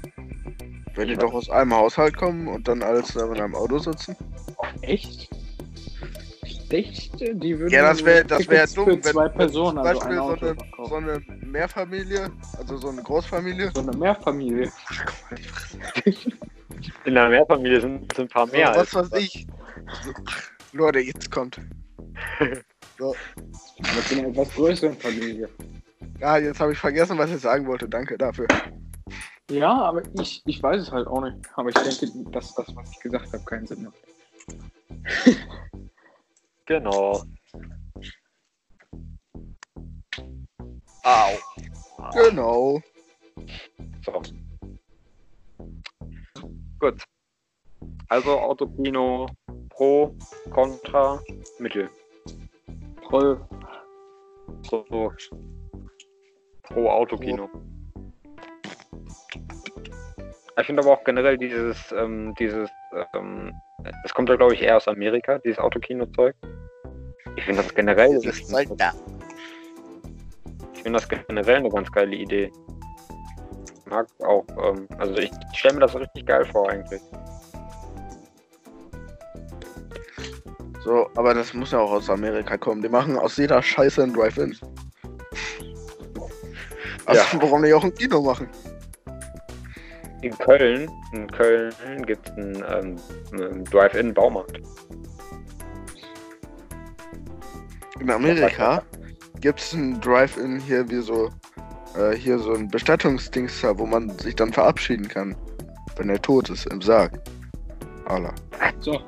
wenn 0.95 1.09
die 1.09 1.17
doch 1.17 1.33
aus 1.33 1.49
einem 1.49 1.73
Haushalt 1.75 2.17
kommen 2.17 2.49
und 2.49 2.67
dann 2.67 2.83
alles 2.83 3.07
zusammen 3.09 3.37
in 3.37 3.43
einem 3.43 3.55
Auto 3.55 3.79
sitzen. 3.79 4.17
Echt? 4.89 5.29
Ich 6.43 6.69
dachte, 6.69 7.35
die 7.35 7.59
würden. 7.59 7.73
Ja, 7.73 7.83
das 7.83 8.05
wäre 8.05 8.25
das 8.25 8.49
wär 8.49 8.67
dumm, 8.67 8.85
Für 8.85 8.93
wenn, 8.93 9.03
zwei 9.03 9.25
wenn 9.25 9.33
Personen, 9.33 9.77
zum 9.79 9.87
also 9.87 10.01
Beispiel 10.01 10.19
ein 10.19 10.39
so, 10.39 10.47
eine, 10.47 10.57
so 10.89 10.95
eine 10.97 11.47
Mehrfamilie, 11.47 12.31
also 12.59 12.77
so 12.77 12.89
eine 12.89 13.03
Großfamilie. 13.03 13.71
So 13.75 13.81
eine 13.83 13.97
Mehrfamilie. 13.97 14.71
in 17.05 17.15
der 17.15 17.29
Mehrfamilie 17.29 17.81
sind 17.81 18.13
es 18.13 18.19
ein 18.21 18.29
paar 18.29 18.47
mehr. 18.47 18.73
so, 18.75 18.81
was 18.81 18.95
als- 18.95 19.13
weiß 19.13 19.21
ich. 19.23 19.47
So, 20.03 20.13
Leute, 20.73 20.99
jetzt 21.01 21.31
kommt. 21.31 21.59
Mit 22.99 24.13
einer 24.19 24.29
etwas 24.29 24.51
größeren 24.55 24.97
Familie. 24.99 25.49
Ja, 26.21 26.37
jetzt 26.37 26.59
habe 26.61 26.73
ich 26.73 26.79
vergessen, 26.79 27.17
was 27.17 27.31
ich 27.31 27.41
sagen 27.41 27.67
wollte. 27.67 27.89
Danke 27.89 28.19
dafür. 28.19 28.49
Ja, 29.51 29.71
aber 29.71 30.03
ich, 30.21 30.43
ich 30.45 30.63
weiß 30.63 30.83
es 30.83 30.91
halt 30.93 31.07
auch 31.07 31.23
nicht. 31.23 31.37
Aber 31.55 31.69
ich 31.69 31.75
denke, 31.77 32.31
dass 32.33 32.55
das, 32.55 32.75
was 32.75 32.91
ich 32.91 33.01
gesagt 33.01 33.33
habe, 33.33 33.45
keinen 33.45 33.67
Sinn 33.67 33.85
macht. 33.85 33.95
Genau. 36.69 37.23
Au. 41.03 41.39
Genau. 42.13 42.83
So. 44.05 44.23
Gut. 46.79 47.03
Also 48.11 48.39
Autokino 48.39 49.27
pro, 49.71 50.15
contra, 50.51 51.23
mittel. 51.59 51.89
Toll. 53.09 53.41
So, 54.69 54.85
so. 54.91 55.11
Pro 56.65 56.91
Autokino. 56.91 57.49
Ich 60.61 60.67
finde 60.67 60.83
aber 60.83 60.93
auch 60.93 61.05
generell 61.05 61.39
dieses, 61.39 61.93
ähm, 61.93 62.35
dieses, 62.39 62.69
ähm, 63.15 63.55
das 64.03 64.13
kommt 64.15 64.29
ja 64.29 64.37
glaube 64.37 64.55
ich 64.55 64.63
eher 64.63 64.77
aus 64.77 64.89
Amerika, 64.89 65.39
dieses 65.39 65.59
Autokino-Zeug. 65.59 66.35
Ich 67.37 67.45
finde 67.45 67.63
das 67.63 67.75
generell, 67.75 68.19
Dieses 68.19 68.47
Zeug 68.47 68.69
da. 68.77 68.93
ich 70.75 70.83
finde 70.83 70.99
das 70.99 71.09
generell 71.09 71.57
eine 71.57 71.69
ganz 71.69 71.91
geile 71.93 72.17
Idee. 72.17 72.51
Ich 73.85 73.91
mag 73.91 74.07
auch, 74.25 74.45
ähm, 74.63 74.89
also 74.99 75.17
ich 75.19 75.31
stelle 75.55 75.75
mir 75.75 75.81
das 75.81 75.95
richtig 75.95 76.27
geil 76.27 76.45
vor 76.47 76.69
eigentlich. 76.69 77.01
So, 80.83 81.09
aber 81.17 81.35
das 81.35 81.53
muss 81.55 81.73
ja 81.73 81.79
auch 81.81 81.93
aus 81.93 82.09
Amerika 82.11 82.57
kommen. 82.57 82.83
Die 82.83 82.89
machen 82.89 83.19
aus 83.19 83.37
jeder 83.37 83.63
Scheiße 83.63 84.03
ein 84.03 84.13
Drive-In. 84.13 84.57
Also, 87.07 87.21
Ja. 87.37 87.43
warum 87.43 87.63
nicht 87.63 87.75
auch 87.75 87.85
ein 87.85 87.95
Kino 87.95 88.21
machen? 88.23 88.49
In 90.23 90.37
Köln, 90.39 90.91
in 91.13 91.31
Köln 91.31 91.73
gibt 92.07 92.29
es 92.29 92.37
einen, 92.37 92.57
ähm, 92.57 92.97
einen 93.33 93.65
Drive-In-Baumarkt. 93.65 94.61
In 98.01 98.11
Amerika 98.11 98.83
gibt 99.41 99.61
es 99.61 99.73
ein 99.73 100.01
Drive-In 100.01 100.59
hier 100.61 100.89
wie 100.91 101.01
so, 101.01 101.31
äh, 101.97 102.17
hier 102.17 102.39
so 102.39 102.53
ein 102.55 102.69
Bestattungsdings 102.69 103.61
da, 103.61 103.79
wo 103.79 103.87
man 103.87 104.11
sich 104.19 104.35
dann 104.35 104.53
verabschieden 104.53 105.07
kann, 105.07 105.37
wenn 105.97 106.11
er 106.11 106.21
tot 106.21 106.51
ist, 106.51 106.67
im 106.67 106.81
Sarg. 106.81 107.13
Allah. 108.07 108.35
So. 108.81 109.01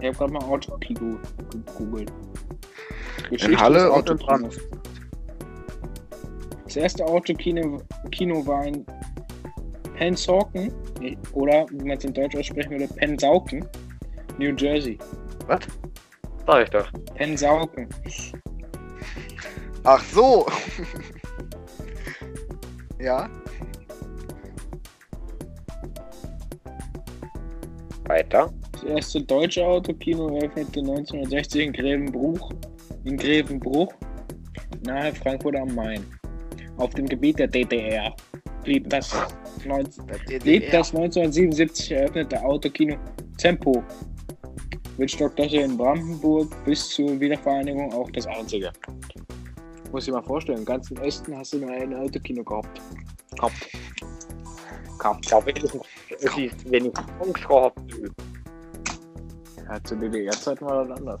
Ich 0.00 0.06
habe 0.06 0.16
gerade 0.16 0.32
mal 0.32 0.44
Autokino 0.44 1.18
gegoogelt. 1.50 2.12
Geschichte 3.30 3.60
Halle 3.60 4.02
des 4.02 4.20
erste 6.78 7.04
Autokino 7.04 7.82
Kino 8.10 8.46
war 8.46 8.66
in 8.66 8.84
Pensauken, 9.94 10.72
oder 11.32 11.66
wie 11.70 11.84
man 11.84 11.98
es 11.98 12.04
in 12.04 12.12
Deutsch 12.12 12.36
aussprechen 12.36 12.70
würde, 12.70 12.88
Pensauken, 12.88 13.66
New 14.38 14.54
Jersey. 14.54 14.98
Was? 15.46 15.60
Sag 16.46 16.64
ich 16.64 16.70
doch. 16.70 16.90
Pensauken. 17.14 17.88
Ach 19.84 20.02
so! 20.04 20.46
ja, 23.00 23.28
Weiter. 28.08 28.50
Das 28.72 28.84
erste 28.84 29.22
deutsche 29.22 29.66
Autokino 29.66 30.28
eröffnete 30.36 30.80
1960 30.80 31.66
in 31.66 31.72
Grevenbruch, 31.72 32.52
in 33.04 33.16
Grevenbruch, 33.16 33.92
nahe 34.82 35.12
Frankfurt 35.14 35.56
am 35.56 35.74
Main. 35.74 36.04
Auf 36.78 36.94
dem 36.94 37.06
Gebiet 37.06 37.38
der 37.38 37.48
DDR 37.48 38.14
blieb 38.62 38.88
das, 38.88 39.12
19, 39.64 40.06
blieb 40.42 40.70
das 40.70 40.94
1977 40.94 41.90
eröffnete 41.92 42.40
Autokino 42.42 42.96
Tempo 43.36 43.82
Wittstockdächer 44.96 45.64
in 45.64 45.76
Brandenburg 45.76 46.52
bis 46.64 46.88
zur 46.88 47.20
Wiedervereinigung 47.20 47.92
auch 47.92 48.10
das 48.10 48.26
einzige. 48.26 48.72
Muss 49.92 50.06
ich 50.06 50.12
mal 50.12 50.22
vorstellen, 50.22 50.58
im 50.58 50.64
ganzen 50.64 50.98
Osten 50.98 51.36
hast 51.36 51.52
du 51.52 51.58
nur 51.58 51.70
ein 51.70 51.94
Autokino 51.94 52.42
gehabt. 52.42 52.80
Gehabt. 53.36 53.70
Gehabt. 54.98 55.24
Ich 55.24 55.28
glaube, 55.28 55.52
es 55.52 56.36
ist 56.36 56.70
wenig 56.70 56.92
Angst 57.20 57.48
gehabt. 57.48 57.80
Ja, 59.68 59.84
zu 59.84 59.96
DDR-Zeiten 59.96 60.64
war 60.64 60.84
das 60.84 60.98
anders. 60.98 61.20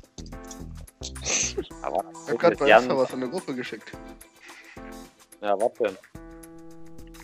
Aber 1.82 2.04
Ich 2.26 2.32
hab 2.32 2.38
grad 2.38 2.58
bei 2.58 2.70
Insta 2.70 2.96
was 2.96 3.10
in 3.10 3.22
eine 3.22 3.30
Gruppe 3.30 3.54
geschickt. 3.54 3.92
Ja, 5.40 5.58
was 5.60 5.72
denn? 5.74 5.96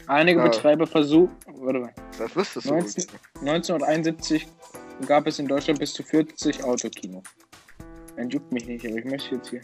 Einige 0.07 0.39
Ja. 0.41 0.45
Betreiber 0.49 0.87
versuchen. 0.87 1.35
Warte 1.47 1.79
mal. 1.81 1.95
Das 2.19 2.37
wüsstest 2.37 2.67
du. 2.69 2.75
19, 2.75 3.05
1971 3.41 4.47
gab 5.07 5.27
es 5.27 5.39
in 5.39 5.47
Deutschland 5.49 5.79
bis 5.81 5.93
zu 5.95 6.03
40 6.03 6.62
Autokinos. 6.62 7.25
Ein 8.17 8.29
juckt 8.31 8.53
mich 8.53 8.67
nicht, 8.67 8.87
aber 8.87 8.97
ich 8.97 9.05
möchte 9.05 9.35
jetzt 9.37 9.49
hier. 9.51 9.62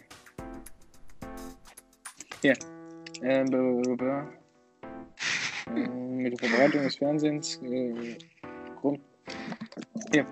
Hier. 2.43 2.55
Äh, 3.23 3.45
b- 3.45 3.83
b- 3.83 3.97
b- 3.97 4.05
äh, 5.81 5.89
mit 5.89 6.41
der 6.41 6.49
Verbreitung 6.49 6.83
des 6.83 6.97
Fernsehens. 6.97 7.61
Äh, 7.63 8.17
Grund. 8.81 9.01
Hier. 10.13 10.27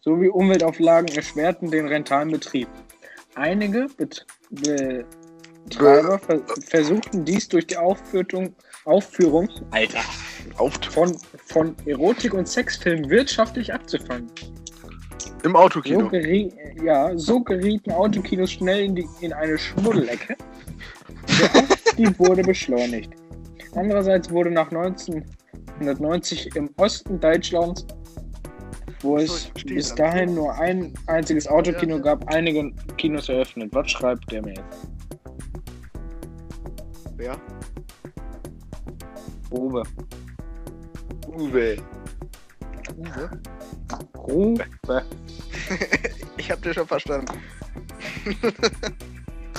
Sowie 0.00 0.28
Umweltauflagen 0.28 1.14
erschwerten 1.14 1.70
den 1.70 1.86
rentalen 1.86 2.30
Betrieb. 2.30 2.68
Einige 3.36 3.86
Bet 3.96 4.26
Betreiber 5.64 6.18
ver 6.18 6.40
versuchten 6.68 7.24
dies 7.24 7.48
durch 7.48 7.66
die 7.66 7.76
Aufführung, 7.76 8.54
Aufführung 8.84 9.48
Alter, 9.70 10.00
von, 10.90 11.16
von 11.46 11.76
Erotik- 11.86 12.34
und 12.34 12.48
Sexfilmen 12.48 13.08
wirtschaftlich 13.10 13.72
abzufangen. 13.72 14.30
Im 15.44 15.52
So, 15.52 15.58
Autokino. 15.58 16.08
gerie 16.08 16.52
ja, 16.82 17.16
so 17.16 17.40
gerieten 17.40 17.92
Autokinos 17.92 18.52
schnell 18.52 18.84
in, 18.84 18.94
die, 18.94 19.06
in 19.20 19.32
eine 19.32 19.58
Schmuddelecke. 19.58 20.36
Aufstieg 22.00 22.18
wurde 22.18 22.42
beschleunigt. 22.42 23.12
Andererseits 23.74 24.30
wurde 24.30 24.50
nach 24.50 24.70
1990 24.70 26.56
im 26.56 26.70
Osten 26.76 27.20
Deutschlands, 27.20 27.86
wo 29.00 29.18
So, 29.18 29.24
es 29.24 29.44
verstehe 29.46 29.76
bis 29.76 29.94
dahin 29.94 30.34
nur 30.34 30.52
ein 30.54 30.92
einziges 31.06 31.46
Autokino 31.46 32.00
gab, 32.00 32.26
einige 32.32 32.72
Kinos 32.96 33.28
eröffnet. 33.28 33.70
Was 33.72 33.90
schreibt 33.90 34.30
der 34.30 34.42
mir 34.42 34.54
jetzt? 34.54 34.88
Ja. 37.20 37.36
Grube. 39.50 39.82
Uwe. 41.28 41.76
Uwe? 42.96 43.30
Grube. 44.12 44.64
Ich 46.36 46.50
hab 46.50 46.62
dir 46.62 46.72
schon 46.72 46.86
verstanden. 46.86 47.32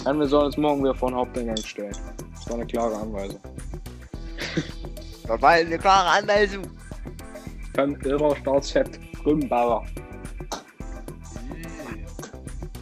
Dann 0.04 0.20
wir 0.20 0.28
sollen 0.28 0.48
uns 0.48 0.58
morgen 0.58 0.82
wieder 0.82 0.96
vor 0.96 1.10
den 1.10 1.18
Haupteingang 1.18 1.58
stellen. 1.58 1.96
Das 2.34 2.50
war 2.50 2.56
eine 2.56 2.66
klare 2.66 2.96
Anweisung. 2.98 3.40
Das 5.28 5.42
war 5.42 5.52
eine 5.52 5.78
klare 5.78 6.10
Anweisung. 6.10 6.64
Dann 7.74 7.96
Irrer 8.02 8.36
Startset 8.36 9.00
Grünbauer. 9.24 9.86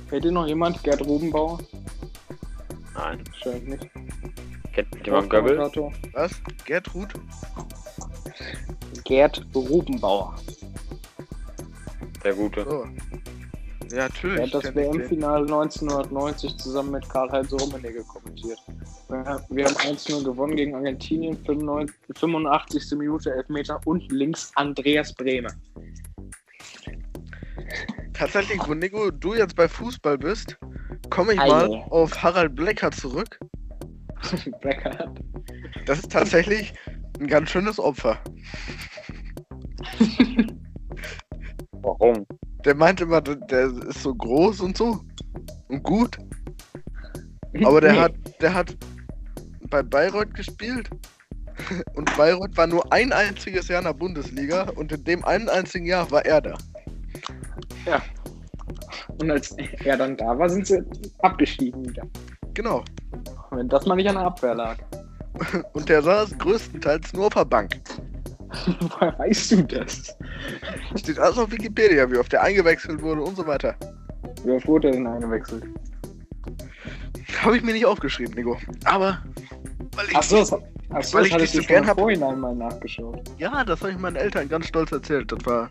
Kennt 0.10 0.26
ihr 0.26 0.32
noch 0.32 0.48
jemand? 0.48 0.82
Gerd 0.84 1.06
Rubenbauer? 1.06 1.60
Nein. 2.96 3.24
Wahrscheinlich 3.32 3.82
nicht. 3.82 3.90
Kennt 4.84 5.08
jemand. 5.08 5.34
Was? 6.14 6.42
Gertrud? 6.66 7.10
Gerd 9.04 9.46
Rubenbauer. 9.54 10.36
Der 12.24 12.34
Gute. 12.34 12.64
So. 12.64 12.86
Ja, 13.92 14.04
natürlich. 14.04 14.52
Der 14.52 14.60
hat 14.60 14.66
das. 14.66 14.76
WM-Finale 14.76 15.44
1990 15.44 16.58
zusammen 16.58 16.92
mit 16.92 17.10
Karl-Heinz 17.10 17.52
Rummenigge 17.52 18.04
kommentiert. 18.04 18.60
Wir 19.08 19.66
haben 19.66 19.76
1-0 19.76 20.24
gewonnen 20.24 20.56
gegen 20.56 20.76
Argentinien, 20.76 21.38
95, 21.46 21.96
85. 22.18 22.92
Minute 22.98 23.34
Elfmeter 23.34 23.82
und 23.86 24.12
links 24.12 24.52
Andreas 24.56 25.14
Bremer. 25.14 25.52
Tatsächlich, 28.14 28.60
wo 28.68 28.74
Nico, 28.74 29.12
du 29.12 29.34
jetzt 29.34 29.56
bei 29.56 29.68
Fußball 29.68 30.18
bist, 30.18 30.58
komme 31.10 31.34
ich 31.34 31.40
mal 31.40 31.68
auf 31.90 32.22
Harald 32.22 32.56
Blecker 32.56 32.92
zurück. 32.92 33.40
Becker. 34.62 35.14
Das 35.86 36.00
ist 36.00 36.12
tatsächlich 36.12 36.74
ein 37.20 37.28
ganz 37.28 37.50
schönes 37.50 37.80
Opfer. 37.80 38.18
Warum? 41.82 42.26
Der 42.66 42.76
meint 42.76 43.00
immer, 43.02 43.22
der- 43.22 43.68
ist 43.88 44.04
so 44.04 44.14
groß 44.14 44.62
und 44.62 44.76
so 44.78 45.00
und 45.70 45.84
gut. 45.84 46.18
Aber 47.64 47.82
der 47.82 47.94
Nee. 47.94 48.00
hat, 48.00 48.14
der 48.42 48.54
hat 48.54 48.78
bei 49.70 49.82
Bayreuth 49.82 50.34
gespielt. 50.34 50.90
Und 51.96 52.16
Bayreuth 52.16 52.56
war 52.56 52.68
nur 52.68 52.92
ein 52.94 53.12
einziges 53.12 53.68
Jahr 53.68 53.80
in 53.80 53.86
der 53.86 53.94
Bundesliga 53.94 54.70
und 54.76 54.92
in 54.92 55.04
dem 55.04 55.26
einen 55.26 55.50
einzigen 55.50 55.86
Jahr 55.86 56.10
war 56.10 56.26
er 56.26 56.42
da. 56.42 56.58
Und 59.20 59.30
als 59.32 59.56
er 59.84 59.98
dann 59.98 60.16
da 60.16 60.38
war, 60.38 60.50
sind 60.50 60.68
sie 60.68 60.82
abgestiegen 61.20 61.84
wieder. 61.90 62.04
Genau. 62.54 62.84
Wenn 63.52 63.68
das 63.70 63.86
mal 63.86 63.96
nicht 63.96 64.08
an 64.10 64.16
der 64.16 64.26
Abwehr 64.26 64.56
lag. 64.56 64.78
Und 65.74 65.90
der 65.90 66.02
saß 66.02 66.38
größtenteils 66.38 67.14
nur 67.14 67.28
auf 67.28 67.34
der 67.34 67.46
Bank. 67.46 67.80
Woher 68.80 69.18
weißt 69.20 69.52
du 69.52 69.64
das? 69.64 70.18
Steht 70.96 71.20
alles 71.20 71.38
auf 71.38 71.52
Wikipedia, 71.52 72.10
wie 72.10 72.18
oft 72.18 72.32
der 72.32 72.42
eingewechselt 72.42 73.02
wurde 73.02 73.22
und 73.22 73.36
so 73.36 73.46
weiter. 73.46 73.76
Wie 74.44 74.52
oft 74.52 74.68
wurde 74.68 74.88
er 74.88 74.94
denn 74.94 75.06
eingewechselt? 75.06 75.64
Habe 77.44 77.58
ich 77.58 77.64
mir 77.64 77.74
nicht 77.74 77.86
aufgeschrieben, 77.86 78.34
Nico. 78.34 78.58
Aber. 78.86 79.20
Weil 79.96 80.06
ich, 80.10 80.16
Achso, 80.16 80.38
das, 80.38 80.54
achso, 80.90 81.18
Weil 81.18 81.30
das 81.30 81.44
ich 81.44 81.52
dich 81.52 81.62
so 81.62 81.68
gern 81.68 81.84
im 81.84 81.90
hab. 81.90 82.00
Vorhinein 82.00 82.40
mal 82.40 82.56
nachgeschaut. 82.56 83.22
Ja, 83.38 83.64
das 83.64 83.82
habe 83.82 83.92
ich 83.92 83.98
meinen 84.00 84.16
Eltern 84.16 84.50
ganz 84.50 84.68
stolz 84.68 84.92
erzählt. 84.92 85.32
Das 85.32 85.46
war 85.46 85.70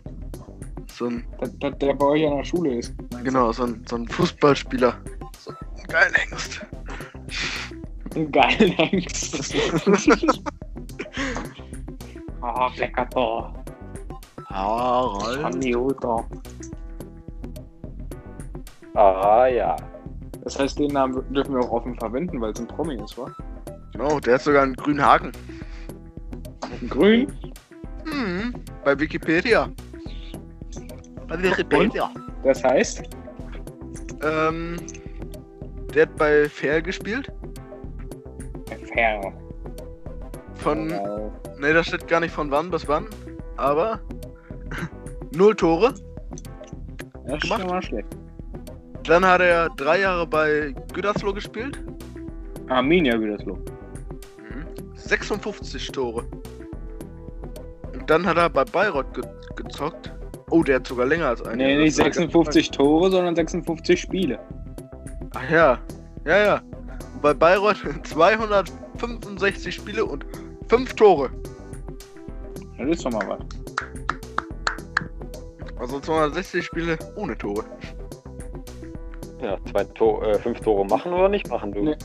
so 0.93 1.07
ein, 1.07 1.25
Der, 1.41 1.47
der, 1.49 1.71
der 1.71 1.93
bei 1.95 2.05
euch 2.05 2.25
an 2.27 2.37
der 2.37 2.43
Schule 2.45 2.75
ist. 2.79 2.93
genau, 3.23 3.51
so 3.51 3.63
ein, 3.63 3.83
so 3.89 3.97
ein 3.97 4.07
Fußballspieler. 4.07 4.95
Geiler 5.89 6.17
Hengst. 6.17 6.65
Geilen 8.31 8.71
Hengst. 8.73 9.55
Ah, 12.41 12.71
lecker 12.77 13.05
da. 13.11 13.53
Harald. 14.49 15.65
Hutter. 15.75 16.25
Ah, 18.95 19.47
ja. 19.47 19.75
Das 20.43 20.57
heißt, 20.57 20.79
den 20.79 20.93
Namen 20.93 21.21
dürfen 21.33 21.53
wir 21.53 21.61
auch 21.61 21.71
offen 21.71 21.95
verwenden, 21.99 22.39
weil 22.39 22.51
es 22.51 22.59
ein 22.59 22.67
Promi 22.67 22.95
ist, 22.95 23.17
wa? 23.17 23.29
Genau, 23.91 24.19
der 24.21 24.35
hat 24.35 24.41
sogar 24.41 24.63
einen 24.63 24.75
grünen 24.75 25.05
Haken. 25.05 25.31
Ein 26.61 26.89
Grün. 26.89 27.33
Hm, 28.09 28.53
bei 28.85 28.97
Wikipedia. 28.97 29.69
Bei 31.27 31.41
Wikipedia. 31.43 32.09
Das 32.43 32.63
heißt, 32.63 33.03
Ähm, 34.23 34.77
der 35.93 36.03
hat 36.03 36.15
bei 36.17 36.47
Fair 36.49 36.81
gespielt. 36.81 37.31
fair. 38.93 39.33
Von, 40.55 40.89
Wow. 40.91 41.31
ne, 41.59 41.73
das 41.73 41.87
steht 41.87 42.07
gar 42.07 42.19
nicht 42.19 42.33
von 42.33 42.51
wann 42.51 42.69
bis 42.69 42.87
wann. 42.87 43.07
Aber 43.57 43.99
null 45.35 45.55
Tore. 45.55 45.93
Das 47.25 47.43
ist 47.43 47.47
schon 47.47 47.67
mal 47.67 47.81
schlecht. 47.81 48.07
Dann 49.03 49.25
hat 49.25 49.41
er 49.41 49.69
drei 49.77 50.01
Jahre 50.01 50.25
bei 50.27 50.73
Gütersloh 50.93 51.33
gespielt. 51.33 51.83
Arminia 52.67 53.15
Gütersloh. 53.17 53.55
Mhm. 53.55 54.65
56 54.95 55.87
Tore. 55.91 56.25
Und 57.93 58.09
dann 58.09 58.25
hat 58.25 58.37
er 58.37 58.49
bei 58.49 58.63
Bayreuth 58.65 59.13
ge 59.13 59.23
gezockt. 59.55 60.13
Oh, 60.51 60.63
der 60.63 60.77
hat 60.77 60.87
sogar 60.87 61.05
länger 61.05 61.27
als 61.27 61.41
ein 61.43 61.57
Nee, 61.57 61.77
nicht 61.77 61.95
56 61.95 62.71
Tore, 62.71 63.11
sondern 63.11 63.35
56 63.35 63.99
Spiele. 63.99 64.39
Ach 65.35 65.49
ja, 65.49 65.77
ja, 66.25 66.37
ja. 66.37 66.61
Und 67.13 67.21
bei 67.21 67.33
Bayreuth 67.33 67.77
265 68.03 69.73
Spiele 69.75 70.05
und 70.05 70.25
5 70.69 70.93
Tore. 70.95 71.29
Das 72.77 72.89
ist 72.89 73.05
doch 73.05 73.11
mal 73.11 73.27
was. 73.27 73.39
Also 75.79 75.99
260 75.99 76.65
Spiele 76.65 76.97
ohne 77.15 77.37
Tore. 77.37 77.63
Ja, 79.41 79.57
zwei 79.71 79.85
Tor 79.85 80.21
äh, 80.27 80.37
fünf 80.39 80.59
Tore 80.59 80.85
machen 80.85 81.13
oder 81.13 81.29
nicht 81.29 81.49
machen, 81.49 81.71
du? 81.71 81.81
Nee. 81.83 81.95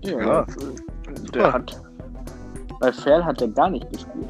Ja, 0.00 0.18
Ja. 0.20 0.46
der 0.46 1.16
Super. 1.26 1.52
hat. 1.52 1.82
Bei 2.80 2.90
Ferl 2.92 3.22
hat 3.24 3.42
er 3.42 3.48
gar 3.48 3.68
nicht 3.68 3.90
gespielt. 3.92 4.28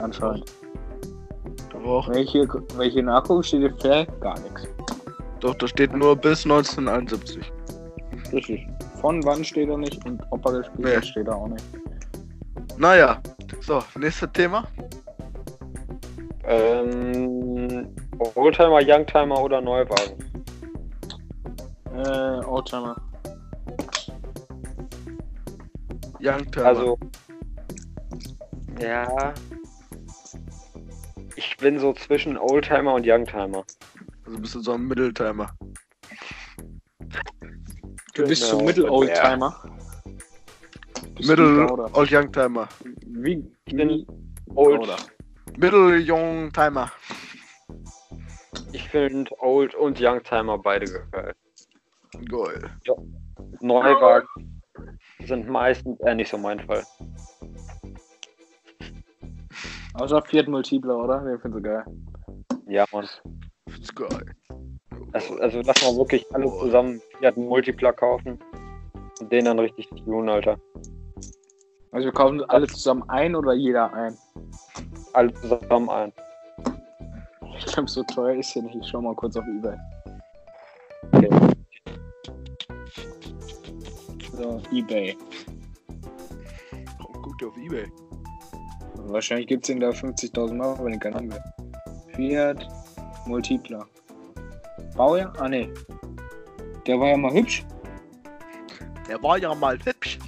Anscheinend. 0.00 0.44
Aber 1.74 1.86
auch, 1.86 2.08
Welche, 2.08 2.48
welche 2.76 3.02
Nachguck 3.02 3.44
steht 3.44 3.62
im 3.62 3.78
Fair? 3.78 4.06
Gar 4.20 4.38
nichts. 4.40 4.66
Doch, 5.40 5.54
da 5.54 5.66
steht 5.68 5.92
nur 5.92 6.16
bis 6.16 6.44
1971. 6.44 7.52
Richtig. 8.32 8.66
Von 9.00 9.24
wann 9.24 9.44
steht 9.44 9.68
er 9.68 9.78
nicht 9.78 10.04
und 10.04 10.22
ob 10.30 10.44
er 10.46 10.58
gespielt 10.58 10.78
Nee. 10.80 10.96
hat, 10.96 11.06
steht 11.06 11.26
er 11.28 11.36
auch 11.36 11.48
nicht. 11.48 11.64
Naja, 12.76 13.20
so, 13.60 13.82
nächstes 13.98 14.30
Thema. 14.32 14.66
Ähm, 16.44 17.88
Oldtimer, 18.34 18.80
Youngtimer 18.82 19.40
oder 19.40 19.60
Neuwagen? 19.60 20.16
Äh, 21.94 22.44
Oldtimer. 22.44 22.96
Youngtimer. 26.20 26.66
Also, 26.66 26.98
ja. 28.80 29.34
Ich 31.36 31.56
bin 31.58 31.78
so 31.78 31.92
zwischen 31.92 32.36
Oldtimer 32.36 32.94
und 32.94 33.06
Youngtimer. 33.06 33.64
Also 34.28 34.40
bist 34.40 34.54
du 34.54 34.60
so 34.60 34.72
ein 34.72 34.86
Mitteltimer. 34.86 35.50
Du 38.14 38.26
bist 38.26 38.42
so 38.42 38.58
Genau. 38.58 38.68
Mittel-Oldtimer. 38.68 39.54
Wie 41.16 41.34
Gouda. 41.34 41.88
Old 41.94 42.12
Ich 43.64 43.74
bin 43.74 43.88
wie 43.88 44.06
Old. 44.54 44.80
Gouda. 44.80 44.96
Mittel 45.56 46.04
Youngtimer. 46.10 46.92
Ich 48.72 48.88
finde 48.90 49.30
Old 49.40 49.74
und 49.74 49.98
Youngtimer 49.98 50.58
beide 50.58 51.06
geil. 51.10 51.34
Geil. 52.26 52.70
Neuwagen 53.60 54.28
sind 55.24 55.48
meistens 55.48 55.98
eher 56.00 56.14
nicht 56.14 56.30
so 56.30 56.36
mein 56.36 56.60
Fall. 56.60 56.84
Außer 59.94 60.22
Fiat 60.22 60.48
Multipler, 60.48 60.96
oder? 60.98 61.20
Den 61.20 61.40
findest 61.40 61.64
du 61.64 61.68
geil. 61.70 61.84
Ja, 62.66 62.84
Mann. 62.92 63.08
Find's 63.78 63.94
geil. 63.94 64.34
Also, 65.12 65.36
also 65.38 65.60
lass 65.64 65.82
mal 65.82 65.96
wirklich 65.96 66.26
alle 66.34 66.46
zusammen 66.58 67.00
Fiat 67.18 67.36
Multipla 67.36 67.92
kaufen 67.92 68.38
und 69.20 69.32
den 69.32 69.44
dann 69.44 69.58
richtig 69.58 69.88
tun, 70.04 70.28
Alter. 70.28 70.58
Also 71.92 72.06
wir 72.06 72.12
kaufen 72.12 72.44
alle 72.48 72.66
zusammen 72.66 73.08
ein 73.08 73.34
oder 73.34 73.54
jeder 73.54 73.92
ein? 73.94 74.16
Alle 75.12 75.32
zusammen 75.34 75.88
ein. 75.88 76.12
Ich 77.56 77.66
glaube, 77.66 77.88
so 77.88 78.02
teuer 78.02 78.36
ist 78.36 78.50
hier 78.50 78.62
nicht. 78.62 78.76
Ich 78.76 78.88
schau 78.88 79.00
mal 79.00 79.14
kurz 79.14 79.36
auf 79.36 79.44
Ebay. 79.46 79.76
Okay. 81.12 81.30
So, 84.32 84.60
Ebay. 84.72 85.16
Warum 86.98 87.22
guckt 87.22 87.42
ihr 87.42 87.48
auf 87.48 87.56
Ebay? 87.56 87.86
Wahrscheinlich 89.06 89.46
gibt 89.46 89.64
es 89.64 89.68
den 89.68 89.80
da 89.80 89.90
50.000 89.90 90.54
Mal, 90.54 90.76
wenn 90.84 90.92
ich 90.92 91.00
keinen 91.00 91.14
haben 91.14 91.32
will. 91.32 91.40
Fiat 92.14 92.68
Multipler. 93.28 93.86
Baujahr? 94.96 95.32
Ah, 95.38 95.48
ne. 95.48 95.72
Der 96.86 96.98
war 96.98 97.08
ja 97.08 97.16
mal 97.16 97.32
hübsch. 97.32 97.64
Der 99.06 99.22
war 99.22 99.38
ja 99.38 99.54
mal 99.54 99.78
hübsch. 99.84 100.18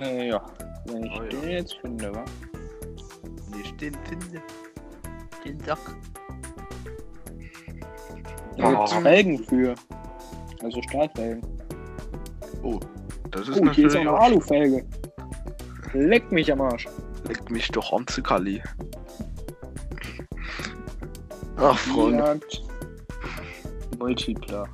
Äh, 0.00 0.28
ja. 0.28 0.42
Wenn 0.86 1.04
ich 1.04 1.12
Oh, 1.18 1.22
ja. 1.22 1.28
den 1.28 1.50
jetzt 1.50 1.74
finde, 1.80 2.14
wa? 2.14 2.24
Nicht 3.56 3.80
den 3.80 3.94
finde. 4.04 4.42
Den 5.44 5.60
Sack. 5.60 5.78
Da 8.56 8.64
Oh. 8.66 8.70
gibt's 8.76 8.92
Felgen 8.92 9.38
für. 9.44 9.74
Also 10.62 10.82
Stahlfelgen. 10.82 11.42
Das 13.30 13.48
ist 13.48 13.60
Oh, 13.60 13.60
hier 13.60 13.60
ist 13.60 13.60
auch 13.60 13.64
natürlich 13.64 13.96
eine 13.98 14.12
auch. 14.12 14.20
Alufelge. 14.20 14.84
Leck 15.92 16.30
mich 16.30 16.52
am 16.52 16.60
Arsch. 16.60 16.86
Leck 17.26 17.50
mich 17.50 17.68
doch 17.68 17.92
an 17.92 18.06
zu 18.06 18.22
Kali. 18.22 18.62
Ach, 21.56 21.78
Freunde. 21.78 22.40
Multipler. 23.98 24.68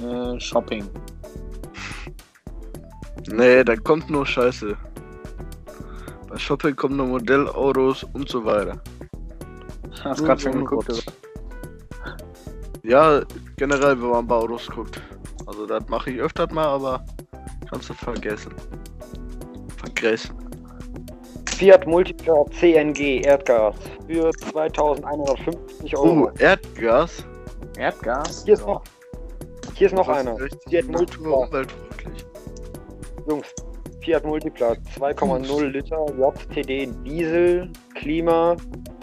Äh, 0.00 0.40
Shopping. 0.40 0.88
Nee, 3.32 3.64
da 3.64 3.76
kommt 3.76 4.10
nur 4.10 4.26
Scheiße. 4.26 4.76
Bei 6.28 6.38
Shopping 6.38 6.76
kommen 6.76 6.96
nur 6.96 7.06
Modellautos 7.06 8.04
und 8.12 8.28
so 8.28 8.44
weiter. 8.44 8.80
Hast 10.04 10.24
gerade 10.24 10.40
schon 10.40 10.52
geguckt, 10.52 10.90
oder? 10.90 11.02
Ja, 12.82 13.22
generell, 13.56 14.00
wenn 14.00 14.10
man 14.10 14.26
bei 14.26 14.34
Autos 14.34 14.68
guckt. 14.68 15.00
Also, 15.62 15.78
das 15.78 15.88
mache 15.88 16.10
ich 16.10 16.18
öfter 16.18 16.52
mal, 16.52 16.66
aber 16.66 17.04
kannst 17.70 17.88
du 17.88 17.94
vergessen. 17.94 18.52
Vergessen. 19.76 20.34
Fiat 21.56 21.86
Multipla 21.86 22.44
CNG 22.58 23.24
Erdgas 23.24 23.76
für 24.08 24.32
2150 24.32 25.96
Euro. 25.96 26.24
Oh, 26.24 26.30
Erdgas. 26.40 27.24
Erdgas. 27.78 28.42
Hier 28.44 28.54
ist 28.54 28.66
noch, 28.66 28.82
hier 29.74 29.86
ist 29.86 29.94
noch 29.94 30.08
Das 30.08 30.18
ist 30.22 30.28
einer. 30.28 30.36
Fiat 30.68 31.16
umweltfreundlich. 31.16 32.26
Jungs, 33.28 33.54
Fiat 34.00 34.24
Multipla 34.24 34.72
2,0 34.98 35.66
Liter 35.66 36.06
JTD 36.18 36.92
Diesel, 37.04 37.70
Klima, 37.94 38.56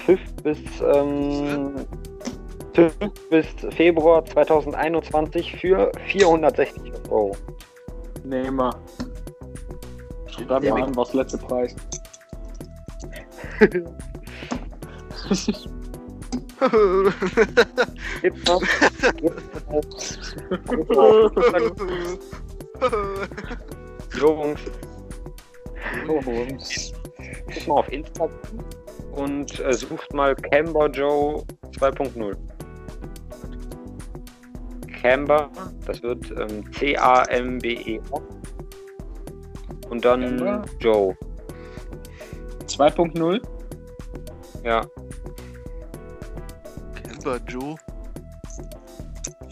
TÜV 0.05 0.19
bis, 0.43 0.59
ähm, 0.93 1.73
bis 3.29 3.47
Februar 3.75 4.23
2021 4.25 5.55
für 5.55 5.91
460 6.07 6.93
Euro. 7.09 7.35
Nee, 8.23 8.49
mal. 8.51 8.73
Schreib 10.27 10.63
mal 10.63 10.83
an, 10.83 10.95
was 10.95 11.13
letzte 11.13 11.37
Preis. 11.37 11.75
Gibt's 18.21 18.43
noch? 18.45 18.61
Gibt's 20.67 20.89
noch? 20.89 21.19
Jungs, 24.17 24.59
guckt 26.05 27.67
mal 27.67 27.75
auf 27.75 27.91
Instagram 27.91 28.31
und 29.13 29.59
äh, 29.59 29.73
sucht 29.73 30.13
mal 30.13 30.35
Camber 30.35 30.87
Joe 30.89 31.43
2.0. 31.79 32.35
Camber, 35.01 35.49
das 35.85 36.01
wird 36.03 36.31
ähm, 36.31 36.71
C-A-M-B-E-R. 36.73 38.21
Und 39.89 40.05
dann 40.05 40.21
Camber? 40.21 40.61
Joe. 40.79 41.17
2.0? 42.67 43.41
Ja, 44.63 44.85
Camper 47.19 47.39
Joe. 47.47 47.75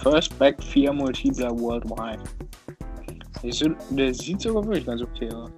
First 0.02 0.38
Back 0.40 0.62
4 0.64 0.94
Multipler 0.94 1.52
Worldwide. 1.60 2.24
Der 3.92 4.14
sieht 4.14 4.42
sogar 4.42 4.64
wirklich 4.64 4.86
ganz 4.86 5.02
okay 5.02 5.32
aus. 5.32 5.52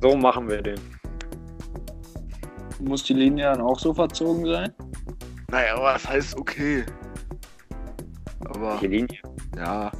so 0.00 0.14
machen 0.16 0.48
wir 0.48 0.60
den. 0.60 0.80
Muss 2.80 3.02
die 3.04 3.14
Linie 3.14 3.44
dann 3.44 3.62
auch 3.62 3.78
so 3.78 3.94
verzogen 3.94 4.44
sein? 4.44 4.72
Naja, 5.54 5.76
aber 5.76 5.92
das 5.92 6.08
heißt 6.08 6.36
okay. 6.36 6.84
Aber 8.46 8.76
Die 8.80 8.88
Linie. 8.88 9.18
ja. 9.56 9.92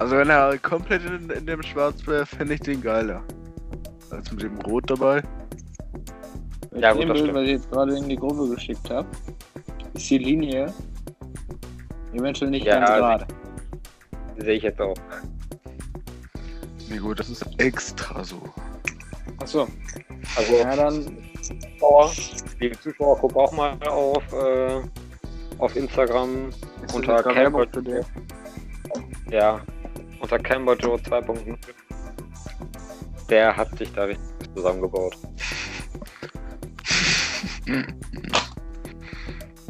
Also 0.00 0.16
wenn 0.16 0.28
er 0.28 0.58
komplett 0.58 1.04
in, 1.04 1.30
in 1.30 1.46
dem 1.46 1.62
Schwarz 1.62 2.04
wäre, 2.04 2.26
fände 2.26 2.54
ich 2.54 2.60
den 2.60 2.80
geiler. 2.82 3.22
Als 4.10 4.32
mit 4.32 4.42
dem 4.42 4.58
Rot 4.62 4.90
dabei. 4.90 5.22
Bei 6.72 6.80
Ja, 6.80 6.92
gut, 6.94 7.02
dem 7.02 7.12
Bild, 7.12 7.32
was 7.32 7.42
ich 7.44 7.50
jetzt 7.50 7.70
gerade 7.70 7.96
in 7.96 8.08
die 8.08 8.16
Gruppe 8.16 8.48
geschickt 8.56 8.90
habe, 8.90 9.06
ist 9.94 10.10
die 10.10 10.18
Linie 10.18 10.72
eventuell 12.12 12.50
nicht 12.50 12.66
Ja, 12.66 12.80
ganz 12.80 12.90
also- 12.90 13.02
gerade. 13.04 13.26
Sehe 14.38 14.54
ich 14.54 14.62
jetzt 14.64 14.80
auch. 14.80 14.96
Nee 16.90 16.98
gut, 16.98 17.20
das 17.20 17.28
ist 17.30 17.46
extra 17.58 18.24
so. 18.24 18.42
Achso, 19.40 19.68
Also, 20.36 20.54
ja 20.54 20.74
dann 20.74 21.18
Zuschauer, 21.48 22.12
liebe 22.60 22.78
Zuschauer, 22.80 23.18
guckt 23.18 23.36
auch 23.36 23.52
mal 23.52 23.78
auf, 23.88 24.32
äh, 24.32 24.80
auf 25.58 25.74
Instagram 25.76 26.48
ist 26.48 26.94
Unter 26.94 27.22
den. 27.22 28.04
Ja, 29.30 29.60
unter 30.20 30.38
Camber 30.38 30.76
Joe 30.76 30.96
2.0. 30.96 31.56
Der 33.28 33.56
hat 33.56 33.76
sich 33.78 33.92
da 33.92 34.04
richtig 34.04 34.54
zusammengebaut. 34.54 35.16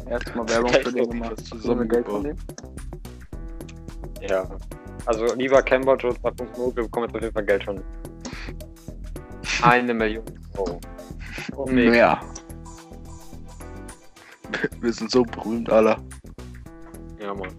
Erstmal 0.09 0.49
Werbung 0.49 0.73
für 0.73 0.91
den 0.91 1.09
gemacht. 1.09 1.35
Dem? 2.23 2.37
Ja. 4.27 4.49
Also 5.05 5.33
lieber 5.35 5.61
Camber 5.61 5.95
Joe 5.97 6.13
2.0, 6.13 6.75
wir 6.75 6.83
bekommen 6.83 7.07
jetzt 7.07 7.15
auf 7.15 7.21
jeden 7.21 7.33
Fall 7.33 7.45
Geld 7.45 7.63
schon. 7.63 7.81
Eine 9.61 9.93
Million 9.93 10.23
Euro. 10.57 10.79
Mehr. 11.67 11.91
Mehr. 11.91 12.21
Wir 14.81 14.93
sind 14.93 15.11
so 15.11 15.23
berühmt, 15.23 15.69
Alter. 15.69 16.01
Ja. 17.19 17.25
Ja, 17.25 17.33
Mann. 17.33 17.49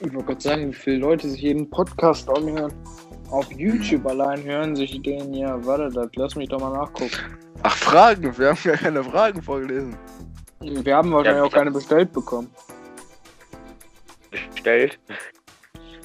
Ich 0.00 0.12
wollte 0.12 0.26
gerade 0.26 0.40
sagen, 0.40 0.68
wie 0.68 0.74
viele 0.74 0.96
Leute 0.98 1.28
sich 1.28 1.40
jeden 1.40 1.68
Podcast 1.70 2.28
anhören. 2.28 2.72
Auf 3.30 3.50
YouTube 3.52 4.06
allein 4.06 4.42
hören 4.42 4.74
sich 4.74 5.00
den 5.02 5.32
ja. 5.32 5.64
Warte, 5.64 5.88
das 5.88 6.08
lass 6.16 6.34
mich 6.34 6.48
doch 6.48 6.58
mal 6.60 6.72
nachgucken. 6.72 7.12
Ach, 7.62 7.76
Fragen. 7.76 8.36
Wir 8.36 8.48
haben 8.48 8.58
ja 8.64 8.76
keine 8.76 9.04
Fragen 9.04 9.42
vorgelesen. 9.42 9.96
Wir 10.60 10.96
haben 10.96 11.12
wahrscheinlich 11.12 11.38
Ja, 11.38 11.42
auch 11.44 11.48
ich 11.48 11.54
keine 11.54 11.70
bestellt 11.70 12.12
bekommen. 12.12 12.50
Bestellt. 14.30 14.98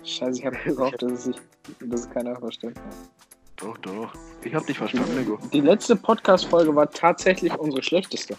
Scheiße, 0.04 0.40
ich 0.40 0.46
habe 0.46 0.58
gehofft, 0.66 1.02
dass 1.02 1.12
es, 1.12 1.24
sich, 1.24 1.36
dass 1.82 2.02
es 2.02 2.10
keiner 2.10 2.36
verstanden 2.36 2.80
hat. 2.80 3.15
Doch, 3.58 3.78
doch. 3.80 4.14
Ich 4.44 4.54
hab 4.54 4.66
dich 4.68 4.78
verstanden, 4.78 5.18
Nico. 5.18 5.40
Die 5.52 5.62
letzte 5.62 5.96
Podcast-Folge 5.96 6.76
war 6.76 6.90
tatsächlich 6.90 7.58
unsere 7.58 7.82
schlechteste. 7.82 8.36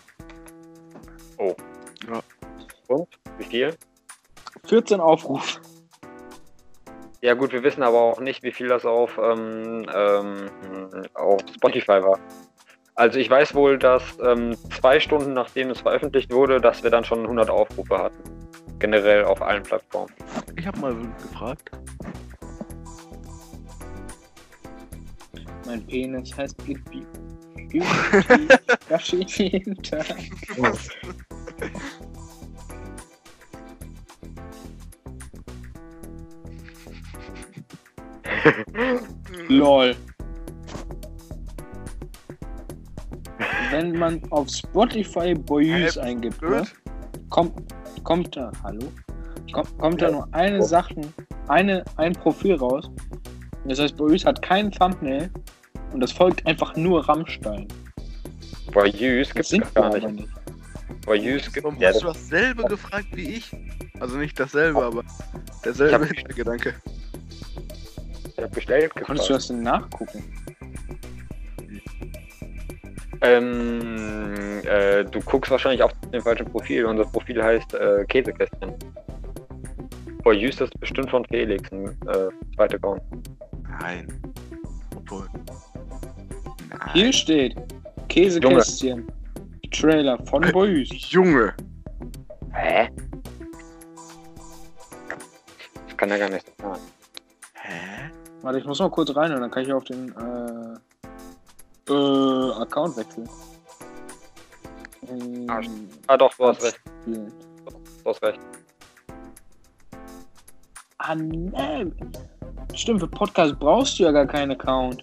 Wie 3.39 3.45
viel? 3.45 3.77
14 4.67 5.01
Aufrufe. 5.01 5.61
Ja 7.21 7.35
gut, 7.35 7.53
wir 7.53 7.63
wissen 7.63 7.83
aber 7.83 8.01
auch 8.01 8.21
nicht, 8.21 8.43
wie 8.43 8.53
viel 8.53 8.69
das 8.69 8.85
auf, 8.85 9.19
ähm, 9.19 9.87
ähm, 9.95 10.51
auf 11.15 11.41
Spotify 11.55 12.03
war. 12.03 12.19
Also 12.95 13.19
ich 13.19 13.29
weiß 13.29 13.55
wohl, 13.55 13.79
dass 13.79 14.03
ähm, 14.23 14.57
zwei 14.81 15.01
Stunden 15.01 15.35
nachdem 15.35 15.71
es 15.71 15.81
veröffentlicht 15.81 16.33
wurde, 16.33 16.61
dass 16.61 16.83
wir 16.83 16.91
dann 16.91 17.05
schon 17.05 17.23
100 17.23 17.51
Aufrufe 17.51 17.99
hatten. 17.99 18.23
Generell 18.79 19.25
auf 19.25 19.43
allen 19.43 19.63
Plattformen. 19.63 20.13
Ich 20.57 20.67
hab 20.67 20.79
mal 20.79 20.95
gefragt. 21.23 21.71
Mein 25.67 25.85
Penis 25.85 26.37
heißt 26.37 26.57
Gippi. 26.65 27.05
Gippi. 27.69 27.83
jeden 29.37 29.83
Tag. 29.83 30.17
LOL. 39.49 39.97
Wenn 43.71 43.99
man 43.99 44.23
auf 44.31 44.49
Spotify 44.49 45.35
Boys 45.35 45.99
eingibt, 45.99 46.41
ne, 46.43 46.65
kommt, 47.31 47.53
kommt 48.05 48.37
da, 48.37 48.53
hallo? 48.63 48.93
Kommt, 49.53 49.79
kommt 49.79 50.01
da 50.03 50.13
nur 50.13 50.29
eine 50.33 50.63
Sache, 50.63 50.95
eine, 51.49 51.85
ein 51.97 52.13
Profil 52.13 52.55
raus. 52.55 52.89
Das 53.65 53.81
heißt, 53.81 53.97
Boys 53.97 54.25
hat 54.25 54.41
kein 54.43 54.71
Thumbnail 54.71 55.29
und 55.97 56.01
das 56.01 56.13
folgt 56.13 56.47
einfach 56.47 56.77
nur 56.77 57.09
Rammstein. 57.09 57.67
Voyeurs 58.71 59.29
Das 59.33 59.49
gibt's 59.49 59.75
wir 59.75 59.83
gar 59.83 59.95
nicht. 59.95 60.07
nicht. 60.11 60.29
Voyeurs 61.07 61.51
gibt 61.51 61.65
Warum 61.65 61.81
ja, 61.81 61.89
hast 61.89 62.03
du 62.03 62.09
das, 62.09 62.29
dasselbe 62.29 62.65
gefragt 62.65 63.07
wie 63.13 63.37
ich? 63.37 63.51
Also 63.99 64.19
nicht 64.19 64.39
dasselbe, 64.39 64.85
aber 64.85 65.03
derselbe 65.65 66.05
Ich 66.05 66.11
hab- 66.11 66.17
Hintergedanke. 66.19 66.75
ich 68.37 68.43
hab 68.45 68.53
bestellt 68.53 68.91
Konntest 68.91 69.09
du 69.09 69.15
gefragt. 69.15 69.31
das 69.31 69.47
denn 69.49 69.63
nachgucken? 69.63 70.23
Ähm, 73.23 74.61
äh, 74.65 75.03
du 75.05 75.21
guckst 75.23 75.51
wahrscheinlich 75.51 75.83
auf 75.83 75.93
dem 76.13 76.21
falschen 76.21 76.45
Profil. 76.45 76.85
Unser 76.85 77.07
Profil 77.07 77.43
heißt 77.43 77.73
äh, 77.73 78.05
Käsekästchen. 78.07 78.75
Voyeurs 80.25 80.61
ist 80.61 80.79
bestimmt 80.79 81.09
von 81.09 81.25
Felix, 81.25 81.73
ein 81.73 81.87
äh, 81.87 82.29
zweiter 82.55 82.75
Account. 82.75 83.01
Nein. 83.81 84.07
Obwohl. 84.95 85.27
Hier 86.93 87.13
steht 87.13 87.57
Käsekästchen. 88.09 89.07
Trailer 89.73 90.19
von 90.27 90.43
Äh, 90.43 90.53
Boys. 90.53 90.89
Junge. 91.11 91.55
Hä? 92.53 92.89
Das 95.89 95.97
kann 95.97 96.09
ja 96.11 96.19
gar 96.19 96.31
nicht 96.31 96.47
sein. 96.61 96.79
Hä? 97.55 98.11
Warte, 98.43 98.59
ich 98.59 98.65
muss 98.65 98.79
mal 98.79 98.91
kurz 98.91 99.15
rein 99.15 99.33
und 99.35 99.41
dann 99.41 99.51
kann 99.51 99.63
ich 99.65 99.73
auf 99.73 99.85
den 99.85 100.15
äh, 101.89 101.93
äh, 101.93 102.53
Account 102.63 102.97
wechseln. 102.97 103.29
Ähm, 105.09 105.47
Ah, 105.49 105.61
Ah 106.07 106.17
doch, 106.17 106.33
du 106.37 106.47
hast 106.47 106.63
recht. 106.63 106.81
Du 107.07 107.31
hast 108.11 108.23
recht. 108.23 108.41
Ah, 110.99 111.15
ne. 111.15 111.93
Stimmt, 112.75 113.01
für 113.01 113.09
Podcast 113.09 113.59
brauchst 113.59 113.99
du 113.99 114.05
ja 114.05 114.13
gar 114.13 114.27
keinen 114.27 114.53
Account. 114.53 115.03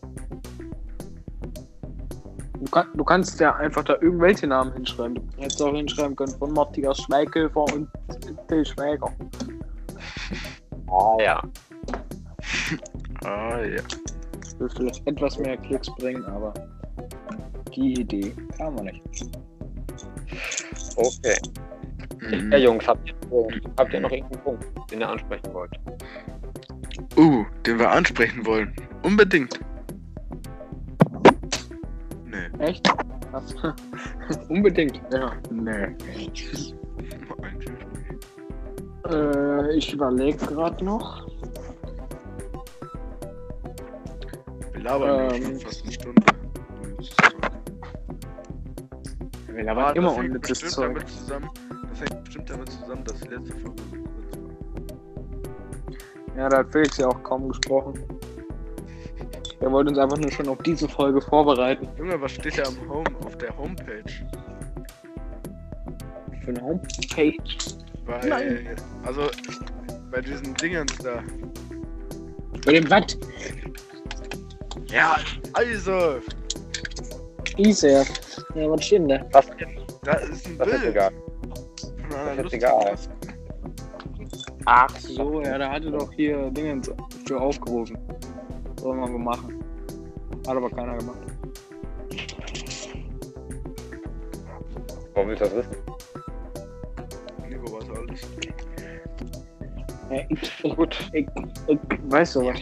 Du, 2.64 2.72
kann, 2.72 2.88
du 2.94 3.04
kannst 3.04 3.40
ja 3.42 3.54
einfach 3.58 3.84
da 3.84 3.96
irgendwelche 4.00 4.48
Namen 4.48 4.72
hinschreiben. 4.72 5.16
Du 5.16 5.44
hättest 5.44 5.62
auch 5.62 5.76
hinschreiben 5.76 6.16
können 6.16 6.34
von 6.40 6.54
Matthias 6.54 6.98
Schweighöfer 7.00 7.66
und 7.74 7.90
Till 8.48 8.66
Schweiger. 8.66 9.12
Ah 10.88 11.18
ja. 11.22 11.44
Ah 13.26 13.60
ja. 13.60 13.82
Das 14.40 14.60
würde 14.60 14.76
vielleicht 14.78 15.06
etwas 15.06 15.38
mehr 15.40 15.58
Klicks 15.58 15.94
bringen, 15.96 16.24
aber 16.24 16.54
die 17.76 18.00
Idee 18.00 18.34
kam 18.58 18.76
man 18.76 18.86
nicht. 18.86 19.04
Okay. 20.96 21.38
Mhm. 22.22 22.50
Ja, 22.50 22.58
Jungs, 22.60 22.88
habt 22.88 23.10
ihr, 23.10 23.16
habt 23.78 23.94
ihr 23.94 24.00
noch 24.00 24.12
irgendeinen 24.12 24.44
Punkt, 24.44 24.66
den 24.90 25.02
ihr 25.02 25.10
ansprechen 25.10 25.54
wollt? 25.54 25.78
Uh, 27.18 27.44
den 27.66 27.78
wir 27.78 27.92
ansprechen 27.92 28.46
wollen. 28.46 28.74
Unbedingt. 29.02 29.60
Echt? 32.60 32.88
Was? 33.32 33.56
Unbedingt. 34.50 35.02
Ja. 35.12 35.34
Nee. 35.50 35.96
Äh, 39.10 39.76
ich 39.76 39.94
überlege 39.94 40.38
gerade 40.38 40.84
noch. 40.84 41.28
Wir 44.74 44.82
labern 44.82 45.34
Ähm. 45.36 45.44
schon 45.44 45.60
fast 45.60 45.84
eine 45.84 45.92
Stunde. 45.92 46.24
Wir 49.48 49.60
Ah, 49.60 49.64
labern 49.64 49.96
immer 49.96 50.08
das 50.10 50.18
hängt 50.18 50.30
unnützes 50.30 50.60
Zeug. 50.72 50.88
damit 50.94 51.10
zusammen. 51.10 51.50
Das 51.90 52.02
hängt 52.02 52.24
bestimmt 52.24 52.50
damit 52.50 52.70
zusammen, 52.72 53.04
dass 53.06 53.20
die 53.20 53.28
letzte 53.30 53.54
Folge 53.56 53.82
so 53.92 53.98
kurz 54.00 54.38
war. 54.38 56.38
Ja, 56.38 56.50
da 56.50 56.58
hat 56.60 56.72
Felix 56.72 56.98
ja 56.98 57.08
auch 57.08 57.24
kaum 57.24 57.48
gesprochen. 57.50 57.94
Er 59.60 59.72
wollte 59.72 59.90
uns 59.90 60.00
einfach 60.00 60.18
nur 60.18 60.32
schon 60.32 60.48
auf 60.50 60.58
diese 60.60 60.88
Folge 60.90 61.22
vorbereiten. 61.22 61.88
Junge, 61.98 62.20
was 62.22 62.32
steht 62.34 62.58
da 62.58 62.64
am 62.64 62.90
Home, 62.90 63.06
auf 63.26 63.38
der 63.38 63.56
Homepage? 63.58 64.04
Für 66.44 66.50
eine 66.52 66.62
Homepage. 66.62 67.38
Bei, 68.06 68.20
Nein. 68.28 68.68
also, 69.06 69.30
bei 70.12 70.20
diesen 70.22 70.54
Dingern 70.56 70.88
da. 71.02 71.24
Bei 72.66 72.74
dem 72.74 72.90
was? 72.90 73.18
Ja, 74.92 75.18
also, 75.54 76.20
Isa. 77.58 78.04
Ja, 78.56 78.70
was 78.70 78.84
steht 78.86 79.00
denn 79.02 79.08
da? 79.10 79.26
Was? 79.32 79.48
da 80.04 80.14
ist 80.18 80.46
ein 80.48 80.58
Das 80.58 80.68
ist 80.68 80.82
Bild 80.82 80.92
egal. 80.92 81.12
von 82.10 82.18
einer 82.20 82.36
Das 82.36 82.46
ist 82.48 82.54
egal. 82.54 82.96
Ach 84.66 84.98
so, 85.00 85.42
ja, 85.42 85.58
da 85.58 85.72
hatte 85.72 85.92
doch 85.92 86.12
hier 86.14 86.50
Dingens 86.52 86.92
für 87.26 87.40
aufgerufen. 87.40 87.98
Sollen 88.84 89.00
wir 89.00 89.08
mal 89.08 89.18
machen. 89.38 89.64
Hat 90.46 90.58
aber 90.58 90.70
keiner 90.70 90.98
gemacht. 90.98 91.20
Warum 95.14 95.30
willst 95.30 95.42
du 95.42 95.46
das 95.46 95.56
wissen? 95.56 95.76
Nico 97.48 97.72
weiß 97.72 97.86
alles. 97.98 98.22
Ja, 100.10 100.18
ich, 100.28 100.66
ich, 100.66 100.76
Gut. 100.76 101.10
ich, 101.14 101.26
ich 101.68 101.80
weiß 102.12 102.34
sowas. 102.34 102.60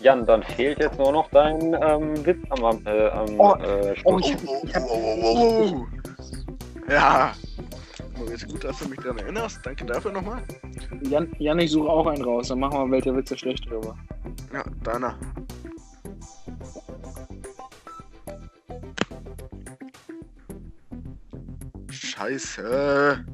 Jan, 0.00 0.26
dann 0.26 0.42
fehlt 0.42 0.78
jetzt 0.80 0.98
nur 0.98 1.12
noch 1.12 1.30
dein 1.30 1.72
ähm, 1.80 2.26
Witz 2.26 2.38
am, 2.50 2.86
äh, 2.86 3.08
am 3.08 3.40
Oh, 3.40 3.54
äh, 3.54 3.94
oh, 4.04 4.18
Schluss. 4.20 4.26
ich 4.26 4.34
hab, 4.34 4.64
ich 4.64 4.74
hab, 4.74 4.82
Oh, 4.90 5.86
Ja. 6.90 7.32
Moritz, 8.18 8.46
gut, 8.46 8.64
dass 8.64 8.78
du 8.78 8.88
mich 8.88 8.98
daran 8.98 9.18
erinnerst. 9.18 9.64
Danke 9.64 9.84
dafür 9.84 10.12
nochmal. 10.12 10.42
Jan, 11.02 11.32
Jan, 11.38 11.58
ich 11.60 11.70
suche 11.70 11.88
auch 11.88 12.06
einen 12.06 12.24
raus. 12.24 12.48
Dann 12.48 12.60
machen 12.60 12.78
wir, 12.78 12.90
welcher 12.90 13.16
Witz 13.16 13.28
der 13.28 13.36
schlecht 13.36 13.70
drüber. 13.70 13.96
Ja, 14.52 14.64
deiner. 14.82 15.18
Scheiße. 21.90 23.24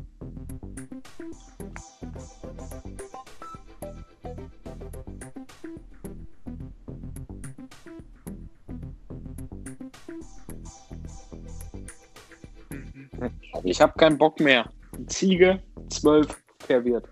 Ich 13.67 13.81
habe 13.81 13.95
keinen 13.97 14.19
Bock 14.19 14.39
mehr. 14.41 14.71
Ziege, 15.07 15.63
12 15.91 16.43
verwirrt. 16.61 17.09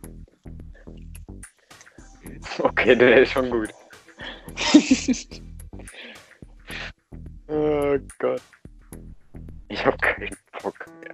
Okay, 2.59 2.97
der 2.97 3.23
ist 3.23 3.33
schon 3.33 3.51
gut. 3.51 3.71
Oh 7.49 7.99
Gott. 8.19 8.41
Ich 9.69 9.85
hab 9.85 10.01
keinen 10.01 10.35
Bock 10.63 10.87
mehr. 11.01 11.13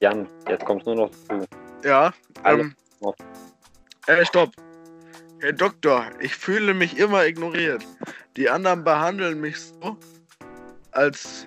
Jan, 0.00 0.26
jetzt 0.48 0.64
kommst 0.64 0.84
nur 0.86 0.96
noch 0.96 1.10
du. 1.28 1.46
Ja, 1.84 2.12
Alle. 2.42 2.62
ähm. 2.62 2.74
Äh, 4.08 4.24
stopp. 4.24 4.50
Herr 5.40 5.52
Doktor, 5.52 6.06
ich 6.20 6.34
fühle 6.34 6.74
mich 6.74 6.98
immer 6.98 7.24
ignoriert. 7.24 7.86
Die 8.36 8.50
anderen 8.50 8.82
behandeln 8.82 9.40
mich 9.40 9.60
so, 9.60 9.96
als, 10.90 11.46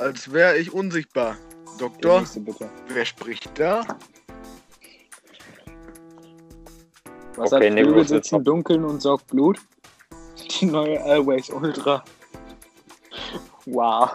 als 0.00 0.32
wäre 0.32 0.56
ich 0.56 0.72
unsichtbar. 0.72 1.36
Doktor, 1.78 2.24
wer 2.88 3.04
spricht 3.04 3.58
da? 3.58 3.82
Was 7.36 7.52
Okay, 7.52 7.70
hat 7.70 7.78
Flügel 7.78 8.06
sitzt 8.06 8.32
im 8.32 8.44
Dunkeln 8.44 8.84
und 8.84 9.00
saugt 9.00 9.26
Blut? 9.28 9.58
Die 10.60 10.66
neue 10.66 11.00
Always 11.02 11.48
Ultra. 11.50 12.04
Wow. 13.66 14.10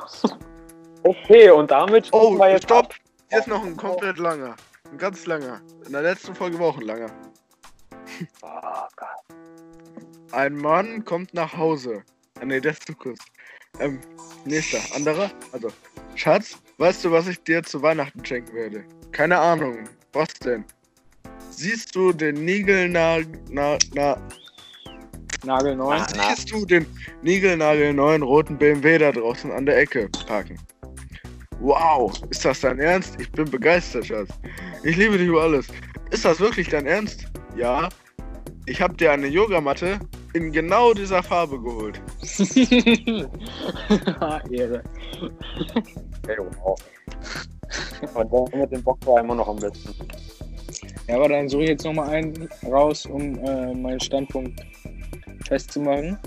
Okay, 1.03 1.49
und 1.49 1.71
damit 1.71 2.09
Oh, 2.11 2.37
wir 2.37 2.51
jetzt 2.51 2.63
stopp! 2.63 2.85
ab. 2.85 2.95
Hier 3.29 3.39
ist 3.39 3.47
noch 3.47 3.63
ein 3.63 3.77
komplett 3.77 4.17
langer. 4.17 4.55
Ein 4.91 4.97
ganz 4.97 5.25
langer. 5.25 5.61
In 5.85 5.93
der 5.93 6.01
letzten 6.01 6.35
Folge 6.35 6.59
war 6.59 6.67
auch 6.67 6.77
ein 6.77 6.85
langer. 6.85 7.11
Oh, 8.41 8.87
Gott. 8.95 9.37
Ein 10.31 10.55
Mann 10.57 11.03
kommt 11.05 11.33
nach 11.33 11.55
Hause. 11.55 12.03
Ah, 12.39 12.45
nee, 12.45 12.59
der 12.59 12.73
ist 12.73 12.85
zu 12.85 12.93
kurz. 12.93 13.19
Ähm, 13.79 13.99
nächster, 14.45 14.79
anderer. 14.95 15.31
Also, 15.51 15.69
Schatz, 16.15 16.57
weißt 16.77 17.05
du, 17.05 17.11
was 17.11 17.27
ich 17.27 17.41
dir 17.43 17.63
zu 17.63 17.81
Weihnachten 17.81 18.23
schenken 18.25 18.55
werde? 18.55 18.83
Keine 19.11 19.37
Ahnung. 19.37 19.77
Was 20.13 20.33
denn? 20.43 20.63
Siehst 21.49 21.95
du 21.95 22.11
den 22.11 22.45
Nigelnagel, 22.45 23.39
na, 23.49 23.77
na, 23.93 24.17
Nagel 25.45 25.75
9. 25.75 26.01
Ah, 26.01 26.07
na. 26.15 26.35
siehst 26.35 26.51
du 26.51 26.65
den 26.65 26.85
Nigelnagel 27.21 27.93
neuen 27.93 28.23
roten 28.23 28.57
BMW 28.57 28.97
da 28.97 29.11
draußen 29.11 29.51
an 29.51 29.65
der 29.65 29.77
Ecke 29.77 30.09
parken? 30.27 30.59
Wow, 31.59 32.13
ist 32.29 32.43
das 32.43 32.61
dein 32.61 32.79
Ernst? 32.79 33.19
Ich 33.19 33.31
bin 33.31 33.49
begeistert, 33.49 34.07
Schatz. 34.07 34.29
Ich 34.83 34.97
liebe 34.97 35.17
dich 35.17 35.27
über 35.27 35.43
alles. 35.43 35.67
Ist 36.11 36.25
das 36.25 36.39
wirklich 36.39 36.69
dein 36.69 36.85
Ernst? 36.85 37.25
Ja. 37.55 37.89
Ich 38.65 38.81
habe 38.81 38.95
dir 38.95 39.11
eine 39.11 39.27
Yogamatte 39.27 39.99
in 40.35 40.51
genau 40.51 40.93
dieser 40.93 41.23
Farbe 41.23 41.59
geholt. 41.61 42.01
Ehre. 44.51 44.83
Okay, 46.23 46.37
wow. 46.63 46.75
Und 48.13 48.31
der 48.53 48.59
mit 48.59 48.71
dem 48.71 48.83
Bock 48.83 48.97
war 49.05 49.21
immer 49.21 49.35
noch 49.35 49.47
am 49.47 49.55
besten. 49.55 49.95
Ja, 51.07 51.15
aber 51.15 51.29
dann 51.29 51.47
suche 51.47 51.63
ich 51.63 51.69
jetzt 51.69 51.85
nochmal 51.85 52.09
einen 52.09 52.49
raus, 52.65 53.05
um 53.05 53.39
äh, 53.45 53.73
meinen 53.73 53.99
Standpunkt 53.99 54.59
festzumachen. 55.47 56.17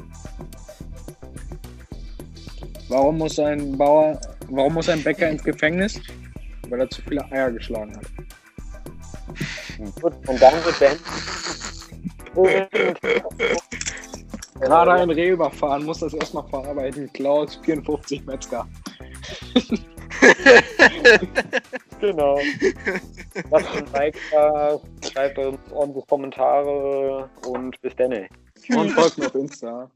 Warum 2.89 3.19
muss 3.19 3.39
ein 3.39 3.77
Bauer, 3.77 4.19
warum 4.49 4.75
muss 4.75 4.89
ein 4.89 5.03
Bäcker 5.03 5.29
ins 5.29 5.45
Gefängnis? 5.45 6.01
Weil 6.69 6.81
er 6.81 6.89
zu 6.89 7.03
viele 7.03 7.31
Eier 7.31 7.51
geschlagen 7.51 7.95
hat. 7.95 8.07
Gut, 10.01 10.15
und 10.27 10.41
dann 10.41 10.65
wird 10.65 10.79
beendet. 10.79 11.03
Gerade 14.61 14.93
ein 14.93 15.11
Reh 15.11 15.31
überfahren, 15.31 15.85
muss 15.85 16.01
das 16.01 16.15
erstmal 16.15 16.49
verarbeiten. 16.49 17.13
Klaus 17.13 17.57
54 17.65 18.27
Metzger. 18.27 18.67
Genau. 22.01 22.39
Lasst 23.51 23.77
ein 23.77 23.87
Like 23.93 24.17
da, 24.31 24.79
schreibt 25.05 25.39
uns 25.39 25.59
ordentlich 25.73 26.07
Kommentare 26.07 27.29
und 27.47 27.81
bis 27.81 27.95
dann. 27.97 28.29
Und 28.71 28.91
folgt 28.91 29.19
mir 29.19 29.27
auf 29.27 29.35
Insta. 29.35 29.91